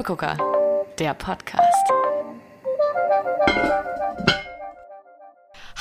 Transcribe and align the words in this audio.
Steppegucker, 0.00 0.38
der 0.98 1.12
Podcast. 1.12 1.92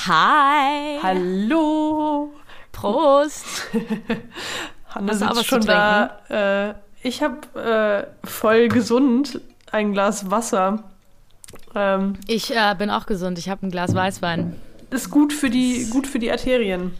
Hi. 0.08 1.00
Hallo. 1.02 2.34
Prost. 2.74 3.46
Hanna 4.90 5.14
Hast 5.14 5.20
sitzt 5.20 5.46
schon 5.46 5.62
da. 5.62 6.20
Äh, 6.30 6.74
ich 7.02 7.24
habe 7.24 8.10
äh, 8.24 8.28
voll 8.28 8.68
gesund 8.68 9.40
ein 9.72 9.94
Glas 9.94 10.30
Wasser. 10.30 10.84
Ähm, 11.74 12.18
Ich 12.28 12.54
äh, 12.54 12.76
bin 12.78 12.90
auch 12.90 13.06
gesund. 13.06 13.40
Ich 13.40 13.48
habe 13.48 13.66
ein 13.68 13.72
Glas 13.72 13.96
Weißwein. 13.96 14.60
ist 14.90 15.12
gut 15.12 15.32
für 15.32 15.50
die 15.50 15.90
gut 15.92 16.08
für 16.08 16.20
die 16.20 16.30
Arterien. 16.30 16.92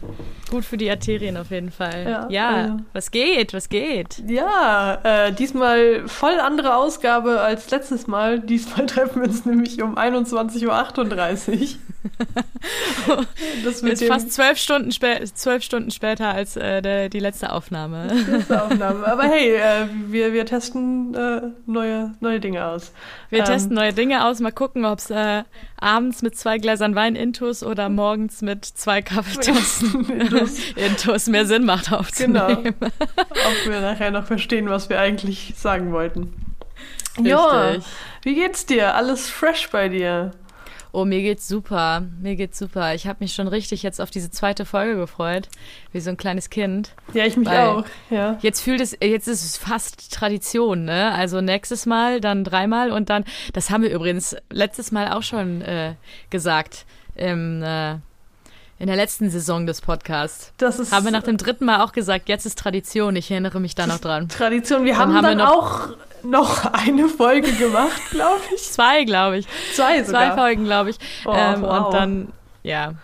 Gut 0.50 0.64
für 0.64 0.76
die 0.76 0.90
Arterien 0.90 1.36
auf 1.36 1.50
jeden 1.50 1.70
Fall. 1.70 2.04
Ja, 2.08 2.26
Ja, 2.28 2.48
also- 2.50 2.76
was 2.92 3.10
geht? 3.10 3.54
Was 3.54 3.68
geht? 3.68 4.22
Ja, 4.28 4.98
äh, 5.02 5.32
diesmal 5.32 6.08
voll 6.08 6.40
andere 6.40 6.74
Ausgabe 6.74 7.40
als 7.40 7.70
letztes 7.70 8.06
Mal. 8.06 8.40
Diesmal 8.40 8.86
treffen 8.86 9.22
wir 9.22 9.28
uns 9.28 9.44
nämlich 9.44 9.80
um 9.82 9.96
21.38 9.96 11.60
Uhr. 11.60 11.78
das 13.64 13.82
mit 13.82 13.92
Ist 13.92 14.04
fast 14.04 14.32
zwölf 14.32 14.56
Stunden, 14.58 14.90
spä 14.90 15.22
zwölf 15.34 15.62
Stunden 15.62 15.90
später 15.90 16.28
als 16.28 16.56
äh, 16.56 16.80
der, 16.82 17.08
die 17.10 17.18
letzte 17.20 17.52
Aufnahme. 17.52 18.06
letzte 18.28 18.62
Aufnahme. 18.62 19.06
Aber 19.06 19.24
hey, 19.24 19.54
äh, 19.56 19.86
wir, 20.08 20.32
wir 20.32 20.46
testen 20.46 21.14
äh, 21.14 21.42
neue, 21.66 22.14
neue 22.20 22.40
Dinge 22.40 22.64
aus. 22.66 22.92
Wir 23.28 23.40
Ähm, 23.40 23.44
testen 23.44 23.74
neue 23.74 23.92
Dinge 23.92 24.24
aus. 24.26 24.40
Mal 24.40 24.50
gucken, 24.50 24.84
ob 24.86 24.98
es 24.98 25.10
äh, 25.10 25.42
abends 25.78 26.22
mit 26.22 26.36
zwei 26.38 26.58
Gläsern 26.58 26.94
Wein 26.94 27.16
intus 27.16 27.62
oder 27.62 27.88
morgens 27.88 28.40
mit 28.42 28.64
zwei 28.64 29.02
Kaffeetassen 29.02 30.06
Intus. 30.40 30.58
intus 30.76 31.26
mehr 31.26 31.46
Sinn 31.46 31.64
macht 31.64 31.86
Genau. 31.86 31.98
aufzunehmen. 32.00 32.74
Ob 32.80 33.66
wir 33.66 33.80
nachher 33.80 34.10
noch 34.10 34.24
verstehen, 34.26 34.68
was 34.68 34.88
wir 34.88 34.98
eigentlich 35.00 35.54
sagen 35.56 35.92
wollten. 35.92 36.32
Ja, 37.22 37.68
Richtig. 37.70 37.84
wie 38.22 38.34
geht's 38.34 38.66
dir? 38.66 38.94
Alles 38.94 39.28
fresh 39.28 39.68
bei 39.70 39.88
dir? 39.88 40.30
Oh, 40.92 41.04
mir 41.04 41.22
geht's 41.22 41.46
super. 41.46 42.02
Mir 42.20 42.34
geht's 42.34 42.58
super. 42.58 42.94
Ich 42.96 43.06
habe 43.06 43.18
mich 43.20 43.32
schon 43.32 43.46
richtig 43.46 43.84
jetzt 43.84 44.00
auf 44.00 44.10
diese 44.10 44.30
zweite 44.32 44.64
Folge 44.64 44.96
gefreut, 44.96 45.48
wie 45.92 46.00
so 46.00 46.10
ein 46.10 46.16
kleines 46.16 46.50
Kind. 46.50 46.94
Ja, 47.14 47.24
ich 47.26 47.36
mich 47.36 47.48
Weil- 47.48 47.68
auch. 47.68 47.84
Ja. 48.10 48.38
Jetzt 48.42 48.60
fühlt 48.62 48.80
es, 48.80 48.96
jetzt 49.00 49.28
ist 49.28 49.44
es 49.44 49.56
fast 49.56 50.12
Tradition, 50.12 50.84
ne? 50.84 51.12
Also 51.12 51.40
nächstes 51.40 51.86
Mal, 51.86 52.20
dann 52.20 52.42
dreimal 52.42 52.90
und 52.90 53.08
dann, 53.08 53.24
das 53.52 53.70
haben 53.70 53.82
wir 53.84 53.90
übrigens 53.92 54.34
letztes 54.50 54.90
Mal 54.90 55.12
auch 55.12 55.22
schon 55.22 55.62
äh, 55.62 55.94
gesagt, 56.28 56.86
im, 57.14 57.62
äh, 57.62 57.96
in 58.80 58.86
der 58.86 58.96
letzten 58.96 59.28
Saison 59.30 59.66
des 59.66 59.80
Podcasts. 59.82 60.52
Das 60.56 60.78
ist 60.80 60.90
Haben 60.90 61.04
wir 61.04 61.12
nach 61.12 61.22
dem 61.22 61.36
dritten 61.36 61.64
Mal 61.66 61.82
auch 61.84 61.92
gesagt, 61.92 62.28
jetzt 62.30 62.46
ist 62.46 62.58
Tradition. 62.58 63.14
Ich 63.14 63.30
erinnere 63.30 63.60
mich 63.60 63.74
da 63.74 63.86
noch 63.86 63.98
dran. 63.98 64.28
Tradition. 64.28 64.84
Wir 64.84 64.94
Dann 64.94 65.00
haben, 65.02 65.14
haben 65.16 65.22
wir 65.24 65.28
dann 65.36 65.38
noch- 65.38 65.90
auch 65.90 65.96
noch 66.24 66.72
eine 66.72 67.06
Folge 67.08 67.52
gemacht, 67.52 68.00
glaube 68.10 68.40
ich. 68.54 68.62
Zwei, 68.72 69.04
glaube 69.04 69.38
ich. 69.38 69.46
Zwei 69.74 70.02
Zwei 70.02 70.04
sogar. 70.04 70.36
Folgen, 70.36 70.64
glaube 70.64 70.90
ich. 70.90 70.96
Oh, 71.26 71.32
ähm, 71.36 71.62
wow. 71.62 71.86
Und 71.86 71.94
dann, 71.94 72.28
ja. 72.62 72.94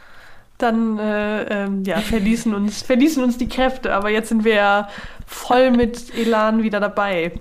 Dann 0.58 0.98
äh, 0.98 1.42
ähm, 1.64 1.84
ja, 1.84 1.98
verließen 2.00 2.54
uns, 2.54 2.80
verließen 2.82 3.22
uns 3.22 3.36
die 3.36 3.46
Kräfte, 3.48 3.92
aber 3.94 4.08
jetzt 4.08 4.30
sind 4.30 4.44
wir 4.44 4.54
ja 4.54 4.88
voll 5.26 5.70
mit 5.70 6.14
Elan 6.16 6.62
wieder 6.62 6.80
dabei. 6.80 7.32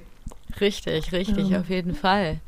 Richtig, 0.59 1.13
richtig, 1.13 1.47
Ja. 1.50 1.61
auf 1.61 1.69
jeden 1.69 1.95
Fall. 1.95 2.39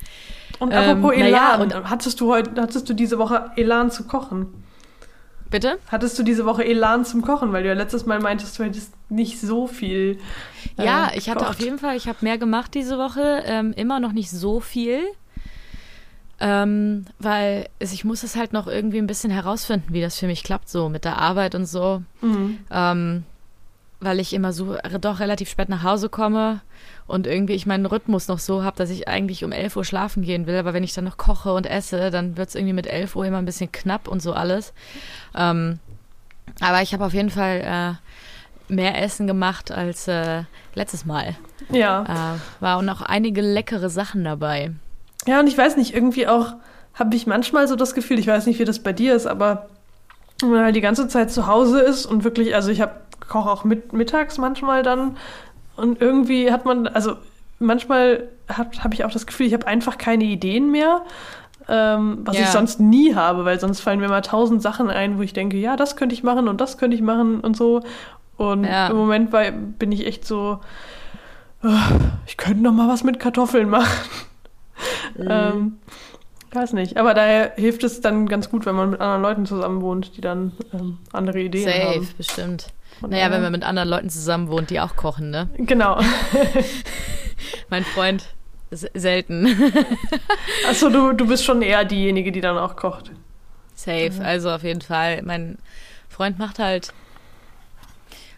Und 0.60 0.72
Ähm, 0.74 0.78
apropos 1.00 1.16
ja, 1.18 1.26
Elan, 1.28 1.62
und- 1.62 1.90
hattest 1.90 2.20
du 2.20 2.30
heute, 2.34 2.62
hattest 2.62 2.90
du 2.90 2.94
diese 2.94 3.18
Woche 3.18 3.52
Elan 3.56 3.90
zu 3.92 4.04
kochen? 4.04 4.66
Bitte? 5.50 5.80
Hattest 5.88 6.20
du 6.20 6.24
diese 6.24 6.46
Woche 6.46 6.66
Elan 6.66 7.06
zum 7.06 7.22
Kochen, 7.22 7.54
weil 7.54 7.64
du 7.64 7.70
ja 7.70 7.76
letztes 7.76 8.06
Mal 8.06 8.20
meintest, 8.20 8.60
du 8.60 8.64
hättest 8.64 8.94
nicht 9.10 9.40
so 9.40 9.68
viel. 9.68 10.20
äh, 10.78 10.86
Ja, 10.86 11.12
ich 11.16 11.30
hatte 11.30 11.40
gekocht. 11.40 11.50
auf 11.58 11.60
jeden 11.62 11.80
Fall, 11.80 11.96
ich 11.96 12.08
habe 12.08 12.18
mehr 12.22 12.38
gemacht 12.38 12.74
diese 12.74 12.98
Woche, 12.98 13.44
ähm, 13.46 13.74
immer 13.76 14.00
noch 14.00 14.12
nicht 14.12 14.30
so 14.30 14.60
viel. 14.60 15.02
Ähm, 16.40 17.06
weil 17.18 17.68
ich 17.80 18.06
muss 18.06 18.22
es 18.22 18.36
halt 18.36 18.54
noch 18.54 18.68
irgendwie 18.68 19.00
ein 19.00 19.08
bisschen 19.08 19.32
herausfinden, 19.32 19.92
wie 19.92 20.02
das 20.02 20.20
für 20.20 20.28
mich 20.28 20.44
klappt, 20.44 20.70
so 20.70 20.88
mit 20.88 21.04
der 21.04 21.18
Arbeit 21.18 21.56
und 21.56 21.66
so. 21.66 22.04
Mhm. 22.22 22.60
Ähm, 22.70 23.24
weil 24.00 24.20
ich 24.20 24.34
immer 24.34 24.54
so 24.54 24.78
doch 25.02 25.20
relativ 25.20 25.50
spät 25.50 25.70
nach 25.70 25.82
Hause 25.82 26.10
komme 26.10 26.62
und 27.08 27.26
irgendwie 27.26 27.54
ich 27.54 27.66
meinen 27.66 27.86
Rhythmus 27.86 28.28
noch 28.28 28.40
so 28.40 28.64
habe, 28.64 28.78
dass 28.78 28.90
ich 28.90 29.08
eigentlich 29.08 29.44
um 29.44 29.52
11 29.52 29.78
Uhr 29.78 29.86
schlafen 29.86 30.24
gehen 30.24 30.46
will. 30.46 30.58
Aber 30.58 30.74
wenn 30.74 30.84
ich 30.84 30.94
dann 30.94 31.06
noch 31.06 31.18
koche 31.18 31.54
und 31.54 31.66
esse, 31.66 32.12
dann 32.12 32.38
wird 32.38 32.50
es 32.50 32.56
irgendwie 32.56 32.74
mit 32.74 32.88
11 32.88 33.16
Uhr 33.16 33.26
immer 33.26 33.38
ein 33.38 33.46
bisschen 33.46 33.72
knapp 33.72 34.08
und 34.08 34.22
so 34.22 34.34
alles. 34.34 34.74
Ähm, 35.36 35.80
aber 36.60 36.82
ich 36.82 36.94
habe 36.94 37.06
auf 37.06 37.14
jeden 37.14 37.30
Fall 37.30 37.98
äh, 38.70 38.74
mehr 38.74 39.02
Essen 39.02 39.26
gemacht 39.26 39.72
als 39.72 40.08
äh, 40.08 40.44
letztes 40.76 41.06
Mal. 41.06 41.36
Ja. 41.70 42.36
Äh, 42.36 42.62
war 42.62 42.78
auch 42.78 42.82
noch 42.82 43.02
einige 43.02 43.42
leckere 43.42 43.90
Sachen 43.90 44.24
dabei. 44.24 44.72
Ja, 45.26 45.40
und 45.40 45.48
ich 45.48 45.58
weiß 45.58 45.78
nicht, 45.78 45.94
irgendwie 45.94 46.28
auch 46.28 46.54
habe 46.94 47.16
ich 47.16 47.28
manchmal 47.28 47.68
so 47.68 47.76
das 47.76 47.94
Gefühl, 47.94 48.20
ich 48.20 48.28
weiß 48.28 48.48
nicht, 48.48 48.60
wie 48.60 48.66
das 48.66 48.80
bei 48.80 48.92
dir 48.92 49.16
ist, 49.16 49.28
aber 49.28 49.70
wenn 50.42 50.52
man 50.52 50.64
halt 50.66 50.76
die 50.76 50.82
ganze 50.82 51.08
Zeit 51.08 51.32
zu 51.32 51.48
Hause 51.48 51.80
ist 51.80 52.06
und 52.06 52.24
wirklich, 52.24 52.56
also 52.56 52.70
ich 52.70 52.82
habe 52.82 52.96
koche 53.28 53.50
auch 53.50 53.64
mit, 53.64 53.94
mittags 53.94 54.38
manchmal 54.38 54.84
dann 54.84 55.18
und 55.78 56.02
irgendwie 56.02 56.52
hat 56.52 56.66
man, 56.66 56.88
also 56.88 57.14
manchmal 57.60 58.28
habe 58.50 58.94
ich 58.94 59.04
auch 59.06 59.12
das 59.12 59.26
Gefühl, 59.26 59.48
ich 59.48 59.54
habe 59.54 59.68
einfach 59.68 59.98
keine 59.98 60.24
Ideen 60.26 60.72
mehr, 60.72 61.04
ähm, 61.70 62.20
was 62.24 62.38
Ja. 62.38 62.44
ich 62.44 62.50
sonst 62.50 62.80
nie 62.80 63.16
habe, 63.16 63.46
weil 63.46 63.60
sonst 63.60 63.80
fallen 63.82 64.00
mir 64.00 64.10
mal 64.10 64.22
tausend 64.22 64.62
Sachen 64.62 64.90
ein, 64.90 65.18
wo 65.18 65.22
ich 65.22 65.34
denke, 65.34 65.58
ja, 65.58 65.76
das 65.76 65.96
könnte 65.96 66.14
ich 66.16 66.24
machen 66.24 66.48
und 66.48 66.62
das 66.62 66.78
könnte 66.78 66.96
ich 66.96 67.02
machen 67.02 67.40
und 67.42 67.58
so. 67.58 67.82
Und 68.38 68.64
Ja. 68.66 68.88
im 68.88 68.96
Moment 68.96 69.32
bei, 69.32 69.52
bin 69.52 69.92
ich 69.92 70.06
echt 70.06 70.26
so, 70.26 70.60
ich 72.28 72.38
könnte 72.38 72.62
noch 72.64 72.72
mal 72.72 72.88
was 72.88 73.04
mit 73.04 73.20
Kartoffeln 73.20 73.70
machen. 73.70 73.90
Ähm, 75.20 75.78
weiß 76.54 76.74
nicht. 76.74 76.98
Aber 76.98 77.14
daher 77.16 77.54
hilft 77.56 77.84
es 77.84 78.00
dann 78.02 78.28
ganz 78.28 78.50
gut, 78.52 78.66
wenn 78.68 78.76
man 78.76 78.92
mit 78.92 79.02
anderen 79.02 79.24
Leuten 79.24 79.46
zusammen 79.48 79.82
wohnt, 79.82 80.16
die 80.16 80.22
dann 80.22 80.52
ähm, 80.74 81.00
andere 81.12 81.40
Ideen 81.40 81.66
Safe, 81.66 81.82
haben. 81.82 82.08
bestimmt. 82.18 82.68
Naja, 83.02 83.32
wenn 83.32 83.42
man 83.42 83.52
mit 83.52 83.64
anderen 83.64 83.90
Leuten 83.90 84.10
zusammen 84.10 84.50
wohnt, 84.50 84.70
die 84.70 84.80
auch 84.80 84.96
kochen, 84.96 85.30
ne? 85.30 85.50
Genau. 85.58 86.02
Mein 87.70 87.84
Freund, 87.84 88.26
selten. 88.72 89.48
Achso, 90.68 90.90
du, 90.90 91.14
du 91.14 91.28
bist 91.28 91.46
schon 91.46 91.62
eher 91.62 91.86
diejenige, 91.86 92.32
die 92.32 92.42
dann 92.42 92.58
auch 92.58 92.76
kocht. 92.76 93.12
Safe, 93.76 94.14
also 94.24 94.50
auf 94.52 94.64
jeden 94.64 94.82
Fall. 94.82 95.22
Mein 95.24 95.58
Freund 96.10 96.40
macht 96.40 96.60
halt 96.60 96.94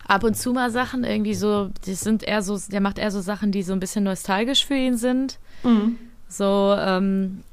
ab 0.07 0.23
und 0.23 0.35
zu 0.35 0.53
mal 0.53 0.71
Sachen 0.71 1.03
irgendwie 1.03 1.35
so, 1.35 1.69
die 1.85 1.93
sind 1.93 2.23
eher 2.23 2.41
so, 2.41 2.59
der 2.67 2.81
macht 2.81 2.97
eher 2.97 3.11
so 3.11 3.21
Sachen, 3.21 3.51
die 3.51 3.63
so 3.63 3.73
ein 3.73 3.79
bisschen 3.79 4.03
nostalgisch 4.03 4.65
für 4.65 4.75
ihn 4.75 4.97
sind. 4.97 5.39
Mhm. 5.63 5.97
So, 6.27 6.75
ähm, 6.77 7.43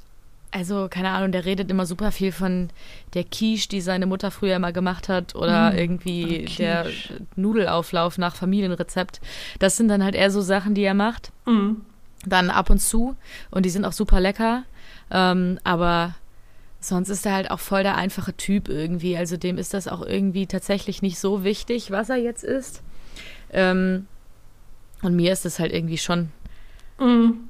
also 0.57 0.89
keine 0.91 1.11
Ahnung, 1.11 1.33
der 1.33 1.45
redet 1.45 1.71
immer 1.71 1.87
super 1.87 2.11
viel 2.13 2.33
von 2.33 2.69
der 3.15 3.25
Quiche, 3.25 3.69
die 3.69 3.81
seine 3.81 4.07
Mutter 4.07 4.31
früher 4.31 4.57
immer 4.57 4.73
gemacht 4.73 5.09
hat 5.09 5.35
oder 5.35 5.73
Mm, 5.73 5.77
irgendwie 5.79 6.47
ah, 6.49 6.53
der. 6.59 6.87
Nudelauflauf 7.37 8.19
nach 8.19 8.35
Familienrezept. 8.37 9.21
Das 9.59 9.77
sind 9.77 9.89
dann 9.89 10.03
halt 10.03 10.15
eher 10.15 10.31
so 10.31 10.41
Sachen, 10.41 10.75
die 10.75 10.83
er 10.83 10.95
macht. 10.95 11.31
Mhm. 11.47 11.83
Dann 12.25 12.51
ab 12.51 12.71
und 12.71 12.79
zu 12.81 13.17
und 13.51 13.65
die 13.67 13.71
sind 13.71 13.85
auch 13.85 13.93
super 13.93 14.21
lecker. 14.21 14.65
Ähm, 15.11 15.59
aber 15.63 16.15
sonst 16.81 17.09
ist 17.09 17.27
er 17.27 17.35
halt 17.35 17.51
auch 17.51 17.61
voll 17.61 17.83
der 17.83 17.97
einfache 17.97 18.35
Typ 18.37 18.69
irgendwie. 18.69 19.17
Also 19.17 19.37
dem 19.37 19.59
ist 19.59 19.75
das 19.75 19.87
auch 19.89 20.03
irgendwie 20.03 20.47
tatsächlich 20.47 21.03
nicht 21.03 21.19
so 21.19 21.45
wichtig, 21.45 21.91
was 21.91 22.09
er 22.11 22.17
jetzt 22.17 22.45
ist. 22.45 22.83
Ähm, 23.53 24.07
und 25.03 25.15
mir 25.15 25.33
ist 25.33 25.45
das 25.45 25.59
halt 25.59 25.73
irgendwie 25.73 25.99
schon 25.99 26.31
Mhm. 26.99 27.41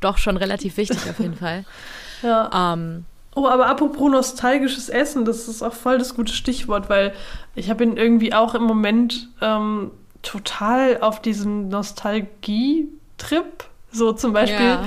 doch 0.00 0.18
schon 0.18 0.36
relativ 0.36 0.76
wichtig 0.78 0.98
auf 1.08 1.20
jeden 1.20 1.36
Fall. 1.36 1.64
Ja. 2.22 2.72
Ähm, 2.74 3.04
Oh, 3.38 3.46
aber 3.46 3.66
apropos 3.66 4.10
nostalgisches 4.10 4.88
Essen, 4.88 5.26
das 5.26 5.46
ist 5.46 5.62
auch 5.62 5.74
voll 5.74 5.98
das 5.98 6.14
gute 6.14 6.32
Stichwort, 6.32 6.88
weil 6.88 7.12
ich 7.54 7.68
habe 7.68 7.84
ihn 7.84 7.98
irgendwie 7.98 8.32
auch 8.32 8.54
im 8.54 8.62
Moment 8.62 9.28
ähm, 9.42 9.90
total 10.22 11.02
auf 11.02 11.20
diesen 11.20 11.68
Nostalgie-Trip. 11.68 13.64
So 13.92 14.12
zum 14.12 14.32
Beispiel 14.32 14.78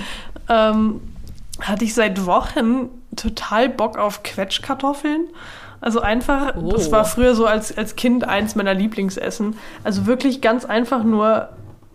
Ja. 0.50 0.72
ähm, 0.72 1.02
hatte 1.62 1.84
ich 1.86 1.94
seit 1.94 2.26
Wochen 2.26 2.90
total 3.16 3.70
Bock 3.70 3.98
auf 3.98 4.24
Quetschkartoffeln. 4.24 5.26
Also 5.82 6.02
einfach, 6.02 6.56
Oh. 6.56 6.72
das 6.72 6.92
war 6.92 7.06
früher 7.06 7.36
so 7.36 7.46
als, 7.46 7.78
als 7.78 7.96
Kind 7.96 8.24
eins 8.28 8.56
meiner 8.56 8.74
Lieblingsessen. 8.74 9.56
Also 9.84 10.06
wirklich 10.06 10.42
ganz 10.42 10.66
einfach 10.66 11.04
nur 11.04 11.50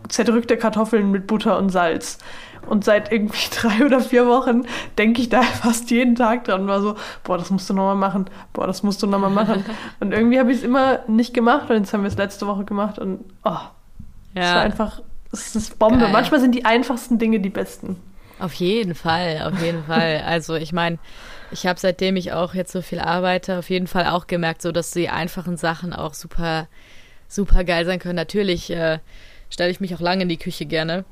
zerdrückte 0.08 0.56
Kartoffeln 0.56 1.10
mit 1.10 1.26
Butter 1.26 1.58
und 1.58 1.70
Salz. 1.70 2.18
Und 2.66 2.84
seit 2.84 3.12
irgendwie 3.12 3.48
drei 3.54 3.84
oder 3.84 4.00
vier 4.00 4.26
Wochen 4.26 4.62
denke 4.98 5.20
ich 5.20 5.28
da 5.28 5.42
fast 5.62 5.90
jeden 5.90 6.14
Tag 6.14 6.44
dran. 6.44 6.66
War 6.66 6.80
so, 6.80 6.96
boah, 7.22 7.38
das 7.38 7.50
musst 7.50 7.68
du 7.70 7.74
nochmal 7.74 7.96
machen. 7.96 8.26
Boah, 8.52 8.66
das 8.66 8.82
musst 8.82 9.02
du 9.02 9.06
nochmal 9.06 9.30
machen. 9.30 9.64
und 10.00 10.12
irgendwie 10.12 10.38
habe 10.38 10.50
ich 10.50 10.58
es 10.58 10.64
immer 10.64 11.00
nicht 11.06 11.34
gemacht. 11.34 11.70
Und 11.70 11.76
jetzt 11.76 11.92
haben 11.92 12.02
wir 12.02 12.08
es 12.08 12.16
letzte 12.16 12.46
Woche 12.46 12.64
gemacht. 12.64 12.98
Und 12.98 13.20
oh, 13.44 13.56
es 14.34 14.44
war 14.44 14.60
einfach, 14.60 15.02
es 15.32 15.54
ist 15.54 15.78
Bombe. 15.78 16.00
Geil. 16.00 16.12
Manchmal 16.12 16.40
sind 16.40 16.54
die 16.54 16.64
einfachsten 16.64 17.18
Dinge 17.18 17.40
die 17.40 17.50
besten. 17.50 17.96
auf 18.38 18.54
jeden 18.54 18.94
Fall, 18.94 19.42
auf 19.46 19.60
jeden 19.62 19.84
Fall. 19.84 20.22
Also 20.26 20.54
ich 20.54 20.72
meine, 20.72 20.98
ich 21.50 21.66
habe 21.66 21.78
seitdem 21.78 22.16
ich 22.16 22.32
auch 22.32 22.54
jetzt 22.54 22.72
so 22.72 22.82
viel 22.82 22.98
arbeite, 22.98 23.58
auf 23.58 23.70
jeden 23.70 23.86
Fall 23.86 24.06
auch 24.06 24.26
gemerkt, 24.26 24.62
so 24.62 24.72
dass 24.72 24.90
die 24.90 25.08
einfachen 25.08 25.56
Sachen 25.56 25.92
auch 25.92 26.14
super, 26.14 26.66
super 27.28 27.62
geil 27.62 27.84
sein 27.84 28.00
können. 28.00 28.16
Natürlich 28.16 28.70
äh, 28.70 28.98
stelle 29.50 29.70
ich 29.70 29.80
mich 29.80 29.94
auch 29.94 30.00
lange 30.00 30.22
in 30.22 30.28
die 30.28 30.36
Küche 30.36 30.66
gerne 30.66 31.04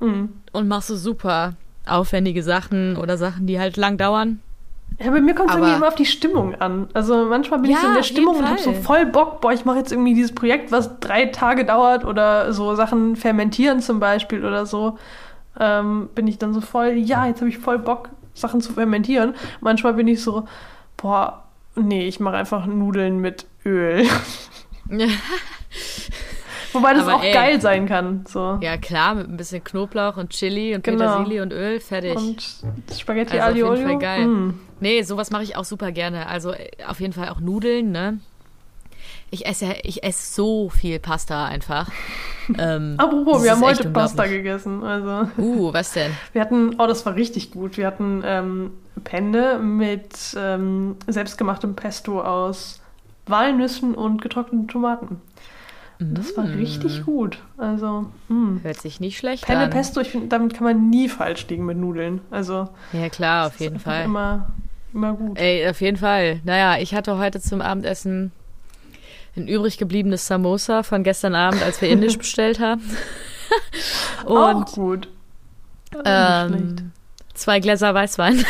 Mhm. 0.00 0.28
und 0.52 0.68
mache 0.68 0.82
so 0.82 0.96
super 0.96 1.54
aufwendige 1.86 2.42
Sachen 2.42 2.96
oder 2.96 3.16
Sachen, 3.16 3.46
die 3.46 3.58
halt 3.58 3.76
lang 3.76 3.96
dauern. 3.96 4.40
Ja, 4.98 5.10
bei 5.10 5.20
mir 5.20 5.34
kommt 5.34 5.50
es 5.50 5.56
irgendwie 5.56 5.74
immer 5.74 5.88
auf 5.88 5.94
die 5.94 6.06
Stimmung 6.06 6.54
an. 6.56 6.88
Also 6.92 7.26
manchmal 7.26 7.60
bin 7.60 7.70
ich 7.70 7.76
Ja, 7.76 7.82
so 7.82 7.88
in 7.88 7.94
der 7.94 8.02
Stimmung 8.02 8.38
und 8.38 8.48
habe 8.48 8.58
so 8.58 8.72
voll 8.72 9.06
Bock, 9.06 9.40
boah, 9.40 9.52
ich 9.52 9.64
mache 9.64 9.78
jetzt 9.78 9.92
irgendwie 9.92 10.14
dieses 10.14 10.34
Projekt, 10.34 10.72
was 10.72 10.98
drei 11.00 11.26
Tage 11.26 11.64
dauert 11.64 12.04
oder 12.04 12.52
so 12.52 12.74
Sachen 12.74 13.14
fermentieren 13.14 13.80
zum 13.80 14.00
Beispiel 14.00 14.44
oder 14.44 14.66
so. 14.66 14.98
Ähm, 15.60 16.08
bin 16.14 16.26
ich 16.26 16.38
dann 16.38 16.52
so 16.52 16.60
voll, 16.60 16.92
ja, 16.94 17.26
jetzt 17.26 17.40
habe 17.40 17.48
ich 17.48 17.58
voll 17.58 17.78
Bock, 17.78 18.08
Sachen 18.34 18.60
zu 18.60 18.72
fermentieren. 18.72 19.34
Manchmal 19.60 19.94
bin 19.94 20.08
ich 20.08 20.22
so, 20.22 20.46
boah, 20.96 21.44
nee, 21.76 22.06
ich 22.06 22.18
mache 22.18 22.36
einfach 22.36 22.66
Nudeln 22.66 23.20
mit 23.20 23.46
Öl. 23.64 24.04
Wobei 26.72 26.94
das 26.94 27.04
Aber 27.04 27.16
auch 27.16 27.22
ey. 27.22 27.32
geil 27.32 27.60
sein 27.60 27.86
kann. 27.86 28.24
So. 28.28 28.58
ja, 28.60 28.76
klar, 28.76 29.14
mit 29.14 29.28
ein 29.28 29.36
bisschen 29.36 29.62
Knoblauch 29.64 30.16
und 30.16 30.30
Chili 30.30 30.74
und 30.74 30.84
Genau. 30.84 30.98
Petersilie 30.98 31.42
und 31.42 31.52
Öl, 31.52 31.80
fertig. 31.80 32.16
Und 32.16 32.42
Spaghetti 32.98 33.38
Also 33.38 33.42
auf 33.42 33.50
Aglio 33.50 33.74
jeden 33.74 33.88
Fall 33.88 33.98
geil. 33.98 34.26
Mm. 34.26 34.60
Nee, 34.80 35.02
sowas 35.02 35.30
mache 35.30 35.42
ich 35.42 35.56
auch 35.56 35.64
super 35.64 35.92
gerne. 35.92 36.26
Also 36.28 36.52
äh, 36.52 36.70
auf 36.86 37.00
jeden 37.00 37.12
Fall 37.12 37.28
auch 37.30 37.40
Nudeln, 37.40 37.90
ne? 37.90 38.20
Ich 39.30 39.46
esse, 39.46 39.74
ich 39.82 40.04
esse 40.04 40.34
so 40.34 40.70
viel 40.70 40.98
Pasta 40.98 41.44
einfach. 41.44 41.90
ähm, 42.58 42.94
Apropos, 42.96 43.42
wir 43.42 43.50
haben 43.52 43.62
heute 43.62 43.90
Pasta 43.90 44.26
gegessen. 44.26 44.82
Also. 44.82 45.28
Uh, 45.36 45.72
was 45.72 45.92
denn? 45.92 46.12
Wir 46.32 46.40
hatten, 46.40 46.76
oh, 46.78 46.86
das 46.86 47.04
war 47.04 47.14
richtig 47.14 47.50
gut. 47.50 47.76
Wir 47.76 47.86
hatten 47.86 48.22
ähm, 48.24 48.70
Penne 49.04 49.58
mit 49.58 50.34
ähm, 50.36 50.96
selbstgemachtem 51.06 51.76
Pesto 51.76 52.22
aus 52.22 52.80
Walnüssen 53.26 53.94
und 53.94 54.22
getrockneten 54.22 54.68
Tomaten. 54.68 55.20
Das 56.00 56.36
war 56.36 56.44
Mm. 56.44 56.54
richtig 56.56 57.04
gut. 57.04 57.38
Also, 57.56 58.06
mm. 58.28 58.58
Hört 58.62 58.80
sich 58.80 59.00
nicht 59.00 59.18
schlecht 59.18 59.44
Penne 59.46 59.64
an. 59.64 59.70
Pesto, 59.70 60.00
ich 60.00 60.10
finde, 60.10 60.28
damit 60.28 60.54
kann 60.54 60.64
man 60.64 60.90
nie 60.90 61.08
falsch 61.08 61.46
liegen 61.48 61.66
mit 61.66 61.76
Nudeln. 61.76 62.20
Also, 62.30 62.68
Ja, 62.92 63.08
klar, 63.08 63.48
auf 63.48 63.58
jeden 63.58 63.80
Fall. 63.80 64.04
Immer, 64.04 64.48
immer 64.94 65.14
gut. 65.14 65.36
Ey, 65.38 65.68
auf 65.68 65.80
jeden 65.80 65.96
Fall. 65.96 66.40
Naja, 66.44 66.80
ich 66.80 66.94
hatte 66.94 67.18
heute 67.18 67.40
zum 67.40 67.60
Abendessen 67.60 68.30
ein 69.36 69.48
übrig 69.48 69.76
gebliebenes 69.78 70.26
Samosa 70.26 70.82
von 70.84 71.02
gestern 71.02 71.34
Abend, 71.34 71.62
als 71.64 71.80
wir 71.82 71.88
Indisch 71.88 72.16
bestellt 72.18 72.60
haben. 72.60 72.82
Auch 74.24 74.54
Und 74.54 74.66
gut. 74.72 75.08
Nicht 75.92 76.02
schlecht. 76.06 76.52
ähm, 76.52 76.92
zwei 77.34 77.58
Gläser 77.60 77.92
Weißwein. 77.94 78.44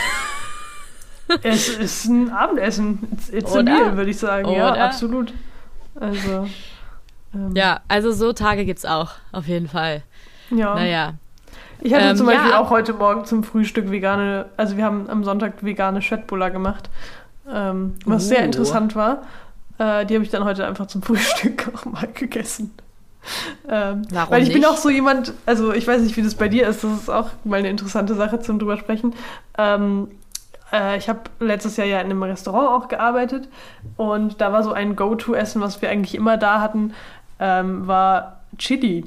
Es 1.42 1.68
ist 1.68 2.06
ein 2.06 2.30
Abendessen. 2.30 3.06
It's, 3.12 3.28
it's 3.30 3.54
a 3.56 3.62
meal, 3.62 3.96
würde 3.96 4.10
ich 4.10 4.16
sagen. 4.18 4.48
Ja, 4.50 4.72
Oder? 4.72 4.84
absolut. 4.84 5.32
Also, 5.94 6.46
ähm, 7.34 7.54
Ja, 7.54 7.80
also 7.88 8.12
so 8.12 8.32
Tage 8.32 8.64
gibt's 8.64 8.84
auch, 8.84 9.12
auf 9.32 9.46
jeden 9.46 9.68
Fall. 9.68 10.02
ja. 10.50 10.74
Naja. 10.74 11.14
Ich 11.80 11.94
hatte 11.94 12.06
Ähm, 12.06 12.16
zum 12.16 12.26
Beispiel 12.26 12.50
ja. 12.50 12.58
auch 12.58 12.70
heute 12.70 12.92
Morgen 12.92 13.24
zum 13.24 13.44
Frühstück 13.44 13.90
vegane, 13.90 14.46
also 14.56 14.76
wir 14.76 14.84
haben 14.84 15.08
am 15.08 15.22
Sonntag 15.22 15.62
vegane 15.64 16.02
Schöttbuller 16.02 16.50
gemacht, 16.50 16.90
ähm, 17.52 17.94
was 18.04 18.26
sehr 18.28 18.40
Uh. 18.40 18.44
interessant 18.44 18.96
war. 18.96 19.22
Äh, 19.78 20.04
die 20.06 20.14
habe 20.14 20.24
ich 20.24 20.30
dann 20.30 20.44
heute 20.44 20.66
einfach 20.66 20.86
zum 20.86 21.02
Frühstück 21.04 21.70
auch 21.74 21.84
mal 21.84 22.08
gegessen. 22.12 22.74
Ähm, 23.68 24.02
Warum 24.10 24.30
weil 24.32 24.42
ich 24.42 24.48
bin 24.48 24.58
nicht? 24.62 24.68
auch 24.68 24.76
so 24.76 24.88
jemand, 24.90 25.34
also 25.46 25.72
ich 25.72 25.86
weiß 25.86 26.02
nicht, 26.02 26.16
wie 26.16 26.22
das 26.22 26.34
bei 26.34 26.48
dir 26.48 26.66
ist, 26.66 26.82
das 26.82 26.92
ist 27.02 27.10
auch 27.10 27.30
mal 27.44 27.58
eine 27.58 27.68
interessante 27.68 28.14
Sache 28.14 28.40
zum 28.40 28.58
drüber 28.58 28.76
sprechen. 28.78 29.14
Ähm, 29.56 30.08
äh, 30.72 30.96
ich 30.98 31.08
habe 31.08 31.20
letztes 31.40 31.76
Jahr 31.76 31.86
ja 31.86 32.00
in 32.00 32.06
einem 32.06 32.22
Restaurant 32.22 32.68
auch 32.68 32.88
gearbeitet 32.88 33.48
und 33.96 34.40
da 34.40 34.52
war 34.52 34.62
so 34.62 34.72
ein 34.72 34.96
Go-To-Essen, 34.96 35.60
was 35.60 35.80
wir 35.82 35.90
eigentlich 35.90 36.14
immer 36.14 36.36
da 36.36 36.60
hatten, 36.60 36.92
ähm, 37.40 37.86
war 37.86 38.40
Chili, 38.58 39.04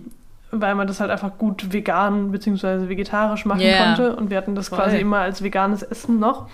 weil 0.52 0.76
man 0.76 0.88
das 0.88 1.00
halt 1.00 1.12
einfach 1.12 1.38
gut 1.38 1.72
vegan 1.74 2.32
bzw. 2.32 2.90
vegetarisch 2.90 3.46
machen 3.46 3.62
Yeah. 3.62 3.86
konnte 3.96 4.16
und 4.16 4.30
wir 4.30 4.38
hatten 4.38 4.56
das 4.56 4.70
Voll. 4.70 4.80
quasi 4.80 4.98
immer 4.98 5.20
als 5.20 5.44
veganes 5.44 5.84
Essen 5.84 6.20
noch. 6.20 6.48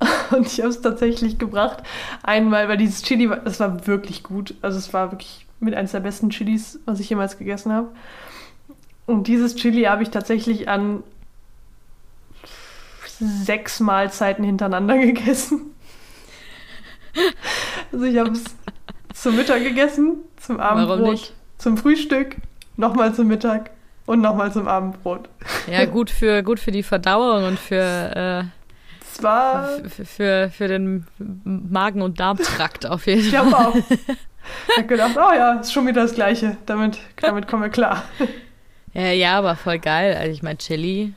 Und 0.32 0.46
ich 0.48 0.58
habe 0.58 0.70
es 0.70 0.80
tatsächlich 0.80 1.38
gebracht. 1.38 1.80
Einmal, 2.24 2.68
weil 2.68 2.76
dieses 2.76 3.02
Chili, 3.04 3.30
war- 3.30 3.36
das 3.36 3.60
war 3.60 3.86
wirklich 3.86 4.24
gut. 4.24 4.52
Also 4.60 4.78
es 4.78 4.92
war 4.92 5.12
wirklich 5.12 5.46
mit 5.60 5.76
eines 5.76 5.92
der 5.92 6.00
besten 6.00 6.30
Chilis, 6.30 6.80
was 6.86 6.98
ich 6.98 7.08
jemals 7.08 7.38
gegessen 7.38 7.72
habe. 7.72 7.86
Und 9.06 9.28
dieses 9.28 9.54
Chili 9.54 9.82
habe 9.84 10.02
ich 10.02 10.10
tatsächlich 10.10 10.68
an 10.68 11.04
sechs 13.22 13.80
Mahlzeiten 13.80 14.44
hintereinander 14.44 14.98
gegessen. 15.06 15.74
Also 17.92 18.04
ich 18.04 18.18
habe 18.18 18.30
es 18.30 18.44
zum 19.14 19.36
Mittag 19.36 19.62
gegessen, 19.62 20.16
zum 20.38 20.58
Abendbrot, 20.60 21.34
zum 21.58 21.76
Frühstück, 21.76 22.36
nochmal 22.76 23.14
zum 23.14 23.28
Mittag 23.28 23.70
und 24.06 24.20
nochmal 24.20 24.52
zum 24.52 24.66
Abendbrot. 24.66 25.28
Ja, 25.70 25.84
gut 25.84 26.10
für, 26.10 26.42
gut 26.42 26.58
für 26.58 26.70
die 26.72 26.82
Verdauung 26.82 27.44
und 27.44 27.58
für, 27.58 28.46
Es 29.02 29.22
war, 29.22 29.78
äh, 29.78 29.88
für, 29.88 30.04
für, 30.04 30.50
für 30.50 30.68
den 30.68 31.06
Magen- 31.44 32.02
und 32.02 32.18
Darmtrakt 32.18 32.86
auf 32.86 33.06
jeden 33.06 33.20
ich 33.20 33.30
Fall. 33.30 33.52
habe 33.52 33.68
auch 33.68 33.76
ich 34.78 34.86
gedacht, 34.88 35.16
oh 35.16 35.34
ja, 35.34 35.60
ist 35.60 35.72
schon 35.72 35.86
wieder 35.86 36.02
das 36.02 36.14
Gleiche. 36.14 36.56
Damit, 36.66 36.98
damit 37.20 37.46
kommen 37.46 37.62
wir 37.62 37.70
klar. 37.70 38.02
Ja, 38.94 39.12
ja, 39.12 39.38
aber 39.38 39.56
voll 39.56 39.78
geil. 39.78 40.16
Also 40.18 40.32
ich 40.32 40.42
meine, 40.42 40.58
Chili. 40.58 41.14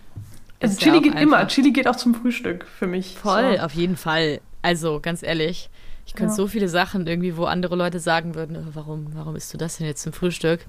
Also 0.61 0.75
ja 0.79 0.79
Chili 0.83 1.01
geht 1.01 1.19
immer. 1.19 1.37
einfach- 1.37 1.47
Chili 1.53 1.71
geht 1.71 1.87
auch 1.87 1.95
zum 1.95 2.15
Frühstück 2.15 2.65
für 2.65 2.87
mich. 2.87 3.17
Voll, 3.17 3.57
So. 3.57 3.63
auf 3.63 3.73
jeden 3.73 3.97
Fall. 3.97 4.39
Also, 4.61 4.99
ganz 5.01 5.21
ehrlich, 5.21 5.69
ich 6.07 6.13
könnte 6.13 6.31
Ja. 6.31 6.35
so 6.35 6.47
viele 6.47 6.69
Sachen 6.69 7.05
irgendwie, 7.07 7.37
wo 7.37 7.45
andere 7.45 7.75
Leute 7.75 7.99
sagen 7.99 8.35
würden, 8.35 8.57
"Oh, 8.57 8.69
warum, 8.73 9.07
warum 9.13 9.35
isst 9.35 9.53
du 9.53 9.57
das 9.57 9.77
denn 9.77 9.87
jetzt 9.87 10.01
zum 10.01 10.13
Frühstück? 10.13 10.65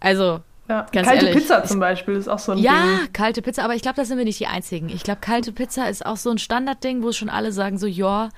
Also, 0.00 0.40
Ja. 0.68 0.86
Ganz 0.92 1.08
Kalte 1.08 1.26
ehrlich, 1.26 1.42
Pizza 1.42 1.64
zum 1.64 1.80
Beispiel 1.80 2.14
ist 2.14 2.28
auch 2.28 2.38
so 2.38 2.52
ein 2.52 2.58
ja, 2.58 2.84
Ding. 3.00 3.12
kalte 3.12 3.42
Pizza, 3.42 3.64
aber 3.64 3.74
ich 3.74 3.82
glaube, 3.82 3.96
da 3.96 4.04
sind 4.04 4.18
wir 4.18 4.24
nicht 4.24 4.38
die 4.38 4.46
Einzigen. 4.46 4.88
Ich 4.88 5.02
glaube, 5.02 5.20
kalte 5.20 5.50
Pizza 5.50 5.88
ist 5.90 6.06
auch 6.06 6.16
so 6.16 6.30
ein 6.30 6.38
Standardding, 6.38 7.02
wo 7.02 7.10
schon 7.10 7.28
alle 7.28 7.50
sagen 7.50 7.76
so, 7.76 7.88
ja, 7.88 8.28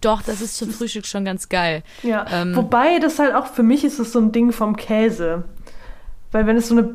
doch, 0.00 0.22
das 0.22 0.40
ist 0.40 0.56
zum 0.56 0.70
Frühstück 0.70 1.04
schon 1.04 1.26
ganz 1.26 1.50
geil. 1.50 1.82
Ja. 2.02 2.24
Ähm, 2.32 2.56
Wobei 2.56 3.00
das 3.00 3.18
halt 3.18 3.34
auch 3.34 3.48
für 3.48 3.62
mich 3.62 3.84
ist 3.84 3.98
es 3.98 4.12
so 4.12 4.18
ein 4.18 4.32
Ding 4.32 4.50
vom 4.50 4.76
Käse. 4.76 5.44
Weil 6.32 6.46
wenn 6.46 6.56
es 6.56 6.68
so 6.68 6.74
eine 6.78 6.94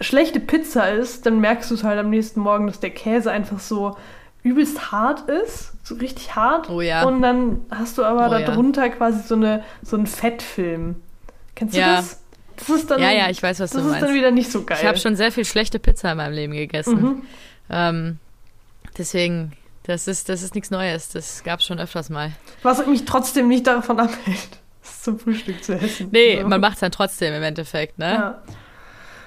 schlechte 0.00 0.40
Pizza 0.40 0.90
ist, 0.90 1.26
dann 1.26 1.40
merkst 1.40 1.70
du 1.70 1.74
es 1.74 1.84
halt 1.84 1.98
am 1.98 2.10
nächsten 2.10 2.40
Morgen, 2.40 2.66
dass 2.66 2.80
der 2.80 2.90
Käse 2.90 3.30
einfach 3.30 3.60
so 3.60 3.96
übelst 4.42 4.92
hart 4.92 5.28
ist, 5.28 5.72
so 5.84 5.94
richtig 5.96 6.36
hart. 6.36 6.68
Oh 6.70 6.80
ja. 6.80 7.04
Und 7.04 7.22
dann 7.22 7.60
hast 7.70 7.98
du 7.98 8.04
aber 8.04 8.28
Oh 8.30 8.38
ja. 8.38 8.46
darunter 8.46 8.88
quasi 8.90 9.20
so, 9.26 9.34
eine, 9.34 9.64
so 9.82 9.96
einen 9.96 10.06
Fettfilm. 10.06 10.96
Kennst 11.54 11.74
du 11.74 11.80
Ja. 11.80 11.96
das? 11.96 12.20
Das 12.56 12.68
ist 12.70 12.90
dann, 12.90 13.00
Ja, 13.00 13.10
ja, 13.10 13.28
ich 13.28 13.42
weiß, 13.42 13.60
was 13.60 13.70
das 13.70 13.82
du 13.82 13.86
ist 13.86 13.92
meinst. 13.92 14.08
dann 14.08 14.14
wieder 14.14 14.30
nicht 14.30 14.50
so 14.50 14.64
geil. 14.64 14.78
Ich 14.80 14.86
habe 14.86 14.98
schon 14.98 15.16
sehr 15.16 15.30
viel 15.32 15.44
schlechte 15.44 15.78
Pizza 15.78 16.12
in 16.12 16.16
meinem 16.18 16.32
Leben 16.32 16.52
gegessen. 16.54 17.00
Mhm. 17.02 17.22
Ähm, 17.68 18.18
deswegen, 18.96 19.52
das 19.82 20.06
ist, 20.08 20.28
das 20.28 20.42
ist 20.42 20.54
nichts 20.54 20.70
Neues. 20.70 21.08
Das 21.10 21.42
gab 21.44 21.60
es 21.60 21.66
schon 21.66 21.78
öfters 21.80 22.08
mal. 22.08 22.32
Was 22.62 22.86
mich 22.86 23.04
trotzdem 23.04 23.48
nicht 23.48 23.66
davon 23.66 23.98
abhält, 24.00 24.48
es 24.82 25.02
zum 25.02 25.18
Frühstück 25.18 25.62
zu 25.64 25.74
essen. 25.74 26.08
Nee, 26.12 26.40
So. 26.40 26.48
man 26.48 26.60
macht 26.60 26.74
es 26.74 26.80
dann 26.80 26.92
trotzdem 26.92 27.34
im 27.34 27.42
Endeffekt, 27.42 27.98
ne? 27.98 28.12
Ja, 28.12 28.42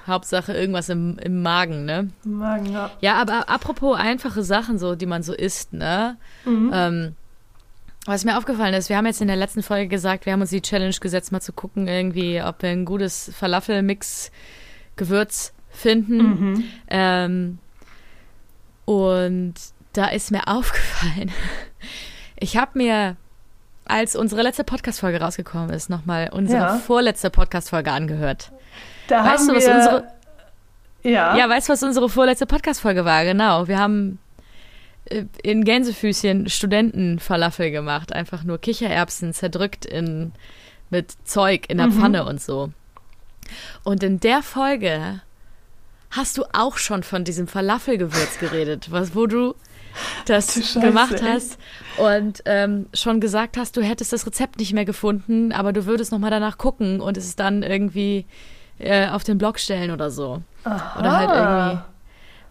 Hauptsache 0.09 0.53
irgendwas 0.53 0.89
im, 0.89 1.17
im 1.19 1.41
Magen, 1.41 1.85
ne? 1.85 2.09
im 2.25 2.33
Magen, 2.37 2.65
ja. 2.71 2.91
Ja, 3.01 3.13
aber 3.15 3.47
apropos 3.49 3.97
einfache 3.97 4.43
Sachen, 4.43 4.77
so, 4.77 4.95
die 4.95 5.05
man 5.05 5.23
so 5.23 5.33
isst, 5.33 5.71
ne? 5.73 6.17
Mhm. 6.45 6.71
Ähm, 6.73 7.15
was 8.05 8.25
mir 8.25 8.37
aufgefallen 8.37 8.73
ist, 8.73 8.89
wir 8.89 8.97
haben 8.97 9.05
jetzt 9.05 9.21
in 9.21 9.27
der 9.27 9.35
letzten 9.37 9.61
Folge 9.61 9.87
gesagt, 9.87 10.25
wir 10.25 10.33
haben 10.33 10.41
uns 10.41 10.49
die 10.49 10.61
Challenge 10.61 10.95
gesetzt, 10.99 11.31
mal 11.31 11.41
zu 11.41 11.53
gucken, 11.53 11.87
irgendwie, 11.87 12.41
ob 12.41 12.61
wir 12.63 12.69
ein 12.69 12.85
gutes 12.85 13.31
Falafel-Mix-Gewürz 13.37 15.53
finden. 15.69 16.17
Mhm. 16.17 16.63
Ähm, 16.87 17.59
und 18.85 19.53
da 19.93 20.07
ist 20.07 20.31
mir 20.31 20.41
aufgefallen, 20.47 21.31
ich 22.37 22.57
habe 22.57 22.71
mir, 22.77 23.15
als 23.85 24.15
unsere 24.15 24.41
letzte 24.43 24.63
Podcast-Folge 24.63 25.19
rausgekommen 25.21 25.69
ist, 25.71 25.89
nochmal 25.89 26.29
unsere 26.31 26.61
Ja. 26.61 26.75
vorletzte 26.77 27.29
Podcast-Folge 27.29 27.91
angehört. 27.91 28.51
Da 29.09 29.25
Weißt 29.25 29.39
haben 29.39 29.47
du, 29.49 29.55
was 29.55 29.65
wir, 29.65 29.75
unsere- 29.75 30.07
Ja. 31.03 31.37
Ja, 31.37 31.49
weißt 31.49 31.67
du, 31.69 31.73
was 31.73 31.83
unsere 31.83 32.09
vorletzte 32.09 32.45
Podcast-Folge 32.45 33.03
war? 33.05 33.23
Genau. 33.25 33.67
Wir 33.67 33.77
haben 33.79 34.19
äh, 35.05 35.25
in 35.43 35.63
Gänsefüßchen 35.65 36.47
Studentenfalafel 36.49 37.71
gemacht. 37.71 38.13
Einfach 38.13 38.43
nur 38.43 38.59
Kichererbsen 38.59 39.33
zerdrückt 39.33 39.85
in, 39.85 40.31
mit 40.89 41.13
Zeug 41.25 41.65
in 41.69 41.77
der 41.77 41.87
Mhm. 41.87 41.93
Pfanne 41.93 42.25
und 42.25 42.41
so. 42.41 42.71
Und 43.83 44.03
in 44.03 44.19
der 44.19 44.43
Folge 44.43 45.21
hast 46.11 46.37
du 46.37 46.43
auch 46.53 46.77
schon 46.77 47.03
von 47.03 47.23
diesem 47.23 47.47
Falafelgewürz 47.47 48.39
geredet, 48.39 48.91
was, 48.91 49.15
wo 49.15 49.25
du 49.27 49.55
das 50.25 50.53
du 50.53 50.79
gemacht 50.81 51.21
hast 51.23 51.57
und 51.97 52.43
ähm, 52.45 52.85
schon 52.93 53.19
gesagt 53.19 53.57
hast, 53.57 53.75
du 53.75 53.81
hättest 53.81 54.13
das 54.13 54.25
Rezept 54.25 54.59
nicht 54.59 54.73
mehr 54.73 54.85
gefunden, 54.85 55.51
aber 55.51 55.73
du 55.73 55.85
würdest 55.87 56.11
nochmal 56.11 56.29
danach 56.31 56.57
gucken 56.59 57.01
und 57.01 57.17
es 57.17 57.35
dann 57.35 57.63
irgendwie 57.63 58.25
äh, 58.79 59.07
auf 59.09 59.23
den 59.23 59.37
Blog 59.37 59.59
stellen 59.59 59.91
oder 59.91 60.09
so. 60.09 60.41
Aha. 60.63 60.99
Oder 60.99 61.17
halt 61.17 61.29
irgendwie. 61.29 61.89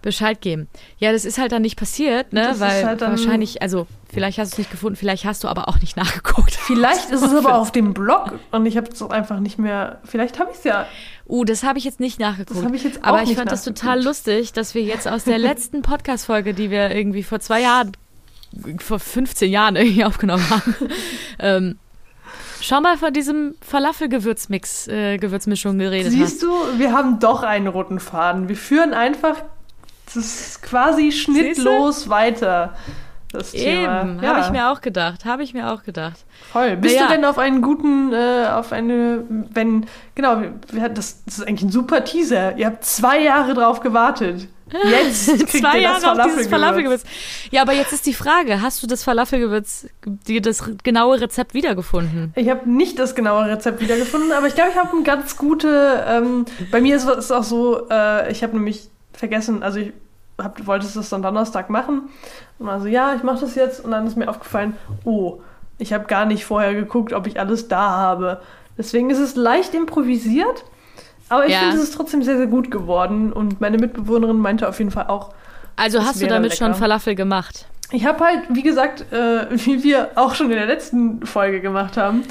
Bescheid 0.03 0.41
geben. 0.41 0.69
Ja, 0.99 1.13
das 1.13 1.25
ist 1.25 1.39
halt 1.39 1.53
dann 1.53 1.63
nicht 1.63 1.77
passiert, 1.77 2.33
ne? 2.33 2.43
Das 2.43 2.61
Weil 2.61 2.85
halt 2.85 3.01
wahrscheinlich, 3.01 3.63
also 3.63 3.87
vielleicht 4.13 4.39
hast 4.39 4.53
du 4.53 4.55
es 4.55 4.59
nicht 4.59 4.71
gefunden, 4.71 4.97
vielleicht 4.97 5.25
hast 5.25 5.43
du 5.43 5.49
aber 5.49 5.69
auch 5.69 5.81
nicht 5.81 5.97
nachgeguckt. 5.97 6.55
Vielleicht 6.55 7.11
ist 7.11 7.23
es 7.23 7.35
aber 7.35 7.57
auf 7.57 7.73
dem 7.73 7.95
Blog 7.95 8.39
und 8.53 8.67
ich 8.67 8.77
habe 8.77 8.89
es 8.91 9.03
einfach 9.03 9.41
nicht 9.41 9.59
mehr. 9.59 10.01
Vielleicht 10.05 10.39
habe 10.39 10.51
ich 10.53 10.59
es 10.59 10.65
ja. 10.65 10.87
Uh, 11.27 11.45
das 11.45 11.65
habe 11.65 11.79
ich 11.79 11.85
jetzt 11.85 12.01
nicht 12.01 12.21
nachgeguckt. 12.21 12.59
Das 12.59 12.65
habe 12.65 12.77
ich 12.77 12.85
jetzt 12.85 13.03
auch 13.03 13.09
aber 13.09 13.23
ich 13.23 13.35
fand 13.35 13.51
das 13.51 13.65
total 13.65 14.03
lustig, 14.03 14.53
dass 14.53 14.75
wir 14.75 14.83
jetzt 14.83 15.09
aus 15.09 15.25
der 15.25 15.39
letzten 15.39 15.83
Podcast-Folge, 15.83 16.55
die 16.55 16.71
wir 16.71 16.95
irgendwie 16.95 17.25
vor 17.25 17.41
zwei 17.41 17.63
Jahren, 17.63 17.93
vor 18.79 19.01
15 19.01 19.51
Jahren 19.51 19.77
irgendwie 19.77 20.05
aufgenommen 20.05 20.49
haben, 20.49 20.75
ähm, 21.41 21.79
schon 22.69 22.83
mal 22.83 22.97
von 22.99 23.13
diesem 23.13 23.55
Falafel-Gewürzmix, 23.63 24.89
äh, 24.89 25.17
Gewürzmischung 25.17 25.79
geredet 25.79 26.13
Siehst 26.13 26.43
du, 26.43 26.53
wir 26.77 26.93
haben 26.93 27.19
doch 27.19 27.43
einen 27.43 27.67
roten 27.67 27.99
Faden. 27.99 28.49
Wir 28.49 28.57
führen 28.57 28.95
einfach 28.95 29.43
das 30.07 30.17
ist 30.17 30.63
quasi 30.63 31.13
schnittlos 31.13 32.09
weiter. 32.09 32.75
Das 33.33 33.49
hast. 33.49 33.53
Thema. 33.53 34.03
Eben, 34.03 34.23
ja, 34.23 34.29
habe 34.31 34.41
ich 34.41 34.51
mir 34.51 34.71
auch 34.71 34.81
gedacht, 34.81 35.25
habe 35.25 35.43
ich 35.43 35.53
mir 35.55 35.71
auch 35.73 35.83
gedacht. 35.83 36.17
voll. 36.53 36.77
Bist 36.77 36.95
Naja. 36.97 37.09
du 37.09 37.15
denn 37.15 37.25
auf 37.25 37.39
einen 37.39 37.61
guten, 37.61 38.13
äh, 38.13 38.47
auf 38.51 38.73
eine, 38.73 39.25
wenn, 39.29 39.87
genau, 40.15 40.41
das, 40.95 41.25
das 41.25 41.39
ist 41.39 41.47
eigentlich 41.47 41.63
ein 41.69 41.73
super 41.73 42.05
Teaser. 42.05 42.57
Ihr 42.57 42.67
habt 42.67 42.85
zwei 42.85 43.21
Jahre 43.21 43.55
drauf 43.55 43.81
gewartet. 43.81 44.49
Jetzt 44.91 45.29
kriegt 45.29 45.51
Zwei 45.51 45.81
ihr 45.81 45.89
das 45.89 46.03
Jahre 46.03 46.21
auf 46.21 46.27
dieses 46.27 46.47
Falafelgewürz. 46.47 47.03
Falafelgewürz. 47.03 47.05
Ja, 47.51 47.63
aber 47.63 47.73
jetzt 47.73 47.95
ist 47.95 48.05
die 48.05 48.13
Frage, 48.13 48.61
hast 48.61 48.83
du 48.83 48.87
das 48.87 49.03
Falafelgewürz, 49.03 49.87
das 50.43 50.71
genaue 50.85 51.23
Rezept 51.23 51.55
wiedergefunden? 51.55 52.35
Ich 52.37 52.51
habe 52.51 52.69
nicht 52.71 52.99
das 52.99 53.15
genaue 53.15 53.47
Rezept 53.47 53.81
wiedergefunden, 53.81 54.31
aber 54.33 54.47
ich 54.47 54.55
glaube, 54.55 54.71
ich 54.73 54.77
habe 54.77 54.95
ein 54.95 55.05
ganz 55.05 55.39
gute. 55.39 56.05
Ähm, 56.07 56.45
bei 56.71 56.83
mir 56.83 56.97
ist 56.97 57.09
es 57.09 57.33
auch 57.33 57.45
so, 57.45 57.89
äh, 57.91 58.31
ich 58.31 58.43
habe 58.43 58.55
nämlich 58.57 58.91
vergessen, 59.15 59.63
also 59.63 59.79
ich 59.79 59.93
hab, 60.43 60.67
wollte 60.67 60.87
es 60.87 60.95
das 60.95 61.09
dann 61.09 61.23
Donnerstag 61.23 61.71
machen. 61.71 62.03
Und 62.59 62.69
also 62.69 62.87
ja, 62.87 63.15
ich 63.15 63.23
mache 63.23 63.41
das 63.41 63.55
jetzt. 63.55 63.85
Und 63.85 63.91
dann 63.91 64.07
ist 64.07 64.17
mir 64.17 64.29
aufgefallen, 64.29 64.77
oh, 65.05 65.41
ich 65.79 65.93
habe 65.93 66.07
gar 66.07 66.25
nicht 66.27 66.45
vorher 66.45 66.75
geguckt, 66.75 67.13
ob 67.13 67.27
ich 67.27 67.39
alles 67.41 67.69
da 67.69 67.91
habe. 67.91 68.41
Deswegen 68.77 69.11
ist 69.11 69.19
es 69.19 69.35
leicht 69.37 69.75
improvisiert, 69.75 70.65
aber 71.29 71.47
ich 71.47 71.53
Ja. 71.53 71.61
finde, 71.61 71.77
es 71.77 71.83
ist 71.83 71.95
trotzdem 71.95 72.23
sehr, 72.23 72.37
sehr 72.37 72.47
gut 72.47 72.71
geworden. 72.71 73.33
Und 73.33 73.61
meine 73.61 73.77
Mitbewohnerin 73.79 74.39
meinte 74.39 74.69
auf 74.69 74.79
jeden 74.79 74.91
Fall 74.91 75.07
auch, 75.09 75.33
Also 75.77 76.05
hast 76.05 76.21
du 76.23 76.27
damit 76.27 76.53
lecker. 76.53 76.65
schon 76.67 76.75
Falafel 76.75 77.15
gemacht? 77.15 77.67
Ich 77.91 78.05
habe 78.05 78.23
halt, 78.23 78.43
wie 78.51 78.63
gesagt, 78.63 79.11
äh, 79.13 79.47
wie 79.51 79.83
wir 79.83 80.11
auch 80.17 80.35
schon 80.35 80.51
in 80.51 80.57
der 80.59 80.67
letzten 80.67 81.25
Folge 81.25 81.61
gemacht 81.61 81.97
haben, 81.97 82.23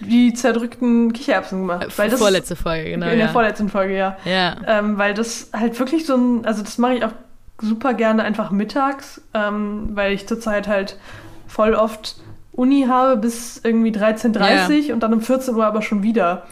die 0.00 0.34
zerdrückten 0.34 1.12
Kichererbsen 1.12 1.60
gemacht. 1.60 1.86
Weil 1.96 2.10
das 2.10 2.18
Vorletzte 2.20 2.56
Folge, 2.56 2.90
genau. 2.90 3.06
in 3.06 3.12
ja. 3.12 3.26
der 3.26 3.28
vorletzten 3.28 3.68
Folge, 3.68 3.96
ja. 3.96 4.16
ja. 4.24 4.56
Ähm, 4.66 4.98
weil 4.98 5.14
das 5.14 5.50
halt 5.52 5.78
wirklich 5.78 6.04
so 6.04 6.16
ein, 6.16 6.44
also 6.44 6.62
das 6.62 6.78
mache 6.78 6.94
ich 6.94 7.04
auch 7.04 7.12
super 7.60 7.94
gerne 7.94 8.22
einfach 8.24 8.50
mittags, 8.50 9.20
ähm, 9.32 9.90
weil 9.94 10.12
ich 10.12 10.26
zurzeit 10.26 10.68
halt 10.68 10.98
voll 11.46 11.74
oft 11.74 12.16
Uni 12.52 12.86
habe 12.88 13.16
bis 13.16 13.60
irgendwie 13.64 13.90
13.30 13.90 14.88
Uhr 14.88 14.94
und 14.94 15.00
dann 15.02 15.12
um 15.12 15.20
14 15.20 15.54
Uhr 15.54 15.64
aber 15.66 15.82
schon 15.82 16.02
wieder. 16.02 16.44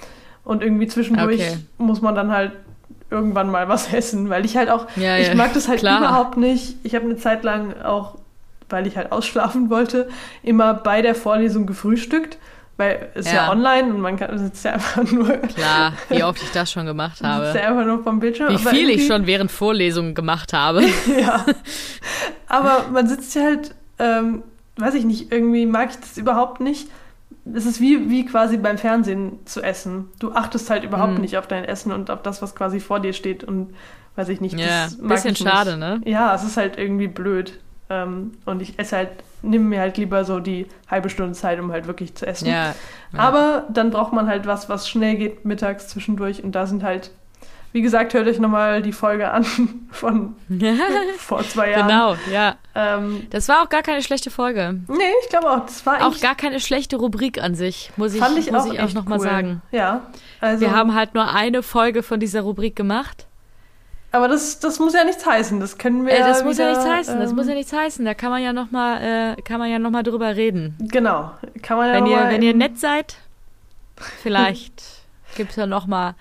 Und 0.44 0.62
irgendwie 0.62 0.88
zwischendurch 0.88 1.40
Okay. 1.40 1.58
muss 1.78 2.00
man 2.00 2.14
dann 2.14 2.32
halt 2.32 2.52
irgendwann 3.10 3.50
mal 3.50 3.68
was 3.68 3.92
essen, 3.92 4.30
weil 4.30 4.44
ich 4.44 4.56
halt 4.56 4.70
auch, 4.70 4.86
Ja, 4.96 5.18
ich 5.18 5.28
ja, 5.28 5.34
mag 5.34 5.52
das 5.54 5.68
halt 5.68 5.80
klar. 5.80 5.98
überhaupt 5.98 6.36
nicht. 6.36 6.76
Ich 6.82 6.94
habe 6.94 7.04
eine 7.04 7.16
Zeit 7.16 7.44
lang 7.44 7.80
auch, 7.82 8.16
weil 8.68 8.86
ich 8.86 8.96
halt 8.96 9.12
ausschlafen 9.12 9.70
wollte, 9.70 10.08
immer 10.42 10.74
bei 10.74 11.02
der 11.02 11.14
Vorlesung 11.14 11.66
gefrühstückt, 11.66 12.38
weil 12.76 13.10
es 13.14 13.26
ja, 13.26 13.34
Ja. 13.46 13.50
online 13.50 13.92
und 13.94 14.00
man 14.00 14.16
kann, 14.16 14.36
sitzt 14.38 14.64
ja 14.64 14.72
einfach 14.72 15.04
nur, 15.10 15.28
Klar, 15.38 15.92
wie 16.08 16.22
oft 16.24 16.42
ich 16.42 16.50
das 16.52 16.70
schon 16.72 16.86
gemacht 16.86 17.18
sitzt 17.18 17.28
habe. 17.28 17.46
ja 17.46 17.68
einfach 17.68 17.84
nur 17.84 18.02
vom 18.02 18.18
Bildschirm. 18.20 18.48
Wie 18.52 18.58
viel 18.58 18.88
ich 18.90 19.06
schon 19.06 19.26
während 19.26 19.50
Vorlesungen 19.50 20.14
gemacht 20.14 20.52
habe. 20.52 20.82
Ja. 21.20 21.44
Aber 22.48 22.86
man 22.92 23.06
sitzt 23.08 23.34
ja 23.34 23.42
halt, 23.42 23.74
ähm, 23.98 24.42
weiß 24.76 24.94
ich 24.94 25.04
nicht, 25.04 25.32
irgendwie 25.32 25.66
mag 25.66 25.90
ich 25.90 25.96
das 25.98 26.16
überhaupt 26.18 26.60
nicht. 26.60 26.88
Es 27.54 27.66
ist 27.66 27.80
wie, 27.80 28.08
wie 28.10 28.24
quasi 28.26 28.56
beim 28.56 28.78
Fernsehen 28.78 29.40
zu 29.46 29.62
essen. 29.62 30.08
Du 30.20 30.32
achtest 30.32 30.70
halt 30.70 30.84
überhaupt 30.84 31.14
Mhm. 31.14 31.20
nicht 31.22 31.38
auf 31.38 31.46
dein 31.46 31.64
Essen 31.64 31.92
und 31.92 32.10
auf 32.10 32.22
das, 32.22 32.40
was 32.42 32.54
quasi 32.54 32.78
vor 32.78 33.00
dir 33.00 33.12
steht. 33.12 33.42
Und 33.42 33.74
weiß 34.16 34.28
ich 34.28 34.40
nicht. 34.40 34.58
Ja, 34.58 34.84
das 34.84 34.98
mag 34.98 35.22
bisschen 35.22 35.34
schade, 35.36 35.76
ne? 35.76 36.00
Ja, 36.04 36.34
es 36.34 36.44
ist 36.44 36.56
halt 36.56 36.78
irgendwie 36.78 37.08
blöd. 37.08 37.58
Ähm, 37.90 38.32
und 38.44 38.62
ich 38.62 38.78
esse 38.78 38.96
halt, 38.96 39.08
nimm 39.42 39.68
mir 39.68 39.80
halt 39.80 39.96
lieber 39.96 40.24
so 40.24 40.40
die 40.40 40.66
halbe 40.90 41.10
Stunde 41.10 41.32
Zeit, 41.32 41.58
um 41.60 41.72
halt 41.72 41.86
wirklich 41.86 42.14
zu 42.14 42.26
essen. 42.26 42.46
Ja. 42.48 42.74
ja. 43.12 43.18
Aber 43.18 43.64
dann 43.72 43.90
braucht 43.90 44.12
man 44.12 44.26
halt 44.26 44.46
was, 44.46 44.68
was 44.68 44.88
schnell 44.88 45.16
geht 45.16 45.44
mittags 45.44 45.88
zwischendurch. 45.88 46.42
Und 46.44 46.52
da 46.52 46.66
sind 46.66 46.82
halt, 46.82 47.10
wie 47.72 47.82
gesagt, 47.82 48.14
hört 48.14 48.26
euch 48.28 48.38
nochmal 48.38 48.82
die 48.82 48.92
Folge 48.92 49.30
an 49.30 49.44
von 49.90 50.36
vor 51.18 51.42
zwei 51.42 51.70
Jahren. 51.70 51.88
genau, 51.88 52.16
ja. 52.32 52.56
Ähm, 52.74 53.26
Das 53.30 53.48
war 53.48 53.62
auch 53.62 53.68
gar 53.68 53.82
keine 53.82 54.02
schlechte 54.02 54.30
Folge. 54.30 54.80
nee, 54.88 54.94
ich 55.22 55.28
glaube 55.28 55.50
auch, 55.50 55.66
das 55.66 55.84
war 55.84 56.06
Auch 56.06 56.18
gar 56.20 56.34
keine 56.34 56.60
schlechte 56.60 56.96
Rubrik 56.96 57.42
an 57.42 57.54
sich, 57.54 57.90
muss 57.96 58.14
ich, 58.14 58.20
fand 58.20 58.38
ich 58.38 58.50
muss 58.50 58.62
auch, 58.64 58.72
ich 58.72 58.80
auch 58.80 58.92
nochmal 58.94 59.18
cool. 59.18 59.24
sagen. 59.24 59.62
Ja, 59.72 60.02
also, 60.40 60.60
Wir 60.62 60.74
haben 60.74 60.94
halt 60.94 61.14
nur 61.14 61.32
eine 61.32 61.62
Folge 61.62 62.02
von 62.02 62.18
dieser 62.20 62.42
Rubrik 62.42 62.76
gemacht. 62.76 63.26
Aber 64.12 64.28
das, 64.28 64.60
das 64.60 64.78
muss 64.78 64.94
ja 64.94 65.04
nichts 65.04 65.24
heißen, 65.26 65.58
das 65.60 65.78
können 65.78 66.06
wir 66.06 66.12
Äh, 66.12 66.18
das 66.20 66.40
ja 66.40 66.44
muss 66.44 66.56
wieder, 66.56 66.66
ja 66.70 66.76
nichts 66.76 66.88
heißen, 66.90 67.18
das 67.20 67.30
ähm, 67.30 67.36
muss 67.36 67.48
ja 67.48 67.54
nichts 67.54 67.72
heißen. 67.72 68.04
Da 68.04 68.14
kann 68.14 68.30
man 68.30 68.42
ja 68.42 68.52
nochmal, 68.52 69.36
äh, 69.38 69.42
kann 69.42 69.58
man 69.58 69.70
ja 69.70 69.78
noch 69.78 69.90
mal 69.90 70.02
drüber 70.02 70.36
reden. 70.36 70.76
Genau, 70.80 71.32
kann 71.62 71.76
man 71.78 71.88
ja 71.88 71.94
wenn 71.96 72.04
noch 72.04 72.10
ihr, 72.10 72.16
mal 72.16 72.30
wenn 72.30 72.42
ihr 72.42 72.54
nett 72.54 72.78
seid, 72.78 73.16
vielleicht 74.22 74.82
gibt's 75.36 75.56
ja 75.56 75.66
nochmal 75.66 76.10
ein 76.10 76.14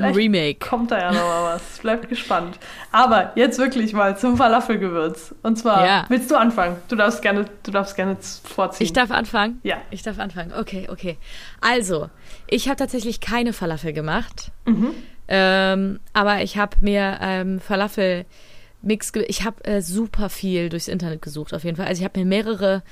Vielleicht 0.00 0.16
Remake. 0.16 0.58
kommt 0.58 0.90
da 0.90 0.98
ja 0.98 1.12
noch 1.12 1.22
mal 1.22 1.54
was. 1.54 1.78
Bleibt 1.78 2.08
gespannt. 2.08 2.58
Aber 2.90 3.30
jetzt 3.36 3.60
wirklich 3.60 3.92
mal 3.92 4.18
zum 4.18 4.36
Falafelgewürz. 4.36 5.32
Und 5.44 5.56
zwar, 5.56 5.86
Ja. 5.86 6.04
willst 6.08 6.32
du 6.32 6.36
anfangen? 6.36 6.78
Du 6.88 6.96
darfst 6.96 7.22
gerne, 7.22 7.44
du 7.62 7.70
darfst 7.70 7.94
gerne 7.94 8.16
vorziehen. 8.42 8.84
Ich 8.86 8.92
darf 8.92 9.12
anfangen? 9.12 9.60
Ja. 9.62 9.76
Ich 9.92 10.02
darf 10.02 10.18
anfangen. 10.18 10.52
Okay, 10.58 10.88
okay. 10.90 11.16
Also, 11.60 12.10
ich 12.48 12.66
habe 12.66 12.74
tatsächlich 12.76 13.20
keine 13.20 13.52
Falafel 13.52 13.92
gemacht. 13.92 14.50
Mhm. 14.66 14.94
Ähm, 15.28 16.00
aber 16.12 16.42
ich 16.42 16.56
habe 16.58 16.76
mir 16.80 17.18
ähm, 17.20 17.60
Falafel 17.60 18.26
Mix, 18.82 19.12
ge- 19.12 19.24
ich 19.28 19.44
habe 19.44 19.64
äh, 19.64 19.80
super 19.80 20.28
viel 20.28 20.68
durchs 20.68 20.88
Internet 20.88 21.22
gesucht 21.22 21.54
auf 21.54 21.64
jeden 21.64 21.76
Fall. 21.76 21.86
Also 21.86 22.00
ich 22.00 22.04
habe 22.04 22.18
mir 22.20 22.26
mehrere, 22.26 22.82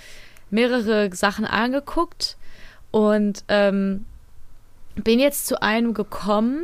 mehrere 0.50 1.14
Sachen 1.14 1.44
angeguckt 1.44 2.36
und 2.90 3.44
ähm, 3.48 4.06
bin 4.94 5.18
jetzt 5.20 5.46
zu 5.46 5.60
einem 5.62 5.92
gekommen, 5.94 6.62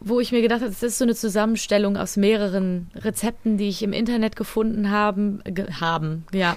wo 0.00 0.20
ich 0.20 0.30
mir 0.30 0.42
gedacht 0.42 0.60
habe, 0.60 0.70
das 0.70 0.82
ist 0.84 0.98
so 0.98 1.04
eine 1.04 1.16
Zusammenstellung 1.16 1.96
aus 1.96 2.16
mehreren 2.16 2.88
Rezepten, 2.94 3.58
die 3.58 3.68
ich 3.68 3.82
im 3.82 3.92
Internet 3.92 4.36
gefunden 4.36 4.90
haben, 4.90 5.42
ge 5.44 5.66
haben, 5.80 6.24
ja, 6.32 6.56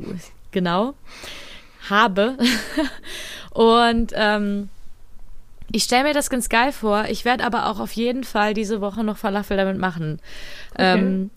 genau, 0.50 0.94
habe. 1.88 2.36
Und 3.50 4.12
ähm, 4.16 4.68
ich 5.72 5.84
stelle 5.84 6.04
mir 6.04 6.14
das 6.14 6.30
ganz 6.30 6.48
geil 6.48 6.72
vor. 6.72 7.04
Ich 7.08 7.24
werde 7.24 7.44
aber 7.44 7.66
auch 7.66 7.80
auf 7.80 7.92
jeden 7.92 8.24
Fall 8.24 8.54
diese 8.54 8.80
Woche 8.80 9.02
noch 9.04 9.16
Falafel 9.16 9.56
damit 9.56 9.78
machen. 9.78 10.20
Okay. 10.74 10.98
Ähm, 10.98 11.30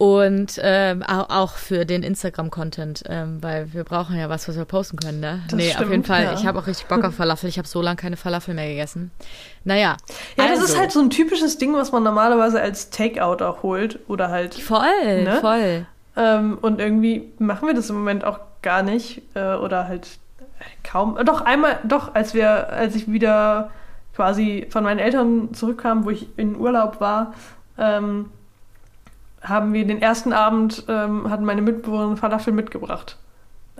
und 0.00 0.60
ähm, 0.62 1.02
au- 1.02 1.26
auch 1.28 1.54
für 1.54 1.84
den 1.84 2.04
Instagram-Content, 2.04 3.02
ähm, 3.08 3.42
weil 3.42 3.72
wir 3.72 3.82
brauchen 3.82 4.16
ja 4.16 4.28
was, 4.28 4.46
was 4.48 4.56
wir 4.56 4.64
posten 4.64 4.96
können, 4.96 5.18
ne? 5.18 5.40
Das 5.48 5.56
nee, 5.56 5.66
auf 5.70 5.74
stimmt, 5.74 5.90
jeden 5.90 6.04
Fall. 6.04 6.22
ja. 6.22 6.34
Ich 6.34 6.46
habe 6.46 6.56
auch 6.60 6.68
richtig 6.68 6.86
Bock 6.86 7.02
auf 7.02 7.16
Falafel. 7.16 7.48
Ich 7.48 7.58
habe 7.58 7.66
so 7.66 7.82
lange 7.82 7.96
keine 7.96 8.16
Falafel 8.16 8.54
mehr 8.54 8.68
gegessen. 8.68 9.10
Naja. 9.64 9.96
Ja, 10.36 10.44
das 10.46 10.60
also, 10.60 10.64
ist 10.66 10.78
halt 10.78 10.92
so 10.92 11.00
ein 11.00 11.10
typisches 11.10 11.58
Ding, 11.58 11.74
was 11.74 11.90
man 11.90 12.04
normalerweise 12.04 12.60
als 12.60 12.90
Takeout 12.90 13.42
auch 13.44 13.64
holt. 13.64 13.98
Oder 14.06 14.28
halt. 14.28 14.54
Voll, 14.54 15.24
Ne? 15.24 15.38
voll. 15.40 15.86
Ähm, 16.16 16.58
und 16.62 16.78
irgendwie 16.80 17.32
machen 17.40 17.66
wir 17.66 17.74
das 17.74 17.90
im 17.90 17.96
Moment 17.96 18.22
auch 18.24 18.38
gar 18.62 18.84
nicht. 18.84 19.22
Äh, 19.34 19.54
oder 19.54 19.88
halt 19.88 20.06
kaum. 20.84 21.18
Doch, 21.24 21.40
einmal, 21.42 21.78
doch, 21.84 22.14
als 22.14 22.34
wir, 22.34 22.70
als 22.72 22.94
ich 22.94 23.10
wieder 23.10 23.70
quasi 24.14 24.66
von 24.70 24.82
meinen 24.84 24.98
Eltern 24.98 25.54
zurückkam, 25.54 26.04
wo 26.04 26.10
ich 26.10 26.26
in 26.36 26.56
Urlaub 26.56 27.00
war, 27.00 27.34
ähm, 27.78 28.26
haben 29.42 29.72
wir 29.72 29.86
den 29.86 30.02
ersten 30.02 30.32
Abend, 30.32 30.84
ähm, 30.88 31.30
hatten 31.30 31.44
meine 31.44 31.62
Mitbewohnerin 31.62 32.16
Falafel 32.16 32.52
mitgebracht. 32.52 33.16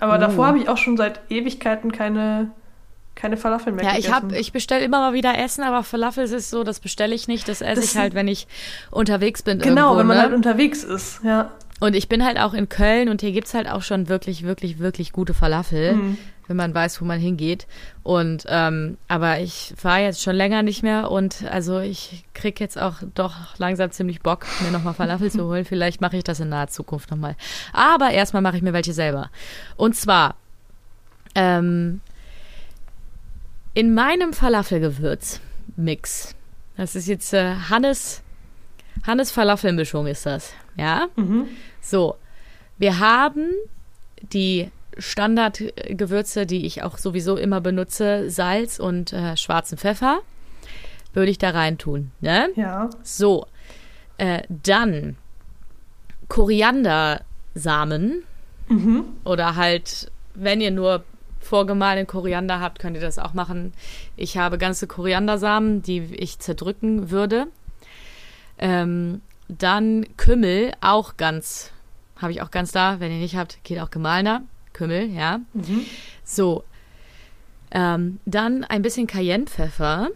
Aber 0.00 0.16
Uh. 0.16 0.20
davor 0.20 0.46
habe 0.46 0.58
ich 0.58 0.68
auch 0.68 0.76
schon 0.76 0.96
seit 0.96 1.20
Ewigkeiten 1.28 1.90
keine, 1.90 2.50
keine 3.16 3.36
Falafel 3.36 3.72
mehr 3.72 3.84
Ja, 3.84 3.90
ich 3.90 4.06
gegessen. 4.06 4.14
habe, 4.14 4.36
ich 4.38 4.52
bestelle 4.52 4.84
immer 4.84 5.00
mal 5.00 5.12
wieder 5.14 5.36
Essen, 5.36 5.64
aber 5.64 5.82
Falafel 5.82 6.22
ist 6.24 6.32
es 6.32 6.50
so, 6.50 6.62
das 6.62 6.78
bestelle 6.78 7.12
ich 7.16 7.26
nicht. 7.26 7.48
Das 7.48 7.60
esse 7.60 7.80
Das- 7.80 7.84
ich 7.90 7.96
halt, 7.96 8.14
wenn 8.14 8.28
ich 8.28 8.46
unterwegs 8.92 9.42
bin. 9.42 9.58
Genau, 9.58 9.94
irgendwo, 9.94 9.98
wenn 9.98 10.06
man 10.06 10.16
ne? 10.18 10.22
halt 10.22 10.34
unterwegs 10.34 10.84
ist, 10.84 11.20
ja. 11.24 11.50
Und 11.80 11.94
ich 11.96 12.08
bin 12.08 12.24
halt 12.24 12.38
auch 12.38 12.54
in 12.54 12.68
Köln 12.68 13.08
und 13.08 13.20
hier 13.20 13.32
gibt's 13.32 13.54
halt 13.54 13.68
auch 13.68 13.82
schon 13.82 14.08
wirklich, 14.08 14.44
wirklich, 14.44 14.78
wirklich 14.78 15.12
gute 15.12 15.34
Falafel, 15.34 15.94
Mhm. 15.94 16.18
Wenn 16.48 16.56
man 16.56 16.74
weiß, 16.74 17.00
wo 17.00 17.04
man 17.04 17.20
hingeht. 17.20 17.66
Und 18.02 18.44
ähm, 18.48 18.98
aber 19.06 19.38
ich 19.38 19.74
war 19.82 20.00
jetzt 20.00 20.22
schon 20.22 20.34
länger 20.34 20.62
nicht 20.62 20.82
mehr 20.82 21.10
und 21.10 21.44
also 21.50 21.78
ich 21.78 22.24
krieg 22.34 22.58
jetzt 22.58 22.80
auch 22.80 22.96
doch 23.14 23.34
langsam 23.58 23.92
ziemlich 23.92 24.20
Bock, 24.20 24.46
mir 24.62 24.72
nochmal 24.72 24.94
Falafel 24.94 25.30
zu 25.30 25.44
holen. 25.44 25.64
Vielleicht 25.64 26.00
mache 26.00 26.16
ich 26.16 26.24
das 26.24 26.40
in 26.40 26.48
naher 26.48 26.68
Zukunft 26.68 27.10
nochmal. 27.10 27.36
Aber 27.72 28.10
erstmal 28.10 28.42
mache 28.42 28.56
ich 28.56 28.62
mir 28.62 28.72
welche 28.72 28.92
selber. 28.92 29.30
Und 29.76 29.94
zwar 29.94 30.34
ähm, 31.36 32.00
in 33.74 33.94
meinem 33.94 34.32
Falafelgewürz-Mix. 34.32 36.34
Das 36.76 36.96
ist 36.96 37.06
jetzt 37.06 37.32
äh, 37.32 37.54
Hannes 37.68 38.22
Hannes 39.06 39.30
Falafelmischung 39.30 40.06
ist 40.06 40.26
das. 40.26 40.52
Ja? 40.76 41.06
So. 41.80 42.16
Wir 42.78 42.98
haben 42.98 43.50
die 44.22 44.70
Standardgewürze, 44.96 46.46
die 46.46 46.64
ich 46.66 46.82
auch 46.82 46.98
sowieso 46.98 47.36
immer 47.36 47.60
benutze, 47.60 48.30
Salz 48.30 48.78
und 48.78 49.12
äh, 49.12 49.36
schwarzen 49.36 49.76
Pfeffer, 49.78 50.20
würde 51.12 51.30
ich 51.30 51.38
da 51.38 51.50
reintun. 51.50 52.10
Ne? 52.20 52.48
Ja. 52.56 52.90
So, 53.02 53.46
äh, 54.16 54.42
dann 54.48 55.16
Koriandersamen 56.28 58.24
oder 59.24 59.56
halt, 59.56 60.10
wenn 60.34 60.60
ihr 60.60 60.70
nur 60.70 61.04
vorgemahlenen 61.40 62.06
Koriander 62.06 62.60
habt, 62.60 62.78
könnt 62.78 62.96
ihr 62.96 63.02
das 63.02 63.18
auch 63.18 63.32
machen. 63.32 63.72
Ich 64.16 64.36
habe 64.36 64.58
ganze 64.58 64.86
Koriandersamen, 64.86 65.82
die 65.82 66.00
ich 66.14 66.38
zerdrücken 66.38 67.10
würde. 67.10 67.46
Ähm, 68.58 69.22
dann 69.48 70.04
Kümmel, 70.16 70.72
auch 70.80 71.16
ganz, 71.16 71.72
habe 72.16 72.32
ich 72.32 72.42
auch 72.42 72.50
ganz 72.50 72.72
da. 72.72 73.00
Wenn 73.00 73.12
ihr 73.12 73.18
nicht 73.18 73.36
habt, 73.36 73.62
geht 73.64 73.80
auch 73.80 73.90
gemahlener. 73.90 74.42
Kümmel, 74.78 75.10
ja. 75.10 75.40
So. 76.24 76.62
Ähm, 77.72 78.20
dann 78.24 78.62
ein 78.64 78.82
bisschen 78.82 79.08
Cayennepfeffer. 79.08 80.08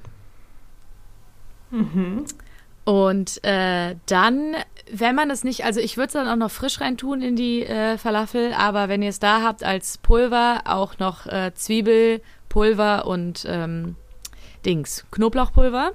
Und 2.85 3.42
äh, 3.45 3.97
dann, 4.07 4.54
wenn 4.90 5.14
man 5.16 5.31
es 5.31 5.42
nicht, 5.42 5.64
also 5.64 5.81
ich 5.81 5.97
würde 5.97 6.07
es 6.07 6.12
dann 6.12 6.28
auch 6.28 6.37
noch 6.37 6.50
frisch 6.50 6.81
reintun 6.81 7.23
in 7.23 7.35
die 7.35 7.64
äh, 7.64 7.99
Falafel, 7.99 8.52
aber 8.54 8.88
wenn 8.88 9.02
ihr 9.02 9.11
es 9.11 9.19
da 9.19 9.42
habt 9.42 9.64
als 9.64 9.99
Pulver, 9.99 10.62
auch 10.64 10.99
noch 10.99 11.26
äh, 11.26 11.52
Zwiebelpulver 11.54 13.07
und 13.07 13.45
ähm, 13.49 13.97
Dings, 14.64 15.04
Knoblauchpulver. 15.11 15.92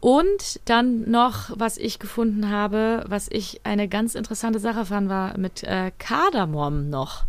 Und 0.00 0.60
dann 0.64 1.10
noch, 1.10 1.50
was 1.54 1.76
ich 1.76 1.98
gefunden 1.98 2.50
habe, 2.50 3.04
was 3.08 3.28
ich 3.30 3.60
eine 3.64 3.88
ganz 3.88 4.14
interessante 4.14 4.60
Sache 4.60 4.84
fand, 4.86 5.08
war 5.08 5.36
mit 5.38 5.62
äh, 5.64 5.90
Kardamom 5.98 6.88
noch. 6.88 7.24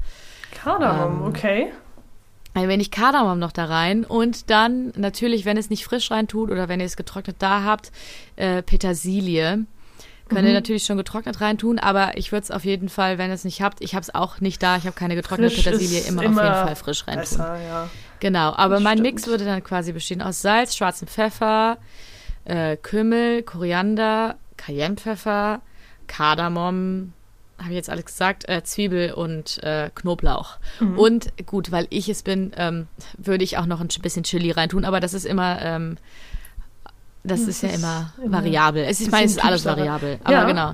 Kardamom, 0.51 1.22
Ähm, 1.22 1.28
okay. 1.28 1.72
Ein 2.54 2.68
wenig 2.68 2.92
Kardamom 2.92 3.40
noch 3.40 3.54
da 3.54 3.66
rein 3.66 4.04
und 4.04 4.50
dann 4.50 4.92
natürlich, 4.98 5.46
wenn 5.46 5.56
es 5.58 5.70
nicht 5.70 5.86
frisch 5.86 6.12
rein 6.12 6.28
tut 6.28 6.51
oder 6.51 6.68
wenn 6.68 6.80
ihr 6.82 6.86
es 6.86 6.98
getrocknet 6.98 7.38
da 7.40 7.63
habt, 7.63 7.92
äh, 8.36 8.62
Petersilie. 8.62 9.66
Könnt 10.28 10.48
ihr 10.48 10.54
natürlich 10.54 10.86
schon 10.86 10.96
getrocknet 10.96 11.42
reintun, 11.42 11.78
aber 11.78 12.18
ich 12.18 12.32
würde 12.32 12.44
es 12.46 12.51
auf 12.51 12.63
jeden 12.63 12.88
Fall, 12.88 13.18
wenn 13.18 13.30
ihr 13.32 13.34
es 13.34 13.44
nicht 13.44 13.62
habt, 13.62 13.82
ich 13.82 13.96
habe 13.96 14.04
es 14.04 14.16
auch 14.16 14.40
nicht 14.40 14.63
da, 14.63 14.78
ich 14.78 14.86
habe 14.86 14.96
keine 14.96 15.16
getrocknete 15.16 15.54
Frisch 15.54 15.66
Petersilie, 15.66 16.00
ist 16.00 16.08
immer, 16.10 16.20
auf 16.22 16.28
jeden 16.28 16.36
Fall 16.36 16.75
frisch 16.78 17.06
reintun. 17.06 17.22
Besser, 17.24 17.60
ja. 17.62 17.90
Genau, 18.22 18.54
aber 18.56 18.75
Das 18.75 18.84
mein 18.84 19.00
stimmt. 19.00 19.13
Mix 19.16 19.28
würde 19.28 19.44
dann 19.44 19.62
quasi 19.62 19.92
bestehen 19.92 20.22
aus 20.22 20.42
Salz, 20.42 20.75
schwarzem 20.75 21.10
Pfeffer, 21.10 21.78
äh, 22.46 22.78
Kümmel, 22.78 23.44
Koriander, 23.44 24.36
Cayennepfeffer, 24.58 25.62
Kardamom, 26.08 27.14
habe 27.58 27.70
ich 27.70 27.76
jetzt 27.76 27.90
alles 27.90 28.06
gesagt, 28.06 28.50
äh, 28.50 28.64
Zwiebel 28.64 29.14
und 29.14 29.62
äh, 29.64 29.90
Knoblauch. 29.94 30.58
Mhm. 30.80 30.98
Und 30.98 31.46
gut, 31.46 31.72
weil 31.72 31.88
ich 31.90 32.10
es 32.10 32.24
bin, 32.24 32.52
ähm, 32.58 32.88
würde 33.18 33.44
ich 33.44 33.58
auch 33.58 33.66
noch 33.68 33.82
ein 33.82 33.88
bisschen 34.02 34.24
Chili 34.24 34.52
reintun, 34.52 34.84
aber 34.86 35.00
das 35.00 35.14
ist 35.14 35.26
immer, 35.26 35.62
ähm, 35.62 35.98
das, 37.24 37.42
Das 37.42 37.50
ist 37.50 37.64
ja 37.64 37.70
immer 37.70 38.14
immer 38.24 38.40
variabel. 38.40 38.84
Es 38.84 39.00
ist, 39.00 39.08
ich 39.08 39.12
meine, 39.12 39.26
es 39.26 39.34
ist 39.34 39.46
alles 39.46 39.64
variabel, 39.64 40.20
aber 40.24 40.34
Ja. 40.34 40.44
genau. 40.46 40.74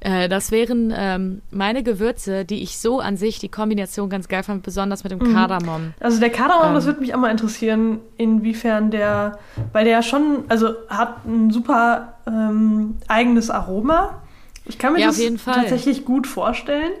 Äh, 0.00 0.28
das 0.28 0.52
wären 0.52 0.92
ähm, 0.96 1.42
meine 1.50 1.82
Gewürze, 1.82 2.44
die 2.44 2.62
ich 2.62 2.78
so 2.78 3.00
an 3.00 3.16
sich 3.16 3.40
die 3.40 3.48
Kombination 3.48 4.08
ganz 4.08 4.28
geil 4.28 4.44
fand, 4.44 4.62
besonders 4.62 5.02
mit 5.02 5.10
dem 5.10 5.18
Mhm. 5.18 5.34
Kardamom. 5.34 5.94
Also 5.98 6.20
der 6.20 6.30
Kardamom, 6.30 6.68
Ähm. 6.68 6.74
das 6.74 6.86
würde 6.86 7.00
mich 7.00 7.14
auch 7.14 7.18
mal 7.18 7.30
interessieren, 7.32 7.98
inwiefern 8.16 8.90
der, 8.92 9.38
weil 9.72 9.84
der 9.84 9.94
ja 9.94 10.02
schon, 10.02 10.44
also 10.48 10.74
hat 10.88 11.24
ein 11.26 11.50
super 11.50 12.14
ähm, 12.28 12.96
eigenes 13.08 13.50
Aroma. 13.50 14.22
Ich 14.66 14.78
kann 14.78 14.92
mir 14.92 15.00
Ja, 15.00 15.06
das 15.08 15.20
tatsächlich 15.44 16.04
gut 16.04 16.26
vorstellen, 16.28 16.92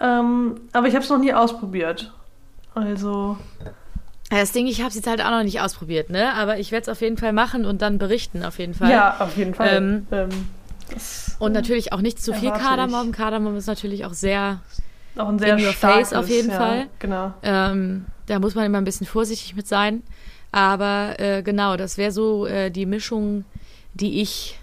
ähm, 0.00 0.60
aber 0.72 0.86
ich 0.88 0.94
habe 0.94 1.04
es 1.04 1.10
noch 1.10 1.18
nie 1.18 1.32
ausprobiert. 1.32 2.12
Also 2.74 3.38
Das 4.30 4.52
Ding, 4.52 4.66
ich 4.66 4.80
habe 4.80 4.90
es 4.90 4.96
jetzt 4.96 5.06
halt 5.08 5.22
auch 5.24 5.30
noch 5.30 5.42
nicht 5.44 5.60
ausprobiert, 5.60 6.10
ne? 6.10 6.34
Aber 6.34 6.58
ich 6.58 6.72
werde 6.72 6.82
es 6.82 6.88
auf 6.88 7.00
jeden 7.00 7.16
Fall 7.16 7.32
machen 7.32 7.64
und 7.64 7.80
dann 7.80 7.96
berichten, 7.98 8.44
auf 8.44 8.58
jeden 8.58 8.74
Fall. 8.74 8.90
ja, 8.90 9.16
auf 9.20 9.36
jeden 9.36 9.54
Fall. 9.54 9.68
Ähm, 9.76 10.06
Ähm, 10.10 10.28
das 10.88 11.36
Und 11.38 11.52
natürlich 11.52 11.92
auch 11.92 12.00
nicht 12.00 12.22
zu 12.22 12.32
viel 12.34 12.50
Kardamom. 12.50 13.12
Kardamom 13.12 13.56
ist 13.56 13.66
natürlich 13.66 14.04
auch 14.04 14.14
sehr, 14.14 14.60
auch 15.16 15.28
ein 15.28 15.38
sehr 15.38 15.56
in 15.56 15.64
your 15.64 15.72
starkes, 15.72 16.10
face 16.10 16.18
auf 16.18 16.28
jeden 16.28 16.50
ja, 16.50 16.56
Fall. 16.56 16.86
Genau. 16.98 17.34
ähm, 17.42 18.06
da 18.26 18.38
muss 18.38 18.54
man 18.54 18.64
immer 18.66 18.78
ein 18.78 18.84
bisschen 18.84 19.06
vorsichtig 19.06 19.56
mit 19.56 19.66
sein. 19.66 20.02
Aber 20.52 21.18
äh, 21.18 21.42
genau, 21.42 21.76
das 21.76 21.98
wäre 21.98 22.10
so 22.12 22.46
äh, 22.46 22.70
die 22.70 22.86
Mischung, 22.86 23.44
die 23.94 24.20
ich 24.22 24.58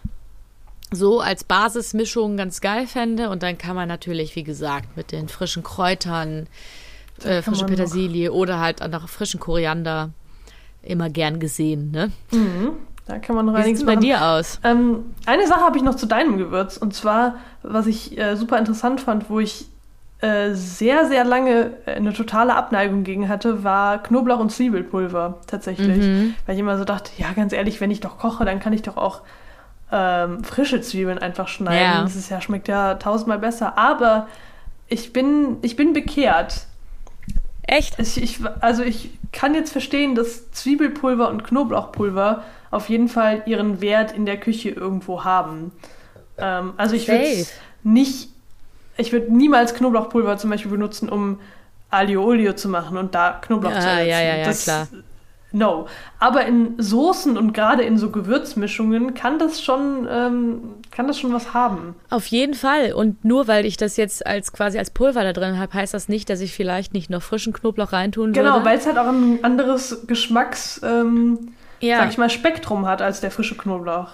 so 0.91 1.19
als 1.19 1.43
Basismischung 1.43 2.37
ganz 2.37 2.61
geil 2.61 2.87
fände. 2.87 3.29
Und 3.29 3.43
dann 3.43 3.57
kann 3.57 3.75
man 3.75 3.87
natürlich, 3.87 4.35
wie 4.35 4.43
gesagt, 4.43 4.95
mit 4.97 5.11
den 5.11 5.27
frischen 5.29 5.63
Kräutern, 5.63 6.47
äh, 7.19 7.41
kann 7.41 7.43
frische 7.43 7.51
man 7.51 7.59
noch- 7.59 7.67
Petersilie 7.77 8.31
oder 8.31 8.59
halt 8.59 8.81
auch 8.81 8.87
noch 8.87 9.09
frischen 9.09 9.39
Koriander 9.39 10.11
immer 10.81 11.09
gern 11.09 11.39
gesehen, 11.39 11.91
ne? 11.91 12.11
Da 13.05 13.19
kann 13.19 13.35
man 13.35 13.45
noch 13.45 13.53
Wie 13.53 13.57
sieht's 13.57 13.81
einiges 13.81 13.85
bei 13.85 13.93
machen. 13.93 14.03
dir 14.03 14.23
aus? 14.23 14.59
Ähm, 14.63 15.13
eine 15.25 15.45
Sache 15.47 15.61
habe 15.61 15.77
ich 15.77 15.83
noch 15.83 15.95
zu 15.95 16.07
deinem 16.07 16.37
Gewürz 16.37 16.77
und 16.77 16.93
zwar, 16.93 17.35
was 17.61 17.85
ich 17.85 18.17
äh, 18.17 18.35
super 18.35 18.57
interessant 18.57 18.99
fand, 19.01 19.29
wo 19.29 19.39
ich 19.39 19.67
äh, 20.21 20.53
sehr, 20.53 21.05
sehr 21.07 21.23
lange 21.23 21.71
äh, 21.85 21.91
eine 21.95 22.13
totale 22.13 22.55
Abneigung 22.55 23.03
gegen 23.03 23.29
hatte, 23.29 23.63
war 23.63 24.01
Knoblauch- 24.01 24.39
und 24.39 24.51
Zwiebelpulver 24.51 25.39
tatsächlich. 25.45 26.03
Mhm. 26.03 26.35
Weil 26.45 26.55
ich 26.55 26.61
immer 26.61 26.77
so 26.77 26.85
dachte, 26.85 27.11
ja, 27.17 27.31
ganz 27.33 27.53
ehrlich, 27.53 27.79
wenn 27.79 27.91
ich 27.91 27.99
doch 27.99 28.17
koche, 28.17 28.43
dann 28.45 28.59
kann 28.59 28.73
ich 28.73 28.81
doch 28.81 28.97
auch 28.97 29.21
ähm, 29.91 30.43
frische 30.43 30.81
Zwiebeln 30.81 31.19
einfach 31.19 31.47
schneiden. 31.47 31.97
Ja. 31.97 32.01
Das 32.01 32.15
ist 32.15 32.29
ja, 32.29 32.41
schmeckt 32.41 32.67
ja 32.67 32.95
tausendmal 32.95 33.39
besser. 33.39 33.77
Aber 33.77 34.27
ich 34.87 35.13
bin, 35.13 35.57
ich 35.61 35.75
bin 35.75 35.93
bekehrt. 35.93 36.65
Echt? 37.63 37.99
Ich, 37.99 38.21
ich, 38.21 38.39
also 38.61 38.83
ich 38.83 39.11
kann 39.31 39.53
jetzt 39.53 39.71
verstehen, 39.71 40.15
dass 40.15 40.51
Zwiebelpulver 40.51 41.29
und 41.29 41.43
Knoblauchpulver 41.43 42.43
auf 42.75 42.89
jeden 42.89 43.07
Fall 43.07 43.43
ihren 43.45 43.81
Wert 43.81 44.11
in 44.11 44.25
der 44.25 44.37
Küche 44.37 44.69
irgendwo 44.69 45.23
haben. 45.23 45.71
Ähm, 46.37 46.73
also 46.77 46.95
ich 46.95 47.07
würde 47.07 47.45
nicht, 47.83 48.29
ich 48.97 49.11
würde 49.11 49.33
niemals 49.33 49.73
Knoblauchpulver 49.73 50.37
zum 50.37 50.49
Beispiel 50.49 50.71
benutzen, 50.71 51.09
um 51.09 51.39
Aglio 51.89 52.23
Olio 52.25 52.53
zu 52.53 52.67
machen 52.69 52.97
und 52.97 53.15
da 53.15 53.39
Knoblauch 53.41 53.71
Ja, 53.71 53.79
zu 53.79 53.87
ersetzen. 53.87 54.09
ja, 54.09 54.21
ja, 54.21 54.35
ja, 54.37 54.45
das, 54.45 54.63
klar. 54.63 54.87
No. 55.51 55.87
Aber 56.19 56.45
in 56.45 56.73
Soßen 56.77 57.37
und 57.37 57.53
gerade 57.53 57.83
in 57.83 57.97
so 57.97 58.09
Gewürzmischungen 58.09 59.13
kann 59.13 59.39
das 59.39 59.61
schon, 59.61 60.05
ähm, 60.11 60.59
kann 60.91 61.07
das 61.07 61.17
schon 61.17 61.31
was 61.31 61.53
haben. 61.53 61.95
Auf 62.09 62.25
jeden 62.27 62.55
Fall. 62.55 62.91
Und 62.91 63.23
nur 63.23 63.47
weil 63.47 63.65
ich 63.65 63.77
das 63.77 63.95
jetzt 63.95 64.25
als 64.27 64.51
quasi 64.51 64.77
als 64.77 64.89
Pulver 64.89 65.23
da 65.23 65.31
drin 65.31 65.57
habe, 65.57 65.73
heißt 65.73 65.93
das 65.93 66.09
nicht, 66.09 66.29
dass 66.29 66.41
ich 66.41 66.53
vielleicht 66.53 66.93
nicht 66.93 67.09
noch 67.09 67.21
frischen 67.21 67.53
Knoblauch 67.53 67.93
reintun 67.93 68.33
Genau, 68.33 68.55
würde. 68.55 68.65
weil 68.65 68.77
es 68.79 68.85
halt 68.85 68.97
auch 68.97 69.07
ein 69.07 69.39
anderes 69.43 70.05
Geschmacks, 70.07 70.81
ähm, 70.83 71.53
ja. 71.81 71.97
sag 71.99 72.09
ich 72.11 72.17
mal, 72.17 72.29
Spektrum 72.29 72.85
hat 72.87 73.01
als 73.01 73.19
der 73.21 73.31
frische 73.31 73.55
Knoblauch. 73.57 74.09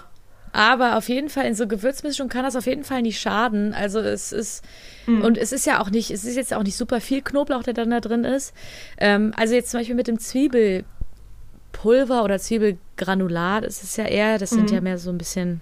Aber 0.54 0.98
auf 0.98 1.08
jeden 1.08 1.30
Fall 1.30 1.46
in 1.46 1.56
so 1.56 1.66
Gewürzmischung 1.66 2.28
kann 2.28 2.44
das 2.44 2.58
auf 2.58 2.66
jeden 2.66 2.84
Fall 2.84 3.02
nicht 3.02 3.22
schaden. 3.22 3.74
Also 3.74 4.00
es 4.00 4.34
ist 4.34 4.66
Mhm. 5.08 5.22
und 5.24 5.38
es 5.38 5.54
ist 5.54 5.66
ja 5.66 5.80
auch 5.82 5.90
nicht, 5.90 6.12
es 6.12 6.26
ist 6.26 6.36
jetzt 6.36 6.54
auch 6.54 6.64
nicht 6.64 6.76
super 6.76 7.00
viel 7.00 7.22
Knoblauch, 7.22 7.64
der 7.64 7.74
dann 7.74 7.90
da 7.90 8.02
drin 8.02 8.26
ist. 8.26 8.54
Ähm, 8.98 9.34
also 9.38 9.54
jetzt 9.56 9.72
zum 9.72 9.80
Beispiel 9.80 9.96
mit 9.96 10.08
dem 10.08 10.20
Zwiebelpulver 10.20 12.24
oder 12.24 12.38
Zwiebelgranulat, 12.40 13.64
es 13.64 13.84
ist 13.84 13.98
ja 13.98 14.06
eher, 14.06 14.38
das 14.38 14.52
sind 14.52 14.70
Mhm. 14.70 14.76
ja 14.76 14.82
mehr 14.82 14.98
so 14.98 15.10
ein 15.10 15.18
bisschen 15.18 15.62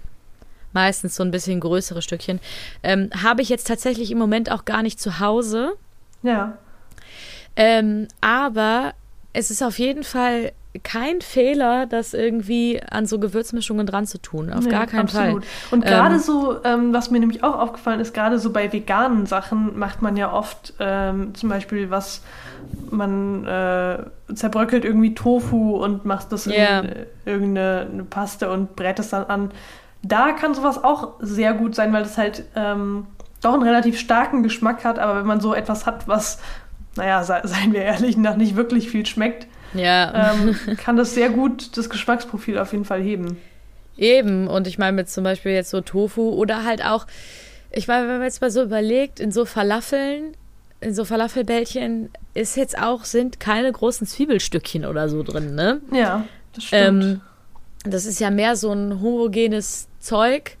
meistens 0.72 1.16
so 1.16 1.22
ein 1.24 1.30
bisschen 1.32 1.58
größere 1.60 2.00
Stückchen. 2.02 2.38
Ähm, 2.82 3.10
Habe 3.22 3.42
ich 3.42 3.48
jetzt 3.48 3.66
tatsächlich 3.66 4.10
im 4.12 4.18
Moment 4.18 4.50
auch 4.52 4.64
gar 4.64 4.82
nicht 4.82 5.00
zu 5.00 5.18
Hause. 5.18 5.72
Ja. 6.22 6.58
Ähm, 7.56 8.06
aber 8.20 8.92
es 9.32 9.50
ist 9.50 9.62
auf 9.62 9.78
jeden 9.80 10.04
Fall 10.04 10.52
kein 10.84 11.20
Fehler, 11.20 11.86
das 11.86 12.14
irgendwie 12.14 12.80
an 12.90 13.04
so 13.06 13.18
Gewürzmischungen 13.18 13.86
dran 13.86 14.06
zu 14.06 14.18
tun. 14.18 14.52
Auf 14.52 14.64
Nee, 14.64 14.70
gar 14.70 14.86
keinen 14.86 15.02
absolut. 15.02 15.44
Fall. 15.44 15.78
Und 15.78 15.84
Ähm, 15.84 15.90
gerade 15.90 16.18
so, 16.20 16.62
ähm, 16.64 16.92
was 16.92 17.10
mir 17.10 17.18
nämlich 17.18 17.42
auch 17.42 17.58
aufgefallen 17.58 17.98
ist, 17.98 18.14
gerade 18.14 18.38
so 18.38 18.52
bei 18.52 18.72
veganen 18.72 19.26
Sachen 19.26 19.78
macht 19.78 20.00
man 20.00 20.16
ja 20.16 20.32
oft 20.32 20.74
ähm, 20.78 21.34
zum 21.34 21.48
Beispiel 21.48 21.90
was, 21.90 22.22
man 22.90 23.44
äh, 23.46 23.98
zerbröckelt 24.32 24.84
irgendwie 24.84 25.14
Tofu 25.14 25.76
und 25.76 26.04
macht 26.04 26.30
das 26.30 26.46
in 26.46 26.52
irgendeine 27.24 27.88
eine 27.92 28.04
Paste 28.04 28.50
und 28.50 28.76
brät 28.76 28.98
es 29.00 29.10
dann 29.10 29.24
an. 29.24 29.50
Da 30.02 30.32
kann 30.32 30.54
sowas 30.54 30.82
auch 30.82 31.14
sehr 31.20 31.52
gut 31.52 31.74
sein, 31.74 31.92
weil 31.92 32.04
das 32.04 32.16
halt 32.16 32.44
ähm, 32.54 33.06
doch 33.42 33.54
einen 33.54 33.62
relativ 33.62 33.98
starken 33.98 34.42
Geschmack 34.42 34.84
hat, 34.84 34.98
aber 34.98 35.18
wenn 35.18 35.26
man 35.26 35.40
so 35.40 35.52
etwas 35.52 35.86
hat, 35.86 36.06
was, 36.06 36.38
naja, 36.96 37.24
se 37.24 37.40
seien 37.44 37.72
wir 37.72 37.82
ehrlich, 37.82 38.16
nach 38.16 38.36
nicht 38.36 38.54
wirklich 38.56 38.88
viel 38.88 39.04
schmeckt, 39.04 39.46
Ja. 39.74 40.32
ähm, 40.34 40.56
kann 40.76 40.96
das 40.96 41.14
sehr 41.14 41.30
gut 41.30 41.76
das 41.76 41.88
Geschmacksprofil 41.90 42.58
auf 42.58 42.72
jeden 42.72 42.84
Fall 42.84 43.02
heben. 43.02 43.36
Eben, 43.96 44.48
und 44.48 44.66
ich 44.66 44.78
meine 44.78 44.92
mit 44.96 45.08
zum 45.10 45.24
Beispiel 45.24 45.52
jetzt 45.52 45.70
so 45.70 45.80
Tofu 45.80 46.30
oder 46.30 46.64
halt 46.64 46.84
auch, 46.84 47.06
ich 47.70 47.86
meine, 47.86 48.08
wenn 48.08 48.14
man 48.16 48.22
jetzt 48.24 48.40
mal 48.40 48.50
so 48.50 48.62
überlegt, 48.62 49.20
in 49.20 49.30
so 49.30 49.44
Falafeln, 49.44 50.32
in 50.80 50.94
so 50.94 51.04
Falafelbällchen 51.04 52.08
ist 52.34 52.56
jetzt 52.56 52.80
auch, 52.80 53.04
sind 53.04 53.38
keine 53.40 53.70
großen 53.70 54.06
Zwiebelstückchen 54.06 54.86
oder 54.86 55.08
so 55.08 55.22
drin, 55.22 55.54
ne? 55.54 55.80
Ja, 55.92 56.24
das 56.54 56.64
stimmt. 56.64 57.04
Ähm, 57.04 57.20
das 57.84 58.06
ist 58.06 58.20
ja 58.20 58.30
mehr 58.30 58.56
so 58.56 58.72
ein 58.72 59.00
homogenes 59.00 59.88
Zeug. 60.00 60.56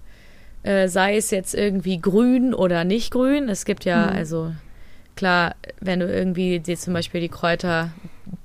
Äh, 0.62 0.88
sei 0.88 1.16
es 1.16 1.30
jetzt 1.30 1.54
irgendwie 1.54 1.98
grün 1.98 2.52
oder 2.52 2.84
nicht 2.84 3.10
grün. 3.12 3.48
Es 3.48 3.64
gibt 3.64 3.86
ja, 3.86 4.08
Mhm. 4.08 4.16
also 4.16 4.52
klar, 5.16 5.54
wenn 5.80 6.00
du 6.00 6.06
irgendwie 6.06 6.60
dir 6.60 6.76
zum 6.76 6.92
Beispiel 6.92 7.22
die 7.22 7.28
Kräuter 7.30 7.92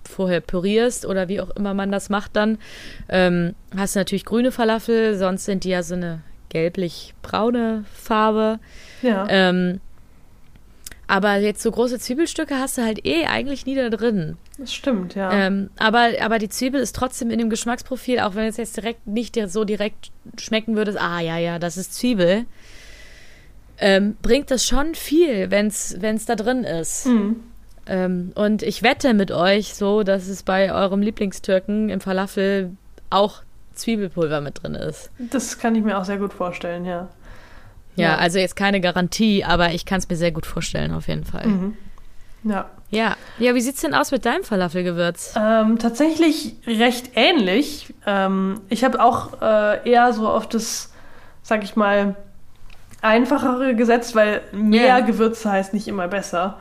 vorher 0.03 0.41
pürierst 0.41 1.05
oder 1.05 1.27
wie 1.27 1.41
auch 1.41 1.49
immer 1.51 1.73
man 1.73 1.91
das 1.91 2.09
macht, 2.09 2.35
dann 2.35 2.57
ähm, 3.09 3.55
hast 3.75 3.95
du 3.95 3.99
natürlich 3.99 4.25
grüne 4.25 4.51
Falafel, 4.51 5.17
sonst 5.17 5.45
sind 5.45 5.63
die 5.63 5.69
ja 5.69 5.83
so 5.83 5.95
eine 5.95 6.21
gelblich-braune 6.49 7.85
Farbe. 7.93 8.59
Ja. 9.01 9.27
Ähm, 9.29 9.81
aber 11.07 11.37
jetzt 11.37 11.61
so 11.61 11.69
große 11.69 11.99
Zwiebelstücke 11.99 12.55
hast 12.57 12.77
du 12.77 12.81
halt 12.81 13.05
eh 13.05 13.25
eigentlich 13.25 13.65
nie 13.65 13.75
da 13.75 13.89
drin. 13.89 14.37
das 14.57 14.73
stimmt, 14.73 15.13
ja. 15.13 15.31
Ähm, 15.31 15.69
aber, 15.77 16.13
aber 16.21 16.39
die 16.39 16.49
Zwiebel 16.49 16.81
ist 16.81 16.95
trotzdem 16.95 17.29
in 17.29 17.37
dem 17.37 17.49
Geschmacksprofil, 17.49 18.19
auch 18.19 18.35
wenn 18.35 18.47
es 18.47 18.57
jetzt 18.57 18.77
direkt 18.77 19.05
nicht 19.05 19.37
so 19.49 19.65
direkt 19.65 20.11
schmecken 20.39 20.75
würdest, 20.75 20.99
ah 20.99 21.19
ja, 21.19 21.37
ja, 21.37 21.59
das 21.59 21.77
ist 21.77 21.93
Zwiebel, 21.93 22.45
ähm, 23.77 24.17
bringt 24.21 24.49
das 24.49 24.65
schon 24.65 24.95
viel, 24.95 25.51
wenn 25.51 25.67
es 25.67 26.25
da 26.25 26.35
drin 26.35 26.63
ist. 26.63 27.05
Mhm. 27.05 27.41
Ähm, 27.87 28.31
und 28.35 28.63
ich 28.63 28.81
wette 28.83 29.13
mit 29.13 29.31
euch 29.31 29.75
so, 29.75 30.03
dass 30.03 30.27
es 30.27 30.43
bei 30.43 30.73
eurem 30.73 31.01
Lieblingstürken 31.01 31.89
im 31.89 32.01
Falafel 32.01 32.71
auch 33.09 33.41
Zwiebelpulver 33.75 34.41
mit 34.41 34.63
drin 34.63 34.75
ist. 34.75 35.09
Das 35.19 35.57
kann 35.59 35.75
ich 35.75 35.83
mir 35.83 35.97
auch 35.97 36.05
sehr 36.05 36.17
gut 36.17 36.33
vorstellen, 36.33 36.85
ja. 36.85 37.07
Ja, 37.95 38.11
Ja. 38.11 38.15
also 38.17 38.39
jetzt 38.39 38.55
keine 38.55 38.81
Garantie, 38.81 39.43
aber 39.43 39.71
ich 39.73 39.85
kann 39.85 39.99
es 39.99 40.09
mir 40.09 40.15
sehr 40.15 40.31
gut 40.31 40.45
vorstellen, 40.45 40.93
auf 40.93 41.07
jeden 41.07 41.25
Fall. 41.25 41.45
Mhm. 41.47 41.77
Ja. 42.43 42.69
Ja. 42.91 43.15
Ja, 43.39 43.55
wie 43.55 43.61
sieht's 43.61 43.81
denn 43.81 43.93
aus 43.93 44.11
mit 44.11 44.25
deinem 44.25 44.43
Falafelgewürz? 44.43 45.33
Ähm, 45.37 45.79
tatsächlich 45.79 46.55
recht 46.67 47.11
ähnlich. 47.15 47.93
Ähm, 48.05 48.61
ich 48.69 48.83
habe 48.83 49.03
auch 49.03 49.41
äh, 49.41 49.89
eher 49.89 50.13
so 50.13 50.27
auf 50.29 50.47
das, 50.47 50.93
sag 51.41 51.63
ich 51.63 51.75
mal, 51.75 52.15
einfachere 53.01 53.75
gesetzt, 53.75 54.15
weil 54.15 54.41
mehr 54.51 54.85
Ja. 54.87 54.99
Gewürze 55.01 55.51
heißt 55.51 55.73
nicht 55.73 55.87
immer 55.87 56.07
besser. 56.07 56.57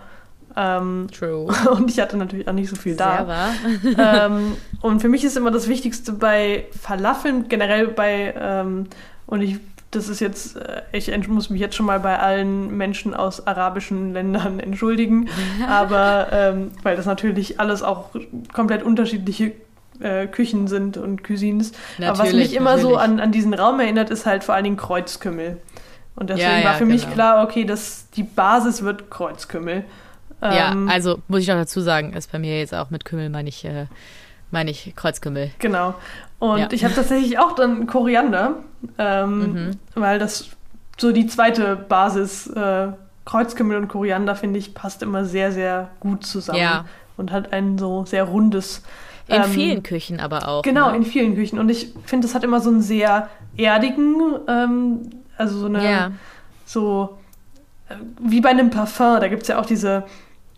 Ähm, 0.57 1.09
True. 1.17 1.53
und 1.73 1.90
ich 1.90 2.01
hatte 2.01 2.17
natürlich 2.17 2.47
auch 2.49 2.53
nicht 2.53 2.69
so 2.69 2.77
viel 2.77 2.97
Sehr 2.97 3.25
da. 3.25 3.29
wahr. 3.29 3.51
ähm, 4.27 4.57
und 4.81 5.01
für 5.01 5.09
mich 5.09 5.25
ist 5.25 5.37
immer 5.37 5.51
das 5.51 5.69
Wichtigste 5.69 6.12
bei 6.12 6.67
Falafeln, 6.81 7.49
generell 7.49 7.88
bei, 7.88 8.35
ähm, 8.38 8.87
und 9.27 9.43
ich, 9.43 9.57
das 9.90 10.09
ist 10.09 10.21
jetzt, 10.21 10.57
äh, 10.57 10.83
ich 10.93 11.29
muss 11.29 11.51
mich 11.51 11.61
jetzt 11.61 11.75
schon 11.77 11.87
mal 11.87 12.01
bei 12.01 12.19
allen 12.19 12.77
Menschen 12.77 13.14
aus 13.14 13.47
arabischen 13.47 14.12
Ländern 14.12 14.61
entschuldigen, 14.61 15.29
aber 15.69 16.29
ähm, 16.33 16.71
weil 16.83 16.97
das 16.97 17.07
natürlich 17.07 17.59
alles 17.61 17.83
auch 17.83 18.11
komplett 18.53 18.83
unterschiedliche 18.83 19.53
äh, 20.01 20.27
Küchen 20.27 20.67
sind 20.69 20.97
und 20.97 21.25
Cuisines. 21.25 21.73
aber 21.99 22.11
was 22.11 22.19
Natürlich, 22.19 22.49
mich 22.51 22.57
immer 22.57 22.79
so 22.79 22.90
natürlich. 22.93 23.03
an, 23.03 23.21
an 23.21 23.33
diesen 23.33 23.55
Raum 23.55 23.81
erinnert, 23.81 24.11
ist 24.11 24.27
halt 24.27 24.45
vor 24.45 24.55
allen 24.55 24.64
Dingen 24.64 24.77
Kreuzkümmel. 24.77 25.59
Und 26.17 26.31
deswegen 26.31 26.49
Ja, 26.51 26.59
ja, 26.59 26.64
war 26.64 26.75
für 26.75 26.85
mich 26.85 27.03
genau. 27.03 27.14
klar, 27.14 27.45
okay, 27.45 27.64
das, 27.64 28.09
die 28.11 28.23
Basis 28.23 28.83
wird 28.83 29.11
Kreuzkümmel. 29.11 29.85
Ja, 30.44 30.72
Ähm, 30.72 30.88
also 30.88 31.20
muss 31.28 31.40
ich 31.40 31.48
noch 31.48 31.54
dazu 31.57 31.80
sagen, 31.80 32.12
ist 32.12 32.30
bei 32.30 32.38
mir 32.38 32.59
jetzt 32.59 32.74
auch 32.74 32.90
mit 32.90 33.04
Kümmel, 33.04 33.30
meine 33.30 33.48
ich, 33.48 33.64
äh, 33.64 33.87
meine 34.50 34.70
ich 34.70 34.92
Kreuzkümmel. 34.94 35.50
Genau. 35.59 35.94
Und 36.38 36.59
Ja. 36.59 36.68
ich 36.70 36.85
habe 36.85 36.94
tatsächlich 36.94 37.38
auch 37.38 37.52
dann 37.54 37.87
Koriander, 37.87 38.57
ähm, 38.98 39.38
Mhm. 39.52 39.70
weil 39.94 40.18
das 40.18 40.50
so 40.98 41.11
die 41.12 41.26
zweite 41.26 41.76
Basis, 41.76 42.46
äh, 42.48 42.88
Kreuzkümmel 43.24 43.78
und 43.78 43.88
Koriander, 43.88 44.37
finde 44.37 44.59
ich, 44.59 44.74
passt 44.74 45.02
immer 45.02 45.24
sehr, 45.24 45.50
sehr 45.50 45.88
gut 46.00 46.24
zusammen. 46.26 46.59
Ja. 46.59 46.85
Und 47.16 47.33
hat 47.33 47.52
ein 47.52 47.78
so 47.78 48.04
sehr 48.04 48.24
rundes. 48.24 48.83
In 49.28 49.37
ähm, 49.37 49.44
vielen 49.44 49.83
Küchen 49.83 50.20
aber 50.20 50.46
auch. 50.48 50.62
Genau, 50.62 50.90
ne? 50.90 50.96
in 50.98 51.04
vielen 51.04 51.35
Küchen. 51.35 51.59
Und 51.59 51.70
ich 51.70 51.94
finde, 52.04 52.26
das 52.26 52.35
hat 52.35 52.44
immer 52.44 52.61
so 52.61 52.68
einen 52.68 52.83
sehr 52.83 53.28
erdigen, 53.57 54.16
ähm, 54.46 55.11
also 55.38 55.59
so 55.59 55.66
eine, 55.66 55.83
Ja. 55.90 56.11
so 56.66 57.16
äh, 57.88 57.94
wie 58.20 58.40
bei 58.42 58.50
einem 58.50 58.68
Parfum, 58.70 59.20
da 59.20 59.28
gibt 59.28 59.42
es 59.42 59.48
ja 59.48 59.59
auch 59.59 59.66
diese 59.66 60.04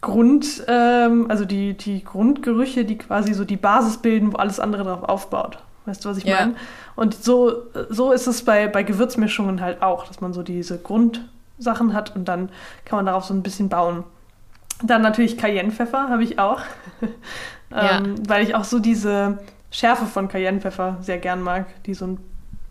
Grund, 0.01 0.63
ähm, 0.69 1.27
also 1.31 1.45
die, 1.45 1.75
die 1.75 2.05
Grundgerüche, 2.05 2.85
die 2.85 2.99
quasi 2.99 3.35
so 3.35 3.45
die 3.45 3.57
Basis 3.57 3.97
bilden, 3.99 4.33
wo 4.33 4.37
alles 4.37 4.61
andere 4.61 4.85
drauf 4.85 5.03
aufbaut. 5.05 5.59
Weißt 5.87 6.05
du, 6.05 6.09
was 6.09 6.19
ich 6.19 6.25
Ja. 6.25 6.37
meine? 6.41 6.55
Und 6.97 7.15
so, 7.15 7.53
so 7.89 8.13
ist 8.13 8.27
es 8.27 8.45
bei, 8.45 8.67
bei 8.69 8.83
Gewürzmischungen 8.83 9.61
halt 9.61 9.83
auch, 9.83 10.07
dass 10.07 10.21
man 10.21 10.33
so 10.33 10.43
diese 10.43 10.79
Grundsachen 10.79 11.93
hat 11.93 12.15
und 12.17 12.27
dann 12.27 12.51
kann 12.85 12.99
man 12.99 13.07
darauf 13.07 13.25
so 13.25 13.35
ein 13.35 13.43
bisschen 13.43 13.69
bauen. 13.69 14.05
Dann 14.83 15.03
natürlich 15.03 15.39
Cayennepfeffer 15.39 16.09
habe 16.09 16.23
ich 16.23 16.39
auch, 16.39 16.61
Ja. 17.71 17.99
ähm, 17.99 18.15
weil 18.29 18.45
ich 18.45 18.55
auch 18.55 18.65
so 18.65 18.79
diese 18.79 19.39
Schärfe 19.71 20.07
von 20.07 20.29
Cayennepfeffer 20.29 20.99
sehr 21.01 21.19
gern 21.19 21.43
mag, 21.43 21.67
die 21.85 21.95
so 21.95 22.07
ein 22.07 22.19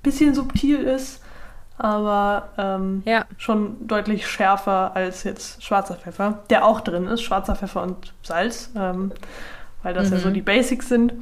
bisschen 0.04 0.34
subtil 0.34 0.80
ist, 0.80 1.22
aber 1.78 2.50
ähm, 2.58 3.04
Ja. 3.06 3.26
schon 3.38 3.88
deutlich 3.88 4.28
schärfer 4.28 4.92
als 4.96 5.24
jetzt 5.24 5.64
schwarzer 5.64 5.96
Pfeffer, 5.96 6.40
der 6.50 6.66
auch 6.66 6.82
drin 6.82 7.08
ist, 7.08 7.22
schwarzer 7.22 7.56
Pfeffer 7.56 7.84
und 7.84 8.14
Salz, 8.24 8.72
ähm, 8.76 9.12
weil 9.84 9.94
das 9.94 10.10
ja 10.10 10.18
Mhm. 10.18 10.22
so 10.22 10.30
die 10.30 10.42
Basics 10.42 10.88
sind. 10.90 11.14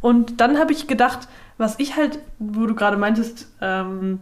Und 0.00 0.40
dann 0.40 0.58
habe 0.58 0.72
ich 0.72 0.86
gedacht, 0.86 1.28
was 1.58 1.78
ich 1.78 1.96
halt, 1.96 2.18
wo 2.38 2.66
du 2.66 2.74
gerade 2.74 2.96
meintest, 2.96 3.48
ähm, 3.60 4.20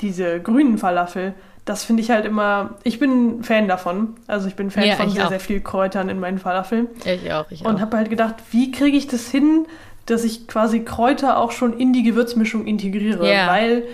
diese 0.00 0.40
grünen 0.40 0.78
Falafel, 0.78 1.34
das 1.64 1.84
finde 1.84 2.02
ich 2.02 2.10
halt 2.10 2.24
immer, 2.24 2.70
ich 2.82 2.98
bin 2.98 3.44
Fan 3.44 3.68
davon. 3.68 4.14
Also 4.26 4.48
ich 4.48 4.56
bin 4.56 4.70
Fan 4.70 4.84
Ja, 4.84 4.96
von 4.96 5.10
sehr, 5.10 5.24
auch. 5.26 5.28
sehr 5.28 5.38
viel 5.40 5.60
Kräutern 5.60 6.08
in 6.08 6.18
meinen 6.18 6.38
Falafeln. 6.38 6.88
Ich 7.04 7.32
auch, 7.32 7.50
ich 7.50 7.64
Und 7.64 7.76
auch. 7.76 7.80
habe 7.80 7.96
halt 7.96 8.10
gedacht, 8.10 8.34
wie 8.50 8.72
kriege 8.72 8.96
ich 8.96 9.06
das 9.06 9.28
hin, 9.30 9.66
dass 10.06 10.24
ich 10.24 10.48
quasi 10.48 10.80
Kräuter 10.80 11.38
auch 11.38 11.52
schon 11.52 11.78
in 11.78 11.92
die 11.92 12.02
Gewürzmischung 12.02 12.66
integriere? 12.66 13.32
Ja. 13.32 13.46
Weil 13.46 13.84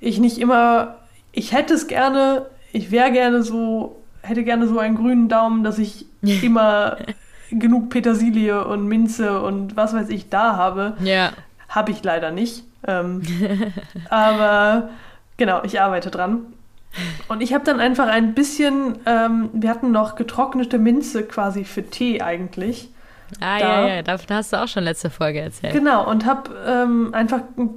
ich 0.00 0.18
nicht 0.20 0.38
immer, 0.38 0.97
ich 1.38 1.52
hätte 1.52 1.74
es 1.74 1.86
gerne, 1.86 2.46
ich 2.72 2.90
wäre 2.90 3.12
gerne 3.12 3.42
so, 3.42 4.02
hätte 4.22 4.42
gerne 4.42 4.66
so 4.66 4.78
einen 4.80 4.96
grünen 4.96 5.28
Daumen, 5.28 5.62
dass 5.62 5.78
ich 5.78 6.06
immer 6.42 6.96
genug 7.50 7.90
Petersilie 7.90 8.64
und 8.66 8.86
Minze 8.88 9.40
und 9.40 9.76
was 9.76 9.94
weiß 9.94 10.08
ich 10.08 10.28
da 10.28 10.56
habe. 10.56 10.96
Ja. 11.00 11.30
Habe 11.68 11.92
ich 11.92 12.02
leider 12.02 12.30
nicht. 12.32 12.64
Ähm, 12.86 13.22
aber 14.10 14.90
genau, 15.36 15.62
ich 15.62 15.80
arbeite 15.80 16.10
dran. 16.10 16.40
Und 17.28 17.40
ich 17.42 17.54
habe 17.54 17.64
dann 17.64 17.80
einfach 17.80 18.08
ein 18.08 18.34
bisschen, 18.34 18.98
ähm, 19.06 19.50
wir 19.52 19.70
hatten 19.70 19.92
noch 19.92 20.16
getrocknete 20.16 20.78
Minze 20.78 21.22
quasi 21.22 21.64
für 21.64 21.84
Tee 21.84 22.20
eigentlich. 22.22 22.88
Ah, 23.40 23.58
Da. 23.58 23.86
ja, 23.86 23.94
ja, 23.96 24.02
davon 24.02 24.34
hast 24.36 24.52
du 24.52 24.56
auch 24.60 24.68
schon 24.68 24.84
letzte 24.84 25.10
Folge 25.10 25.40
erzählt. 25.40 25.74
Genau, 25.74 26.08
und 26.10 26.24
habe 26.26 26.50
ähm, 26.66 27.12
einfach 27.12 27.40
ein 27.58 27.70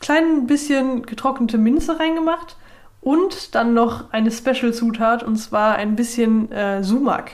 klein 0.00 0.46
bisschen 0.46 1.04
getrocknete 1.04 1.58
Minze 1.58 1.98
reingemacht 1.98 2.56
und 3.04 3.54
dann 3.54 3.74
noch 3.74 4.10
eine 4.12 4.30
Special-Zutat 4.30 5.22
und 5.22 5.36
zwar 5.36 5.76
ein 5.76 5.94
bisschen 5.94 6.50
äh, 6.50 6.82
Sumak. 6.82 7.32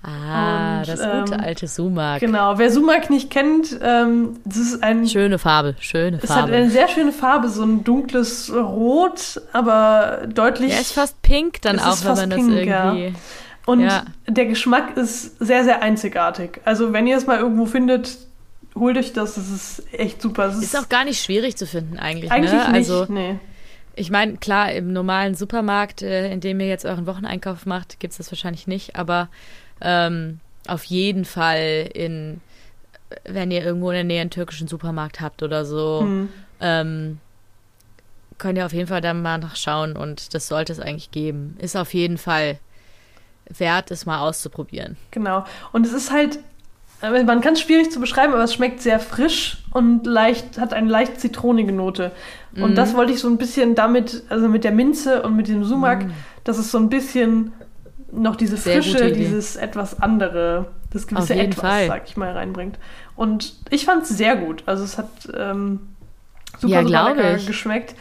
Ah, 0.00 0.78
Und, 0.78 0.88
das 0.88 1.00
gute 1.00 1.34
ähm, 1.34 1.40
alte 1.40 1.66
Sumak. 1.66 2.20
Genau, 2.20 2.56
wer 2.56 2.70
Sumak 2.70 3.10
nicht 3.10 3.30
kennt, 3.30 3.76
ähm, 3.82 4.36
das 4.44 4.58
ist 4.58 4.82
ein 4.82 5.08
Schöne 5.08 5.40
Farbe, 5.40 5.74
schöne 5.80 6.18
Es 6.22 6.30
hat 6.30 6.38
Farbe. 6.38 6.54
eine 6.54 6.70
sehr 6.70 6.86
schöne 6.86 7.10
Farbe, 7.10 7.48
so 7.48 7.64
ein 7.64 7.82
dunkles 7.82 8.52
Rot, 8.54 9.42
aber 9.52 10.22
deutlich. 10.32 10.70
Der 10.70 10.80
ist 10.80 10.92
fast 10.92 11.20
pink 11.22 11.60
dann 11.62 11.80
auch, 11.80 11.94
ist 11.94 12.04
wenn 12.04 12.14
man 12.14 12.30
das 12.30 12.38
pink, 12.38 12.64
ja. 12.64 12.94
irgendwie. 12.94 13.18
und 13.66 13.80
ja. 13.80 14.04
der 14.28 14.46
Geschmack 14.46 14.96
ist 14.96 15.36
sehr, 15.40 15.64
sehr 15.64 15.82
einzigartig. 15.82 16.60
Also, 16.64 16.92
wenn 16.92 17.08
ihr 17.08 17.16
es 17.16 17.26
mal 17.26 17.38
irgendwo 17.38 17.66
findet, 17.66 18.18
holt 18.76 18.96
euch 18.96 19.12
das. 19.12 19.36
Es 19.36 19.50
ist 19.50 19.92
echt 19.92 20.22
super. 20.22 20.46
Es 20.46 20.62
Ist 20.62 20.78
auch 20.78 20.88
gar 20.88 21.04
nicht 21.04 21.20
schwierig 21.20 21.56
zu 21.56 21.66
finden 21.66 21.98
eigentlich. 21.98 22.30
eigentlich 22.30 22.52
ne? 22.52 22.58
nicht. 22.58 22.90
Also 22.90 23.06
nee. 23.12 23.40
Ich 23.98 24.10
meine, 24.10 24.36
klar, 24.36 24.72
im 24.72 24.92
normalen 24.92 25.34
Supermarkt, 25.34 26.02
äh, 26.02 26.30
in 26.32 26.40
dem 26.40 26.60
ihr 26.60 26.68
jetzt 26.68 26.84
euren 26.84 27.06
Wocheneinkauf 27.06 27.66
macht, 27.66 28.00
gibt 28.00 28.12
es 28.12 28.18
das 28.18 28.30
wahrscheinlich 28.30 28.66
nicht, 28.66 28.96
aber 28.96 29.28
ähm, 29.80 30.40
auf 30.66 30.84
jeden 30.84 31.24
Fall 31.24 31.88
in, 31.94 32.40
wenn 33.24 33.50
ihr 33.50 33.64
irgendwo 33.64 33.90
in 33.90 33.94
der 33.94 34.04
Nähe 34.04 34.20
einen 34.20 34.30
türkischen 34.30 34.68
Supermarkt 34.68 35.20
habt 35.20 35.42
oder 35.42 35.64
so, 35.64 36.00
Hm. 36.02 36.28
ähm, 36.60 37.18
könnt 38.38 38.56
ihr 38.58 38.66
auf 38.66 38.72
jeden 38.72 38.86
Fall 38.86 39.00
dann 39.00 39.20
mal 39.22 39.38
nachschauen 39.38 39.96
und 39.96 40.32
das 40.34 40.46
sollte 40.48 40.72
es 40.72 40.78
eigentlich 40.80 41.10
geben. 41.10 41.56
Ist 41.58 41.76
auf 41.76 41.92
jeden 41.92 42.18
Fall 42.18 42.58
wert, 43.48 43.90
es 43.90 44.06
mal 44.06 44.20
auszuprobieren. 44.20 44.96
Genau. 45.10 45.44
Und 45.72 45.86
es 45.86 45.92
ist 45.92 46.12
halt, 46.12 46.38
äh, 47.02 47.24
man 47.24 47.40
kann 47.40 47.54
es 47.54 47.60
schwierig 47.62 47.90
zu 47.90 47.98
beschreiben, 47.98 48.32
aber 48.34 48.44
es 48.44 48.54
schmeckt 48.54 48.80
sehr 48.80 49.00
frisch 49.00 49.58
und 49.72 50.06
leicht, 50.06 50.58
hat 50.58 50.72
eine 50.72 50.88
leicht 50.88 51.20
zitronige 51.20 51.72
Note. 51.72 52.12
Und 52.60 52.70
Mhm. 52.72 52.74
das 52.74 52.94
wollte 52.94 53.12
ich 53.12 53.20
so 53.20 53.28
ein 53.28 53.36
bisschen 53.38 53.74
damit, 53.74 54.22
also 54.28 54.48
mit 54.48 54.64
der 54.64 54.72
Minze 54.72 55.22
und 55.22 55.36
mit 55.36 55.48
dem 55.48 55.64
Sumak, 55.64 56.04
Mhm. 56.06 56.12
dass 56.44 56.58
es 56.58 56.70
so 56.70 56.78
ein 56.78 56.88
bisschen 56.88 57.52
noch 58.10 58.36
diese 58.36 58.56
Sehr 58.56 58.82
Frische, 58.82 59.12
dieses 59.12 59.56
etwas 59.56 60.00
andere, 60.00 60.66
das 60.92 61.06
gewisse 61.06 61.34
Etwas, 61.34 61.60
Fall. 61.60 61.86
sag 61.88 62.08
ich 62.08 62.16
mal, 62.16 62.32
reinbringt. 62.32 62.78
Und 63.16 63.54
ich 63.70 63.84
fand 63.84 64.02
es 64.04 64.08
sehr 64.10 64.36
gut. 64.36 64.62
Also 64.66 64.82
es 64.84 64.96
hat 64.98 65.08
ähm, 65.36 65.80
super, 66.58 66.72
Ja, 66.74 66.82
super 66.86 67.14
lecker 67.14 67.36
ich. 67.36 67.46
geschmeckt. 67.46 67.94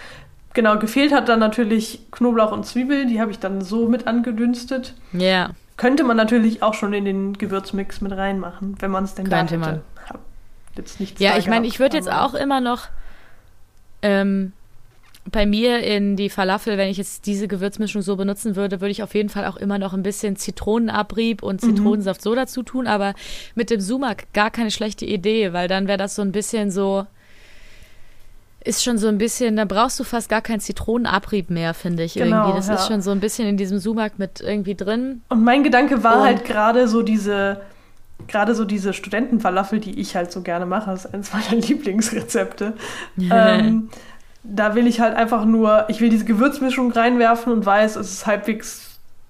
Genau, 0.53 0.79
gefehlt 0.79 1.11
hat 1.13 1.27
dann 1.29 1.39
natürlich 1.39 2.01
Knoblauch 2.11 2.51
und 2.51 2.65
Zwiebel, 2.65 3.05
die 3.05 3.19
habe 3.21 3.29
ich 3.31 3.37
dann 3.39 3.61
so 3.61 3.87
mit 3.89 4.07
angedünstet. 4.07 4.93
Ja, 5.13 5.51
Könnte 5.75 6.03
man 6.03 6.17
natürlich 6.17 6.63
auch 6.63 6.73
schon 6.73 6.93
in 6.93 7.05
den 7.05 7.33
Gewürzmix 7.37 8.01
mit 8.01 8.11
reinmachen, 8.11 8.75
wenn 8.79 8.89
man 8.89 9.03
es 9.03 9.13
denn 9.13 9.29
Könnte 9.29 9.59
da 9.59 9.65
hätte. 9.67 9.71
man. 9.75 9.81
Hab 10.09 10.19
jetzt 10.75 10.99
nichts 10.99 11.21
ja 11.21 11.37
ich 11.37 11.47
meine, 11.47 11.67
ich 11.67 11.79
würde 11.79 11.95
jetzt 11.97 12.09
auch 12.11 12.33
immer 12.33 12.61
noch, 12.61 12.87
ähm, 14.01 14.51
bei 15.29 15.45
mir 15.45 15.79
in 15.83 16.15
die 16.15 16.29
Falafel, 16.29 16.77
wenn 16.77 16.87
ich 16.89 16.97
jetzt 16.97 17.25
diese 17.25 17.49
Gewürzmischung 17.49 18.01
so 18.01 18.15
benutzen 18.15 18.55
würde, 18.55 18.79
würde 18.79 18.91
ich 18.91 19.03
auf 19.03 19.13
jeden 19.13 19.27
Fall 19.27 19.45
auch 19.45 19.57
immer 19.57 19.77
noch 19.77 19.93
ein 19.93 20.01
bisschen 20.03 20.37
Zitronenabrieb 20.37 21.43
und 21.43 21.61
Mhm. 21.61 21.75
Zitronensaft 21.75 22.21
so 22.21 22.33
dazu 22.33 22.63
tun. 22.63 22.87
Aber 22.87 23.13
mit 23.53 23.69
dem 23.69 23.81
Sumak 23.81 24.31
gar 24.33 24.51
keine 24.51 24.71
schlechte 24.71 25.05
Idee, 25.05 25.51
weil 25.51 25.67
dann 25.67 25.87
wäre 25.89 25.97
das 25.97 26.15
so 26.15 26.21
ein 26.21 26.31
bisschen 26.31 26.71
so, 26.71 27.05
ist 28.63 28.83
schon 28.83 28.97
so 28.97 29.07
ein 29.07 29.17
bisschen, 29.17 29.55
da 29.55 29.65
brauchst 29.65 29.99
du 29.99 30.03
fast 30.03 30.29
gar 30.29 30.41
keinen 30.41 30.59
Zitronenabrieb 30.59 31.49
mehr, 31.49 31.73
finde 31.73 32.03
ich 32.03 32.13
Genau, 32.15 32.37
irgendwie. 32.43 32.57
Das 32.57 32.67
ja. 32.67 32.75
ist 32.75 32.87
schon 32.87 33.01
so 33.01 33.11
ein 33.11 33.19
bisschen 33.19 33.47
in 33.47 33.57
diesem 33.57 33.79
Sumak 33.79 34.19
mit 34.19 34.41
irgendwie 34.41 34.75
drin. 34.75 35.21
Und 35.29 35.43
mein 35.43 35.63
Gedanke 35.63 36.03
war 36.03 36.17
Und- 36.17 36.23
halt 36.23 36.45
gerade 36.45 36.87
so 36.87 37.01
diese, 37.01 37.61
gerade 38.27 38.55
so 38.55 38.65
diese 38.65 38.93
Studentenfalafel, 38.93 39.79
die 39.79 39.99
ich 39.99 40.15
halt 40.15 40.31
so 40.31 40.41
gerne 40.41 40.65
mache, 40.65 40.91
ist 40.91 41.13
eines 41.13 41.31
meiner 41.33 41.55
Lieblingsrezepte. 41.67 42.73
ähm, 43.19 43.89
da 44.43 44.75
will 44.75 44.87
ich 44.87 44.99
halt 45.01 45.15
einfach 45.15 45.45
nur, 45.45 45.85
ich 45.89 45.99
will 46.01 46.09
diese 46.09 46.25
Gewürzmischung 46.25 46.91
reinwerfen 46.91 47.51
und 47.51 47.65
weiß, 47.65 47.95
es 47.97 48.11
ist 48.11 48.25
halbwegs 48.27 48.83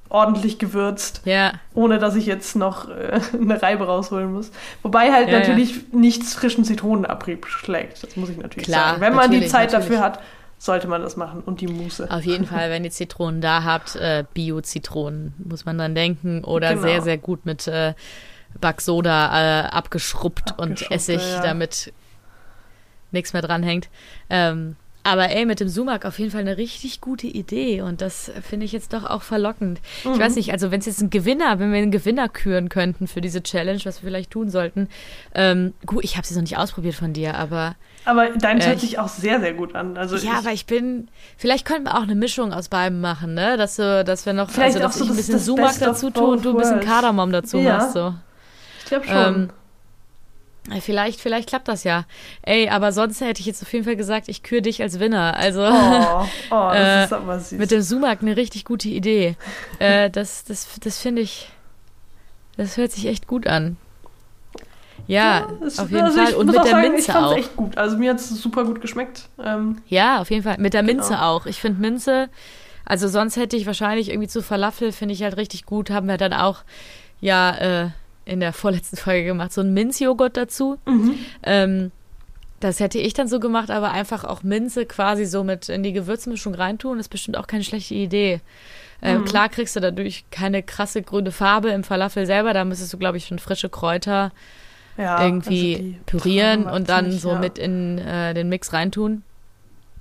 ordentlich 0.10 0.58
gewürzt, 0.58 1.21
Ja, 1.26 1.52
ohne 1.73 2.00
dass 2.00 2.15
ich 2.15 2.26
jetzt 2.28 2.56
noch 2.56 2.88
äh, 2.89 3.19
eine 3.41 3.62
Reibe 3.62 3.86
rausholen 3.88 4.32
muss. 4.32 4.52
Wobei 4.82 5.12
halt 5.12 5.28
Ja, 5.30 5.39
natürlich 5.39 5.91
nichts 5.91 6.34
frischen 6.34 6.63
Zitronenabrieb 6.63 7.45
schlägt. 7.47 8.04
Das 8.04 8.15
muss 8.15 8.30
ich 8.30 8.38
natürlich 8.38 8.67
Klar, 8.67 8.91
sagen. 8.91 9.02
Wenn 9.02 9.13
man 9.15 9.32
die 9.32 9.45
Zeit 9.47 9.73
natürlich. 9.73 9.89
dafür 9.89 10.00
hat, 10.06 10.19
sollte 10.60 10.88
man 10.88 11.02
das 11.02 11.17
machen 11.17 11.41
und 11.45 11.60
die 11.62 11.67
Muße. 11.67 12.10
auf 12.10 12.23
jeden 12.23 12.45
Fall, 12.45 12.69
wenn 12.71 12.84
ihr 12.86 12.89
Zitronen 12.91 13.41
da 13.41 13.63
habt, 13.63 13.95
äh, 13.97 14.23
Bio-Zitronen, 14.34 15.34
muss 15.43 15.65
man 15.65 15.78
dann 15.78 15.93
denken. 15.93 16.43
Oder 16.43 16.69
Genau. 16.69 16.82
sehr, 16.84 17.02
sehr 17.02 17.17
gut 17.17 17.45
mit 17.45 17.67
äh, 17.67 17.93
Backsoda 18.62 19.65
äh, 19.65 19.67
abgeschrubbt 19.70 20.54
und 20.58 20.72
Abgeschrubbte, 20.72 20.93
Essig, 20.93 21.22
ja. 21.22 21.41
damit 21.41 21.93
nichts 23.12 23.34
mehr 23.34 23.41
dranhängt. 23.41 23.89
Ähm, 24.30 24.76
aber 25.04 25.30
ey, 25.30 25.46
mit 25.46 25.62
dem 25.62 25.70
Sumak 25.70 26.04
auf 26.04 26.20
jeden 26.20 26.32
Fall 26.32 26.41
eine 26.41 26.58
richtig 26.58 27.00
gute 27.00 27.28
Idee 27.28 27.82
und 27.82 28.02
das 28.02 28.30
finde 28.41 28.65
ich 28.65 28.74
jetzt 28.74 28.91
doch 28.91 29.06
auch 29.06 29.22
verlockend. 29.22 29.80
Mhm. 30.04 30.12
Ich 30.12 30.20
weiß 30.20 30.36
nicht, 30.36 30.52
also 30.52 30.70
wenn 30.70 30.82
es 30.82 30.86
jetzt 30.86 31.00
ein 31.02 31.10
Gewinner, 31.10 31.60
wenn 31.60 31.72
wir 31.72 31.78
einen 31.78 31.91
Gewinner 31.91 32.28
küren 32.28 32.67
könnten 32.67 33.08
für 33.08 33.22
diese 33.22 33.41
Challenge, 33.41 33.80
was 33.86 34.04
wir 34.04 34.10
vielleicht 34.10 34.32
tun 34.32 34.50
sollten. 34.50 34.89
Ähm, 35.34 35.74
gut, 35.86 36.04
ich 36.04 36.17
habe 36.17 36.28
sie 36.28 36.34
noch 36.36 36.41
nicht 36.41 36.58
ausprobiert 36.58 36.96
von 36.96 37.13
dir, 37.13 37.36
aber 37.36 37.76
Aber 38.04 38.32
deins 38.32 38.65
Äh, 38.65 38.70
hört 38.72 38.82
sich 38.82 39.00
auch 39.00 39.08
sehr, 39.08 39.39
sehr 39.39 39.54
gut 39.54 39.76
an. 39.76 39.96
Also 39.96 40.17
ja, 40.17 40.24
ich, 40.24 40.30
aber 40.39 40.52
ich 40.52 40.65
bin, 40.65 41.08
vielleicht 41.38 41.63
könnten 41.63 41.86
wir 41.86 41.98
auch 41.98 42.04
eine 42.04 42.15
Mischung 42.15 42.52
aus 42.52 42.67
beidem 42.67 43.00
machen, 43.00 43.34
ne? 43.34 43.56
Dass, 43.56 43.78
dass 43.78 44.26
wir 44.26 44.34
noch, 44.34 44.50
Vielleicht 44.50 44.76
also 44.76 44.80
dass 44.80 44.96
auch 44.96 44.98
so 45.00 45.04
ich 45.06 45.10
ein 45.12 45.15
bisschen 45.15 45.39
Sumak 45.39 45.80
dazu 45.80 46.10
tue 46.10 46.28
und 46.28 46.43
du 46.43 46.50
ein 46.50 46.58
bisschen. 46.58 46.82
Kardamom 46.82 47.32
dazu 47.32 47.60
Ja. 47.60 47.78
machst, 47.78 47.93
so. 47.93 48.13
Ich 48.88 48.89
glaube 48.89 49.08
schon. 49.08 49.36
Ähm, 49.43 49.50
Vielleicht, 50.82 51.21
vielleicht 51.21 51.47
klappt 51.47 51.69
das 51.69 51.86
ja. 51.86 52.04
Ey, 52.41 52.67
aber 52.67 52.91
sonst 52.91 53.21
hätte 53.21 53.39
ich 53.39 53.45
jetzt 53.45 53.62
auf 53.62 53.71
jeden 53.71 53.86
Fall 53.86 53.95
gesagt, 53.95 54.28
ich 54.28 54.43
küre 54.43 54.62
dich 54.62 54.82
als 54.82 55.00
Winner. 55.00 55.38
Also 55.38 55.62
oh, 55.62 56.26
oh, 56.52 56.69
das 56.73 56.76
Äh, 56.76 57.04
ist 57.06 57.13
aber 57.13 57.39
süß. 57.39 57.58
mit 57.58 57.71
dem 57.71 57.82
Sumak 57.82 58.21
eine 58.21 58.36
richtig 58.36 58.65
gute 58.65 58.89
Idee. 58.89 59.38
äh, 59.80 60.10
das 60.10 60.43
das, 60.43 60.67
das 60.82 61.00
finde 61.00 61.21
ich, 61.21 61.47
das 62.58 62.76
hört 62.76 62.91
sich 62.91 63.06
echt 63.06 63.28
gut 63.28 63.47
an. 63.47 63.78
Ja, 65.08 65.47
es- 65.65 65.80
auf 65.80 65.89
jeden 65.89 66.04
also 66.04 66.21
Fall. 66.21 66.34
Und 66.34 66.47
mit 66.47 66.56
der 66.56 66.63
sagen, 66.65 66.82
Minze 66.89 66.97
ich 67.00 67.06
fand's 67.15 67.32
auch. 67.32 67.38
echt 67.38 67.56
gut. 67.56 67.78
Also 67.78 67.97
mir 67.97 68.10
hat 68.10 68.19
es 68.19 68.28
super 68.30 68.65
gut 68.65 68.82
geschmeckt. 68.82 69.30
Ähm, 69.41 69.82
Ja, 69.88 70.19
auf 70.19 70.30
jeden 70.32 70.43
Fall. 70.43 70.58
Mit 70.58 70.73
der 70.73 70.84
Minze 70.84 71.12
Genau. 71.13 71.21
auch. 71.38 71.45
Ich 71.45 71.62
finde 71.62 71.80
Minze, 71.80 72.28
also 72.84 73.08
sonst 73.08 73.38
hätte 73.38 73.56
ich 73.56 73.67
wahrscheinlich 73.67 74.10
irgendwie 74.10 74.28
zu 74.28 74.43
Falafel, 74.43 74.91
finde 74.91 75.13
ich 75.13 75.23
halt 75.23 75.38
richtig 75.38 75.65
gut. 75.65 75.89
Haben 75.91 76.10
wir 76.10 76.17
dann 76.17 76.34
auch, 76.34 76.63
ja, 77.21 77.56
äh, 77.86 77.89
in 78.28 78.40
der 78.40 78.54
vorletzten 78.54 78.98
Folge 78.98 79.26
gemacht, 79.26 79.54
so 79.54 79.62
ein 79.62 79.74
Minzjoghurt 79.74 80.38
dazu. 80.38 80.78
mhm. 80.86 81.20
Ähm, 81.44 81.92
das 82.60 82.80
hätte 82.80 82.98
ich 82.98 83.13
dann 83.13 83.28
so 83.28 83.40
gemacht, 83.40 83.70
aber 83.70 83.92
einfach 83.92 84.24
auch 84.24 84.42
Minze 84.42 84.88
quasi 84.88 85.26
so 85.26 85.44
mit 85.44 85.70
in 85.70 85.84
die 85.84 85.94
Gewürzmischung 85.94 86.56
reintun, 86.56 87.00
ist 87.00 87.10
bestimmt 87.10 87.38
auch 87.38 87.46
keine 87.46 87.63
schlechte 87.63 87.94
Idee. 87.94 88.42
Ähm, 89.02 89.22
Mhm. 89.22 89.26
Klar 89.26 89.50
kriegst 89.50 89.76
du 89.76 89.80
dadurch 89.80 90.26
keine 90.32 90.63
krasse 90.63 91.04
grüne 91.04 91.32
Farbe 91.32 91.70
im 91.70 91.84
Falafel 91.84 92.26
selber, 92.26 92.54
da 92.54 92.66
müsstest 92.66 92.94
du, 92.94 92.98
glaube 92.98 93.18
ich, 93.18 93.28
schon 93.28 93.38
frische 93.38 93.70
Kräuter 93.70 94.32
ja, 94.98 95.24
irgendwie 95.24 95.76
also 95.76 95.98
pürieren 96.08 96.66
und 96.66 96.90
dann 96.90 97.12
so 97.12 97.34
ja. 97.34 97.40
mit 97.40 97.60
in 97.60 98.00
äh, 98.00 98.34
den 98.34 98.50
Mix 98.50 98.74
reintun. 98.74 99.22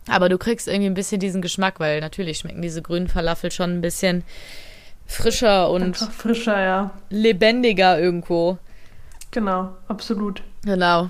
Aber 0.09 0.29
du 0.29 0.39
kriegst 0.39 0.69
irgendwie 0.69 0.87
ein 0.87 0.95
bisschen 0.95 1.21
diesen 1.21 1.43
Geschmack, 1.43 1.79
weil 1.79 2.01
natürlich 2.01 2.39
schmecken 2.39 2.62
diese 2.62 2.81
grünen 2.81 3.09
Falafel 3.09 3.51
schon 3.51 3.71
ein 3.71 3.81
bisschen 3.81 4.23
frischer 5.07 5.71
und 5.71 5.83
Einfach 5.83 6.11
frischer, 6.11 6.61
ja. 6.61 6.90
lebendiger 7.11 7.99
irgendwo. 7.99 8.59
Genau, 9.31 9.71
absolut. 9.88 10.42
Genau. 10.64 11.09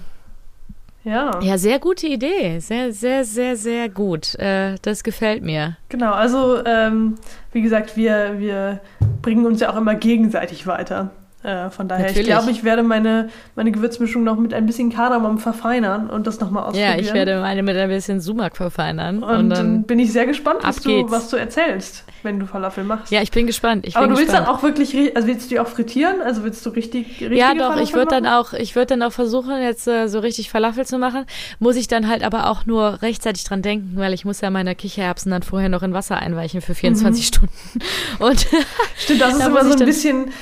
Ja, 1.05 1.39
Ja, 1.41 1.57
sehr 1.57 1.79
gute 1.79 2.09
Idee. 2.09 2.59
Sehr, 2.59 2.93
sehr, 2.93 3.25
sehr, 3.25 3.57
sehr 3.57 3.89
gut. 3.89 4.35
Äh, 4.41 4.75
das 4.83 5.05
gefällt 5.05 5.45
mir. 5.45 5.77
genau. 5.89 6.13
Also, 6.13 6.65
ähm, 6.67 7.15
wie 7.53 7.63
gesagt, 7.63 7.97
wir, 7.97 8.41
wir 8.41 8.81
bringen 9.23 9.47
uns 9.47 9.61
ja 9.61 9.71
auch 9.73 9.77
immer 9.77 9.95
gegenseitig 9.95 10.67
weiter. 10.67 11.11
Äh, 11.47 11.71
von 11.71 11.87
daher, 11.87 12.07
Natürlich. 12.07 12.27
ich 12.27 12.35
glaube, 12.35 12.51
ich 12.51 12.65
werde 12.65 12.83
meine, 12.83 13.29
meine 13.55 13.71
Gewürzmischung 13.71 14.25
noch 14.25 14.37
mit 14.37 14.53
ein 14.53 14.67
bisschen 14.67 14.93
Kardamom 14.93 15.39
verfeinern 15.39 16.11
und 16.11 16.27
das 16.27 16.41
nochmal 16.41 16.65
ausprobieren. 16.65 16.95
Ja, 16.95 17.01
ich 17.01 17.15
werde 17.15 17.41
meine 17.41 17.63
mit 17.63 17.77
ein 17.77 17.89
bisschen 17.89 18.21
Sumak 18.21 18.57
verfeinern. 18.57 19.23
Und, 19.23 19.37
Und, 19.37 19.51
dann 19.51 19.83
bin 19.85 20.01
ich 20.01 20.13
sehr 20.13 20.27
gespannt, 20.27 20.59
was 20.63 20.81
du, 20.81 21.09
was 21.09 21.31
du 21.31 21.37
erzählst, 21.37 22.03
wenn 22.25 22.41
du 22.41 22.47
Falafel 22.47 22.83
machst. 22.83 23.13
Ja, 23.13 23.23
ich 23.23 23.31
bin 23.31 23.47
gespannt. 23.47 23.87
Ich 23.87 23.97
Aber 23.97 24.07
bin 24.07 24.15
du 24.15 24.19
willst 24.21 24.33
gespannt. 24.33 24.49
dann 24.49 24.57
auch 24.57 24.65
wirklich, 24.65 25.15
also 25.15 25.29
willst 25.29 25.45
du 25.45 25.51
die 25.51 25.61
auch 25.61 25.69
frittieren? 25.69 26.21
Also 26.21 26.43
willst 26.43 26.67
du 26.67 26.71
richtig, 26.71 27.07
richtige 27.21 27.37
Ja, 27.37 27.55
doch, 27.55 27.77
ich 27.77 27.93
Falafel 27.93 27.95
würde 27.95 28.09
dann 28.11 28.27
auch, 28.27 28.53
ich 28.53 28.75
würde 28.75 28.87
dann 28.87 29.03
auch 29.05 29.13
versuchen, 29.13 29.63
jetzt 29.63 29.87
äh, 29.87 30.09
so 30.09 30.19
richtig 30.19 30.51
Falafel 30.51 30.85
zu 30.85 30.99
machen. 30.99 31.27
Muss 31.61 31.77
ich 31.77 31.87
dann 31.87 32.09
halt 32.09 32.25
aber 32.25 32.51
auch 32.51 32.67
nur 32.67 33.03
rechtzeitig 33.03 33.45
dran 33.45 33.63
denken, 33.63 33.93
weil 33.95 34.13
ich 34.15 34.25
muss 34.25 34.41
ja 34.41 34.51
meine 34.51 34.75
Kichererbsen 34.75 35.31
dann 35.31 35.43
vorher 35.45 35.69
noch 35.69 35.85
in 35.85 35.93
Wasser 35.93 36.17
einweichen 36.17 36.61
für 36.61 36.75
24 36.75 37.25
Stunden. 37.25 37.53
Und 38.19 38.49
Stimmt, 38.97 39.21
das 39.21 39.33
ist 39.35 39.41
Da 39.43 39.47
immer 39.47 39.65
so 39.65 39.75
ich 39.75 39.81
ein 39.81 39.87
bisschen. 39.87 40.33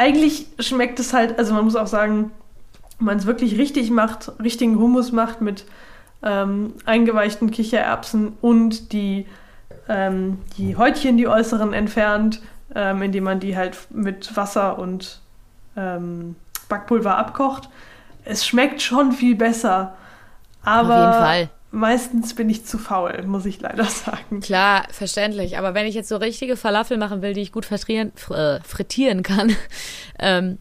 Eigentlich 0.00 0.46
schmeckt 0.58 0.98
es 0.98 1.12
halt, 1.12 1.38
also 1.38 1.52
man 1.52 1.62
muss 1.62 1.76
auch 1.76 1.86
sagen, 1.86 2.30
wenn 2.98 3.04
man 3.04 3.18
es 3.18 3.26
wirklich 3.26 3.58
richtig 3.58 3.90
macht, 3.90 4.32
richtigen 4.42 4.78
Hummus 4.78 5.12
macht 5.12 5.42
mit 5.42 5.66
ähm, 6.22 6.72
eingeweichten 6.86 7.50
Kichererbsen 7.50 8.32
und 8.40 8.94
die, 8.94 9.26
ähm, 9.90 10.38
die 10.56 10.74
Häutchen, 10.78 11.18
die 11.18 11.28
äußeren 11.28 11.74
entfernt, 11.74 12.40
ähm, 12.74 13.02
indem 13.02 13.24
man 13.24 13.40
die 13.40 13.58
halt 13.58 13.76
mit 13.90 14.34
Wasser 14.38 14.78
und 14.78 15.20
ähm, 15.76 16.34
Backpulver 16.70 17.18
abkocht. 17.18 17.68
Es 18.24 18.46
schmeckt 18.46 18.80
schon 18.80 19.12
viel 19.12 19.34
besser. 19.34 19.98
Aber 20.64 20.94
auf 20.94 20.98
jeden 20.98 21.12
Fall. 21.12 21.50
Meistens 21.70 22.34
bin 22.34 22.50
ich 22.50 22.64
zu 22.64 22.78
faul, 22.78 23.22
muss 23.26 23.46
ich 23.46 23.60
leider 23.60 23.84
sagen. 23.84 24.40
Klar, 24.40 24.84
verständlich. 24.90 25.58
Aber 25.58 25.74
wenn 25.74 25.86
ich 25.86 25.94
jetzt 25.94 26.08
so 26.08 26.16
richtige 26.16 26.56
Falafel 26.56 26.96
machen 26.96 27.22
will, 27.22 27.32
die 27.34 27.40
ich 27.42 27.52
gut 27.52 27.64
frittieren, 27.66 28.12
äh, 28.30 28.60
frittieren 28.64 29.22
kann, 29.22 29.54
ähm, 30.18 30.58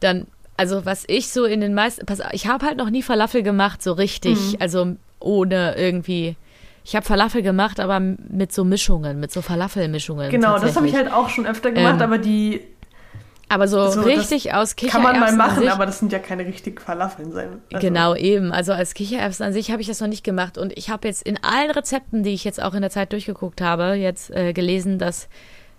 dann, 0.00 0.26
also 0.56 0.84
was 0.84 1.04
ich 1.06 1.28
so 1.28 1.44
in 1.44 1.60
den 1.60 1.74
meisten, 1.74 2.06
pass, 2.06 2.20
ich 2.32 2.46
habe 2.46 2.66
halt 2.66 2.76
noch 2.78 2.90
nie 2.90 3.02
Falafel 3.02 3.42
gemacht, 3.42 3.82
so 3.82 3.92
richtig, 3.92 4.38
Mhm. 4.38 4.56
also 4.60 4.96
ohne 5.20 5.76
irgendwie. 5.76 6.36
Ich 6.84 6.96
habe 6.96 7.04
Falafel 7.04 7.42
gemacht, 7.42 7.80
aber 7.80 8.00
mit 8.00 8.50
so 8.52 8.64
Mischungen, 8.64 9.20
mit 9.20 9.30
so 9.30 9.42
Falafelmischungen. 9.42 10.30
Genau, 10.30 10.58
das 10.58 10.74
habe 10.74 10.86
ich 10.88 10.94
halt 10.94 11.12
auch 11.12 11.28
schon 11.28 11.46
öfter 11.46 11.70
gemacht, 11.70 11.96
Ähm, 11.96 12.02
aber 12.02 12.16
die 12.16 12.62
Aber 13.50 13.66
so, 13.66 13.88
so, 13.90 14.02
richtig 14.02 14.52
aus 14.52 14.76
kann 14.76 15.02
man 15.02 15.18
mal 15.18 15.26
Kichererbsen 15.26 15.38
machen, 15.38 15.58
sich, 15.60 15.70
aber 15.70 15.86
das 15.86 15.98
sind 15.98 16.12
ja 16.12 16.18
keine 16.18 16.44
richtigen 16.44 16.78
Falafeln 16.78 17.32
sein. 17.32 17.62
Also, 17.72 17.86
Genau, 17.86 18.14
eben. 18.14 18.52
Also 18.52 18.72
als 18.72 18.92
Kichererbsen 18.92 19.46
an 19.46 19.52
sich 19.54 19.70
habe 19.70 19.80
ich 19.80 19.88
das 19.88 20.00
noch 20.00 20.08
nicht 20.08 20.22
gemacht. 20.22 20.58
Und 20.58 20.76
ich 20.76 20.90
habe 20.90 21.08
jetzt 21.08 21.22
in 21.22 21.42
allen 21.42 21.70
Rezepten, 21.70 22.22
die 22.22 22.34
ich 22.34 22.44
jetzt 22.44 22.62
auch 22.62 22.74
in 22.74 22.82
der 22.82 22.90
Zeit 22.90 23.12
durchgeguckt 23.12 23.60
habe, 23.62 23.94
jetzt 23.94 24.30
äh, 24.30 24.52
gelesen, 24.52 24.98
dass 24.98 25.28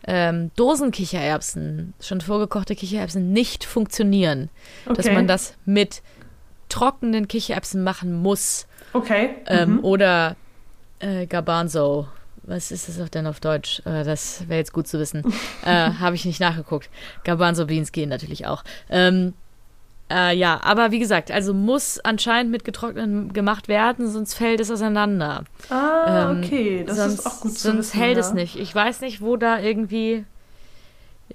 ähm, 0.08 0.50
Dosenkichererbsen, 0.56 1.94
schon 2.02 2.22
vorgekochte 2.22 2.76
Kichererbsen, 2.76 3.32
nicht 3.34 3.66
funktionieren. 3.66 4.50
Dass 4.86 5.06
Okay. 5.06 5.14
man 5.14 5.28
das 5.28 5.54
mit 5.66 6.02
trockenen 6.70 7.28
Kichererbsen 7.28 7.84
machen 7.84 8.14
muss. 8.14 8.68
Okay. 8.94 9.36
Ähm, 9.46 9.74
mhm. 9.74 9.84
Oder 9.84 10.36
äh, 11.00 11.28
Garbanzo. 11.28 12.08
Was 12.50 12.72
ist 12.72 12.90
das 12.90 13.00
auch 13.00 13.10
denn 13.10 13.28
auf 13.28 13.40
Deutsch? 13.40 13.80
Äh, 13.86 14.04
das 14.04 14.48
wäre 14.48 14.60
jetzt 14.60 14.74
gut 14.74 14.88
zu 14.88 15.00
wissen. 15.00 15.24
äh, 15.66 15.92
Habe 15.94 16.16
ich 16.16 16.26
nicht 16.26 16.40
nachgeguckt. 16.40 16.90
Beans 17.68 17.92
gehen 17.92 18.10
natürlich 18.10 18.48
auch. 18.48 18.64
Ähm, 18.90 19.34
äh, 20.12 20.36
ja, 20.36 20.60
aber 20.64 20.90
wie 20.90 20.98
gesagt, 20.98 21.30
also 21.30 21.54
muss 21.54 22.00
anscheinend 22.00 22.52
mit 22.52 22.66
getrockneten 22.66 23.34
gemacht 23.34 23.68
werden, 23.68 24.10
sonst 24.10 24.34
fällt 24.34 24.60
es 24.60 24.72
auseinander. 24.72 25.44
Ah, 25.70 26.32
ähm, 26.32 26.44
okay. 26.44 26.84
Das 26.88 26.98
sonst 26.98 27.20
ist 27.20 27.28
auch 27.28 27.42
gut 27.42 27.54
zu 27.54 27.60
sonst 27.60 27.78
wissen, 27.78 28.00
hält 28.00 28.18
ja. 28.18 28.22
es 28.22 28.34
nicht. 28.34 28.56
Ich 28.56 28.74
weiß 28.74 29.02
nicht, 29.02 29.22
wo 29.22 29.38
da 29.38 29.60
irgendwie 29.60 30.26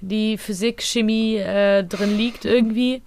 die 0.01 0.37
Physik, 0.37 0.83
Chemie 0.83 1.37
äh, 1.37 1.85
drin 1.85 2.17
liegt 2.17 2.45
irgendwie. 2.45 3.03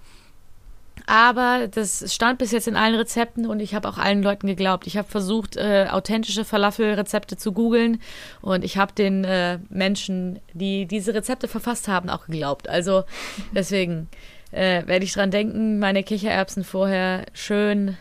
Aber 1.08 1.68
das 1.68 2.14
stand 2.14 2.38
bis 2.38 2.52
jetzt 2.52 2.68
in 2.68 2.76
allen 2.76 2.94
Rezepten 2.94 3.46
und 3.46 3.60
ich 3.60 3.74
habe 3.74 3.88
auch 3.88 3.96
allen 3.96 4.22
Leuten 4.22 4.46
geglaubt. 4.46 4.86
Ich 4.86 4.98
habe 4.98 5.08
versucht, 5.08 5.56
äh, 5.56 5.86
authentische 5.90 6.44
Falafel-Rezepte 6.44 7.38
zu 7.38 7.52
googeln 7.52 8.02
und 8.42 8.62
ich 8.62 8.76
habe 8.76 8.92
den 8.92 9.24
äh, 9.24 9.58
Menschen, 9.70 10.38
die 10.52 10.84
diese 10.84 11.14
Rezepte 11.14 11.48
verfasst 11.48 11.88
haben, 11.88 12.10
auch 12.10 12.26
geglaubt. 12.26 12.68
Also 12.68 13.04
deswegen 13.52 14.08
äh, 14.50 14.86
werde 14.86 15.02
ich 15.06 15.14
dran 15.14 15.30
denken, 15.30 15.78
meine 15.78 16.02
Kichererbsen 16.02 16.62
vorher 16.62 17.24
schön 17.32 17.96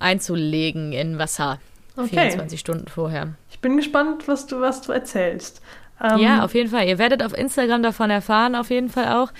einzulegen 0.00 0.92
in 0.92 1.18
Wasser. 1.20 1.60
Okay. 1.96 2.08
24 2.08 2.58
Stunden 2.58 2.88
vorher. 2.88 3.34
Ich 3.52 3.60
bin 3.60 3.76
gespannt, 3.76 4.26
was 4.26 4.48
du, 4.48 4.60
was 4.60 4.80
du 4.80 4.90
erzählst. 4.90 5.62
Ähm, 6.02 6.18
Ja, 6.18 6.44
auf 6.44 6.54
jeden 6.56 6.70
Fall. 6.70 6.88
Ihr 6.88 6.98
werdet 6.98 7.22
auf 7.22 7.38
Instagram 7.38 7.84
davon 7.84 8.10
erfahren, 8.10 8.56
auf 8.56 8.70
jeden 8.70 8.88
Fall 8.88 9.12
auch, 9.14 9.30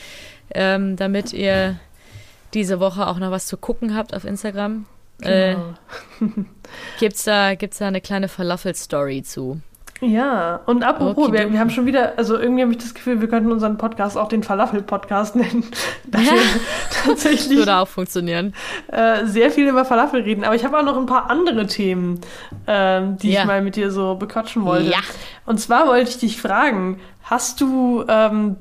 ähm, 0.55 0.95
damit 0.95 1.33
ihr 1.33 1.81
diese 2.55 2.81
Woche 2.81 3.07
auch 3.07 3.19
noch 3.19 3.31
was 3.31 3.47
zu 3.47 3.57
gucken 3.57 3.97
habt 3.97 4.15
auf 4.15 4.25
Instagram. 4.25 4.87
Äh, 5.21 5.55
genau. 6.19 6.45
gibt's 6.99 7.25
da, 7.25 7.55
gibt's 7.55 7.79
da 7.79 7.87
eine 7.88 8.01
kleine 8.01 8.29
Falafel-Story 8.29 9.23
zu? 9.23 9.61
Ja, 10.01 10.59
und 10.67 10.83
apropos, 10.83 11.27
wir, 11.29 11.35
Okidoki. 11.35 11.53
wir 11.53 11.61
haben 11.61 11.71
schon 11.71 11.87
wieder, 11.87 12.15
also 12.19 12.37
irgendwie 12.37 12.62
habe 12.62 12.73
ich 12.73 12.79
das 12.79 12.93
Gefühl, 12.93 13.21
wir 13.21 13.29
könnten 13.29 13.53
unseren 13.53 13.79
Podcast 13.79 14.19
auch 14.19 14.27
den 14.29 14.43
Falafel-Podcast 14.43 15.37
nennen. 15.37 15.65
Da 16.07 16.19
wir 16.23 16.33
tatsächlich 17.05 17.57
Würde 17.57 17.77
auch 17.77 17.87
funktionieren. 17.87 18.53
äh, 18.88 19.27
sehr 19.27 19.53
viel 19.53 19.69
über 19.69 19.85
Falafel 19.85 20.23
reden. 20.23 20.43
Aber 20.43 20.57
ich 20.57 20.65
habe 20.65 20.77
auch 20.77 20.83
noch 20.83 20.97
ein 20.97 21.07
paar 21.07 21.31
andere 21.31 21.69
Themen, 21.69 22.21
ähm, 22.67 23.17
die 23.19 23.31
Ja. 23.31 23.43
ich 23.43 23.47
mal 23.47 23.62
mit 23.62 23.77
dir 23.77 23.93
so 23.93 24.17
bequatschen 24.17 24.65
wollte. 24.65 24.91
Ja. 24.91 24.99
Und 25.47 25.61
zwar 25.61 25.87
wollte 25.87 26.11
ich 26.11 26.19
dich 26.19 26.41
fragen, 26.43 26.99
hast 27.23 27.61
du, 27.61 28.05
ähm, 28.09 28.57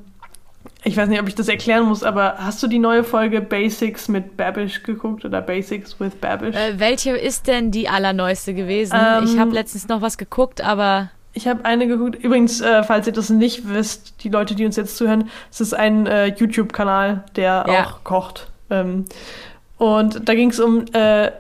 ich 0.84 0.98
weiß 0.98 1.10
nicht, 1.10 1.22
ob 1.22 1.28
ich 1.28 1.36
das 1.36 1.48
erklären 1.48 1.86
muss, 1.86 2.04
aber 2.04 2.36
hast 2.40 2.62
du 2.64 2.68
die 2.68 2.80
neue 2.80 3.04
Folge 3.04 3.42
Basics 3.42 4.08
mit 4.08 4.36
Babish 4.38 4.84
geguckt 4.84 5.24
oder 5.26 5.42
Basics 5.42 6.00
with 6.00 6.16
Babish? 6.16 6.56
Äh, 6.56 6.80
welche 6.80 7.12
ist 7.12 7.48
denn 7.48 7.72
die 7.72 7.88
allerneueste 7.88 8.54
gewesen? 8.54 8.96
Ähm, 8.98 9.24
ich 9.24 9.38
habe 9.38 9.52
letztens 9.52 9.88
noch 9.88 10.02
was 10.02 10.18
geguckt, 10.18 10.62
aber 10.62 11.10
Ich 11.34 11.48
habe 11.48 11.64
eine 11.66 11.88
geguckt. 11.88 12.16
Übrigens, 12.16 12.62
äh, 12.62 12.84
falls 12.84 13.08
ihr 13.08 13.14
das 13.14 13.30
nicht 13.30 13.70
wisst, 13.70 14.24
die 14.24 14.30
Leute, 14.30 14.56
die 14.56 14.66
uns 14.66 14.76
jetzt 14.76 14.98
zuhören, 14.98 15.30
es 15.52 15.62
ist 15.62 15.74
ein 15.74 16.08
äh, 16.08 16.28
YouTube-Kanal, 16.28 17.24
der 17.36 17.66
Ja. 17.68 17.84
auch 17.84 18.04
kocht. 18.04 18.48
Ähm, 18.70 19.06
und 19.78 20.28
da 20.28 20.34
ging 20.36 20.50
es 20.50 20.60
um, 20.60 20.86
äh, 20.94 21.32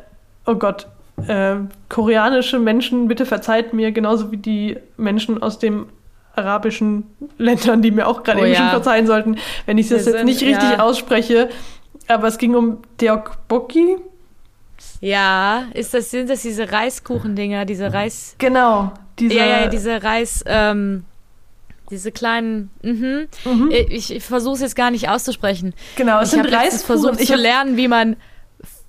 oh 0.45 0.55
Gott, 0.55 0.87
äh, 1.27 1.55
koreanische 1.89 2.57
Menschen, 2.59 3.07
bitte 3.07 3.25
verzeiht 3.25 3.73
mir, 3.73 3.91
genauso 3.91 4.31
wie 4.31 4.37
die 4.37 4.77
Menschen 4.97 5.41
aus 5.41 5.59
dem 5.59 5.87
arabischen 6.35 7.03
Ländern, 7.37 7.81
die 7.81 7.91
mir 7.91 8.07
auch 8.07 8.23
gerade 8.23 8.39
Oh 8.39 8.43
eben 8.45 8.53
ja. 8.53 8.59
schon 8.59 8.69
verzeihen 8.69 9.07
sollten, 9.07 9.37
wenn 9.65 9.77
ich 9.77 9.89
das 9.89 10.05
Wir 10.05 10.11
jetzt 10.13 10.17
sind- 10.19 10.25
nicht 10.25 10.41
richtig 10.41 10.69
ja. 10.71 10.79
ausspreche. 10.79 11.49
Aber 12.07 12.27
es 12.27 12.37
ging 12.37 12.55
um 12.55 12.79
Deokbokki. 12.99 13.97
ja, 15.01 15.65
ist 15.73 15.93
das, 15.93 16.09
sind 16.11 16.29
das 16.29 16.41
diese 16.41 16.71
Reiskuchendinger, 16.71 17.65
diese 17.65 17.91
Reis. 17.93 18.35
Genau. 18.37 18.91
Diese, 19.19 19.35
ja, 19.35 19.45
ja, 19.45 19.67
diese 19.67 20.01
Reis, 20.03 20.43
ähm, 20.47 21.05
diese 21.89 22.11
kleinen, 22.11 22.71
mhm. 22.81 23.27
Mhm. 23.45 23.69
Ich, 23.89 24.13
ich 24.15 24.23
versuche 24.23 24.55
es 24.55 24.61
jetzt 24.61 24.75
gar 24.75 24.91
nicht 24.91 25.09
auszusprechen. 25.09 25.73
genau, 25.95 26.19
es 26.21 26.29
ich 26.33 26.41
sind 26.41 26.51
Reiskuchen. 26.53 26.85
versucht 26.85 27.19
Ich 27.21 27.27
zu 27.27 27.35
lernen, 27.35 27.77
wie 27.77 27.87
man 27.87 28.15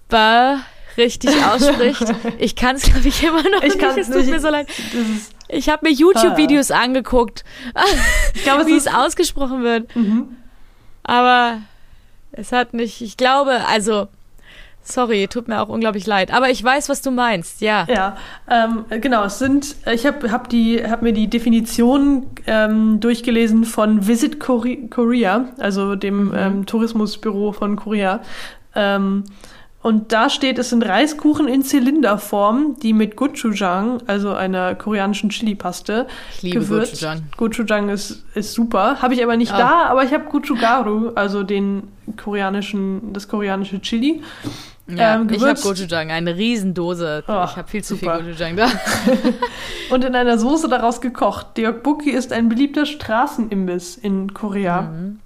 ba 0.08 0.60
richtig 0.96 1.30
ausspricht. 1.44 2.04
Ich 2.38 2.54
kann 2.56 2.76
es, 2.76 2.82
glaube 2.84 3.08
ich, 3.08 3.22
immer 3.22 3.42
noch 3.42 3.62
Ich 3.62 3.74
nicht. 3.76 3.96
Es 3.98 4.06
tut 4.08 4.16
nicht. 4.16 4.30
mir 4.30 4.40
so 4.40 4.48
leid. 4.50 4.68
das 4.68 5.08
ist, 5.08 5.32
Ich 5.52 5.68
habe 5.68 5.86
mir 5.88 5.92
YouTube-Videos 5.94 6.70
angeguckt, 6.70 7.44
ich 8.34 8.42
glaube, 8.42 8.62
es 8.62 8.66
wie 8.68 8.76
es 8.76 8.86
ausgesprochen 8.88 9.62
wird. 9.62 9.94
Mhm. 9.94 10.36
Aber 11.04 11.58
es 12.32 12.52
hat 12.52 12.74
nicht, 12.74 13.00
ich 13.02 13.16
glaube, 13.16 13.60
also, 13.68 14.08
sorry, 14.82 15.28
tut 15.28 15.48
mir 15.48 15.60
auch 15.60 15.68
unglaublich 15.68 16.06
leid. 16.06 16.32
Aber 16.32 16.48
ich 16.50 16.62
weiß, 16.62 16.88
was 16.88 17.02
du 17.02 17.10
meinst, 17.10 17.60
ja. 17.60 17.86
Ja, 17.88 18.16
ähm, 18.48 18.84
genau, 19.00 19.24
es 19.24 19.38
sind, 19.38 19.76
ich 19.92 20.06
habe 20.06 20.30
hab 20.32 20.48
die, 20.48 20.82
hab 20.88 21.02
mir 21.02 21.12
die 21.12 21.28
Definition 21.28 22.26
ähm, 22.46 23.00
durchgelesen 23.00 23.64
von 23.64 24.06
Visit 24.06 24.40
Kore- 24.40 24.88
Korea, 24.88 25.46
also 25.58 25.94
dem 25.96 26.32
ähm, 26.34 26.66
Tourismusbüro 26.66 27.52
von 27.52 27.76
Korea. 27.76 28.20
Ähm, 28.74 29.24
und 29.82 30.12
da 30.12 30.30
steht, 30.30 30.58
es 30.58 30.70
sind 30.70 30.84
Reiskuchen 30.86 31.48
in 31.48 31.62
Zylinderform, 31.62 32.76
die 32.80 32.92
mit 32.92 33.16
Gochujang, 33.16 34.00
also 34.06 34.32
einer 34.32 34.74
koreanischen 34.76 35.30
Chili-Paste, 35.30 36.06
Ich 36.36 36.42
liebe 36.42 36.60
gewürzt. 36.60 36.92
Gochujang. 37.00 37.22
Gochujang 37.36 37.88
ist, 37.88 38.24
ist 38.34 38.52
super. 38.54 39.02
Habe 39.02 39.14
ich 39.14 39.22
aber 39.22 39.36
nicht 39.36 39.52
Ah. 39.52 39.58
da, 39.58 39.82
aber 39.90 40.04
ich 40.04 40.12
habe 40.12 40.24
Gochugaru, 40.24 41.10
also 41.14 41.42
den 41.42 41.88
koreanischen, 42.16 43.12
das 43.12 43.28
koreanische 43.28 43.80
Chili. 43.80 44.22
Ja, 44.88 45.14
ähm, 45.14 45.28
ich 45.30 45.40
habe 45.40 45.54
gewürzt. 45.54 45.62
Gochujang, 45.64 46.10
eine 46.10 46.36
Riesendose. 46.36 47.24
Oh, 47.26 47.44
ich 47.44 47.56
habe 47.56 47.68
viel 47.68 47.82
zu 47.84 47.94
super. 47.96 48.16
viel 48.18 48.26
Gochujang 48.32 48.56
da. 48.56 48.66
und 49.90 50.04
in 50.04 50.14
einer 50.14 50.38
Soße 50.38 50.68
daraus 50.68 51.00
gekocht. 51.00 51.56
Deokbokki 51.56 52.10
ist 52.10 52.32
ein 52.32 52.48
beliebter 52.48 52.86
Straßenimbiss 52.86 53.96
in 53.96 54.32
Korea. 54.34 54.82
Mhm. 54.82 55.20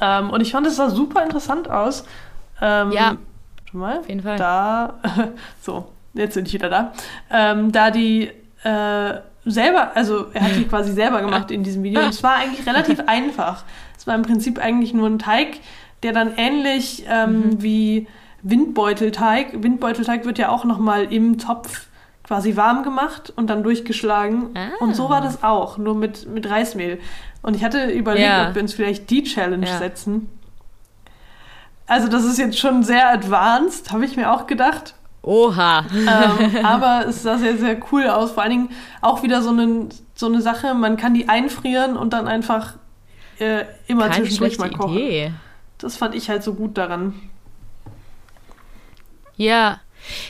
Ähm, 0.00 0.30
und 0.30 0.40
ich 0.40 0.52
fand, 0.52 0.66
es 0.66 0.76
sah 0.76 0.90
super 0.90 1.24
interessant 1.24 1.68
aus. 1.70 2.04
Ähm, 2.60 2.92
Ja. 2.92 3.16
Schon 3.74 3.80
mal. 3.80 3.98
Auf 3.98 4.08
jeden 4.08 4.22
Fall. 4.22 4.36
Da, 4.38 4.94
so, 5.60 5.86
jetzt 6.12 6.34
bin 6.34 6.46
ich 6.46 6.52
wieder 6.54 6.70
da. 6.70 6.92
Ähm, 7.28 7.72
da 7.72 7.90
die 7.90 8.30
äh, 8.62 9.14
selber, 9.44 9.96
also 9.96 10.26
er 10.32 10.42
hat 10.42 10.54
die 10.54 10.62
quasi 10.68 10.92
selber 10.92 11.20
gemacht 11.22 11.50
in 11.50 11.64
diesem 11.64 11.82
Video. 11.82 12.00
Und 12.00 12.10
es 12.10 12.22
war 12.22 12.36
eigentlich 12.36 12.64
relativ 12.68 13.00
einfach. 13.06 13.64
Es 13.98 14.06
war 14.06 14.14
im 14.14 14.22
Prinzip 14.22 14.60
eigentlich 14.60 14.94
nur 14.94 15.08
ein 15.08 15.18
Teig, 15.18 15.58
der 16.04 16.12
dann 16.12 16.34
ähnlich 16.36 17.04
ähm, 17.08 17.40
Mhm. 17.40 17.62
wie 17.64 18.06
Windbeutelteig. 18.44 19.60
Windbeutelteig 19.60 20.24
wird 20.24 20.38
ja 20.38 20.50
auch 20.50 20.64
nochmal 20.64 21.12
im 21.12 21.38
Topf 21.38 21.88
quasi 22.22 22.54
warm 22.56 22.84
gemacht 22.84 23.32
und 23.34 23.50
dann 23.50 23.64
durchgeschlagen. 23.64 24.50
Ah. 24.54 24.68
Und 24.78 24.94
so 24.94 25.10
war 25.10 25.20
das 25.20 25.42
auch, 25.42 25.78
nur 25.78 25.96
mit, 25.96 26.28
mit 26.32 26.48
Reismehl. 26.48 27.00
Und 27.42 27.56
ich 27.56 27.64
hatte 27.64 27.90
überlegt, 27.90 28.24
Ja. 28.24 28.48
ob 28.50 28.54
wir 28.54 28.62
uns 28.62 28.72
vielleicht 28.72 29.10
die 29.10 29.24
Challenge 29.24 29.66
Ja. 29.66 29.78
setzen. 29.78 30.28
Also 31.86 32.08
das 32.08 32.24
ist 32.24 32.38
jetzt 32.38 32.58
schon 32.58 32.82
sehr 32.82 33.10
advanced, 33.10 33.90
habe 33.92 34.04
ich 34.04 34.16
mir 34.16 34.32
auch 34.32 34.46
gedacht. 34.46 34.94
Oha. 35.22 35.84
ähm, 35.92 36.56
aber 36.64 37.06
es 37.08 37.22
sah 37.22 37.38
sehr, 37.38 37.56
sehr 37.58 37.76
cool 37.92 38.08
aus. 38.08 38.32
Vor 38.32 38.42
allen 38.42 38.52
Dingen 38.52 38.70
auch 39.00 39.22
wieder 39.22 39.42
so, 39.42 39.50
einen, 39.50 39.88
so 40.14 40.26
eine 40.26 40.40
Sache, 40.42 40.74
man 40.74 40.96
kann 40.96 41.14
die 41.14 41.28
einfrieren 41.28 41.96
und 41.96 42.12
dann 42.12 42.26
einfach 42.28 42.74
äh, 43.38 43.64
immer 43.86 44.08
Keine 44.08 44.24
zwischendurch 44.24 44.58
mal 44.58 44.70
kochen. 44.70 44.96
Idee. 44.96 45.32
Das 45.78 45.96
fand 45.96 46.14
ich 46.14 46.28
halt 46.30 46.42
so 46.42 46.54
gut 46.54 46.78
daran. 46.78 47.14
Ja. 49.36 49.80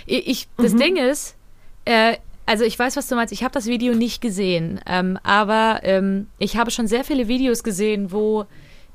Ich, 0.06 0.26
ich- 0.26 0.48
das 0.56 0.72
Mhm. 0.72 0.78
Ding 0.78 0.96
ist, 0.96 1.36
äh, 1.84 2.16
also 2.46 2.64
ich 2.64 2.78
weiß, 2.78 2.96
was 2.96 3.08
du 3.08 3.14
meinst. 3.16 3.32
Ich 3.32 3.42
habe 3.42 3.52
das 3.54 3.66
Video 3.66 3.94
nicht 3.94 4.20
gesehen, 4.20 4.80
ähm, 4.86 5.18
aber 5.22 5.80
ähm, 5.82 6.28
ich 6.38 6.56
habe 6.56 6.70
schon 6.70 6.86
sehr 6.86 7.04
viele 7.04 7.26
Videos 7.26 7.62
gesehen, 7.62 8.12
wo 8.12 8.44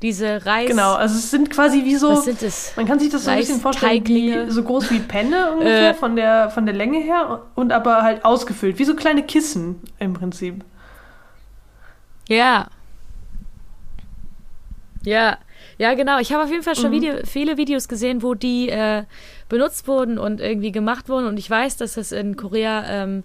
diese 0.01 0.45
Reis... 0.45 0.67
Genau, 0.69 0.93
also 0.93 1.15
es 1.15 1.29
sind 1.31 1.49
quasi 1.49 1.83
wie 1.83 1.95
so, 1.95 2.09
Was 2.11 2.25
sind 2.25 2.41
es? 2.41 2.73
man 2.77 2.85
kann 2.87 2.99
sich 2.99 3.09
das 3.09 3.25
so 3.25 3.31
ein 3.31 3.37
bisschen 3.39 3.59
vorstellen, 3.59 4.05
wie, 4.07 4.49
so 4.49 4.63
groß 4.63 4.89
wie 4.91 4.99
Penne 4.99 5.51
ungefähr 5.53 5.89
Äh. 5.91 5.93
von, 5.93 6.15
der, 6.15 6.49
von 6.49 6.65
der 6.65 6.75
Länge 6.75 6.99
her 6.99 7.41
und 7.55 7.71
aber 7.73 8.01
halt 8.03 8.23
ausgefüllt, 8.23 8.79
wie 8.79 8.85
so 8.85 8.95
kleine 8.95 9.23
Kissen 9.23 9.81
im 9.99 10.13
Prinzip. 10.13 10.63
Ja. 12.27 12.67
Ja. 15.03 15.37
Ja, 15.77 15.93
genau. 15.93 16.19
Ich 16.19 16.33
habe 16.33 16.43
auf 16.43 16.49
jeden 16.49 16.63
Fall 16.63 16.75
schon 16.75 16.87
Mhm. 16.91 16.95
Video, 16.95 17.13
viele 17.25 17.57
Videos 17.57 17.87
gesehen, 17.87 18.21
wo 18.21 18.33
die 18.33 18.69
äh, 18.69 19.03
benutzt 19.47 19.87
wurden 19.87 20.17
und 20.17 20.41
irgendwie 20.41 20.71
gemacht 20.71 21.07
wurden. 21.09 21.25
Und 21.25 21.37
ich 21.39 21.49
weiß, 21.49 21.77
dass 21.77 21.93
das 21.93 22.11
in 22.11 22.35
Korea 22.35 22.83
ähm, 22.87 23.23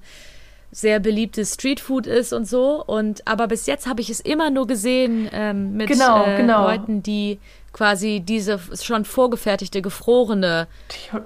sehr 0.75 0.99
beliebtes 0.99 1.55
Streetfood 1.55 2.07
ist 2.07 2.33
und 2.33 2.47
so. 2.47 2.85
Und 2.85 3.27
aber 3.27 3.47
bis 3.47 3.67
jetzt 3.67 3.87
habe 3.87 4.01
ich 4.01 4.11
es 4.11 4.19
immer 4.21 4.51
nur 4.51 4.67
gesehen 4.67 5.31
ähm, 5.33 5.77
mit 5.77 5.89
Genau, 5.89 6.25
äh, 6.27 6.37
genau. 6.37 6.65
Leuten, 6.65 7.03
die 7.03 7.39
quasi 7.73 8.21
diese 8.21 8.59
schon 8.81 9.05
vorgefertigte, 9.05 9.83
gefrorene 9.83 10.67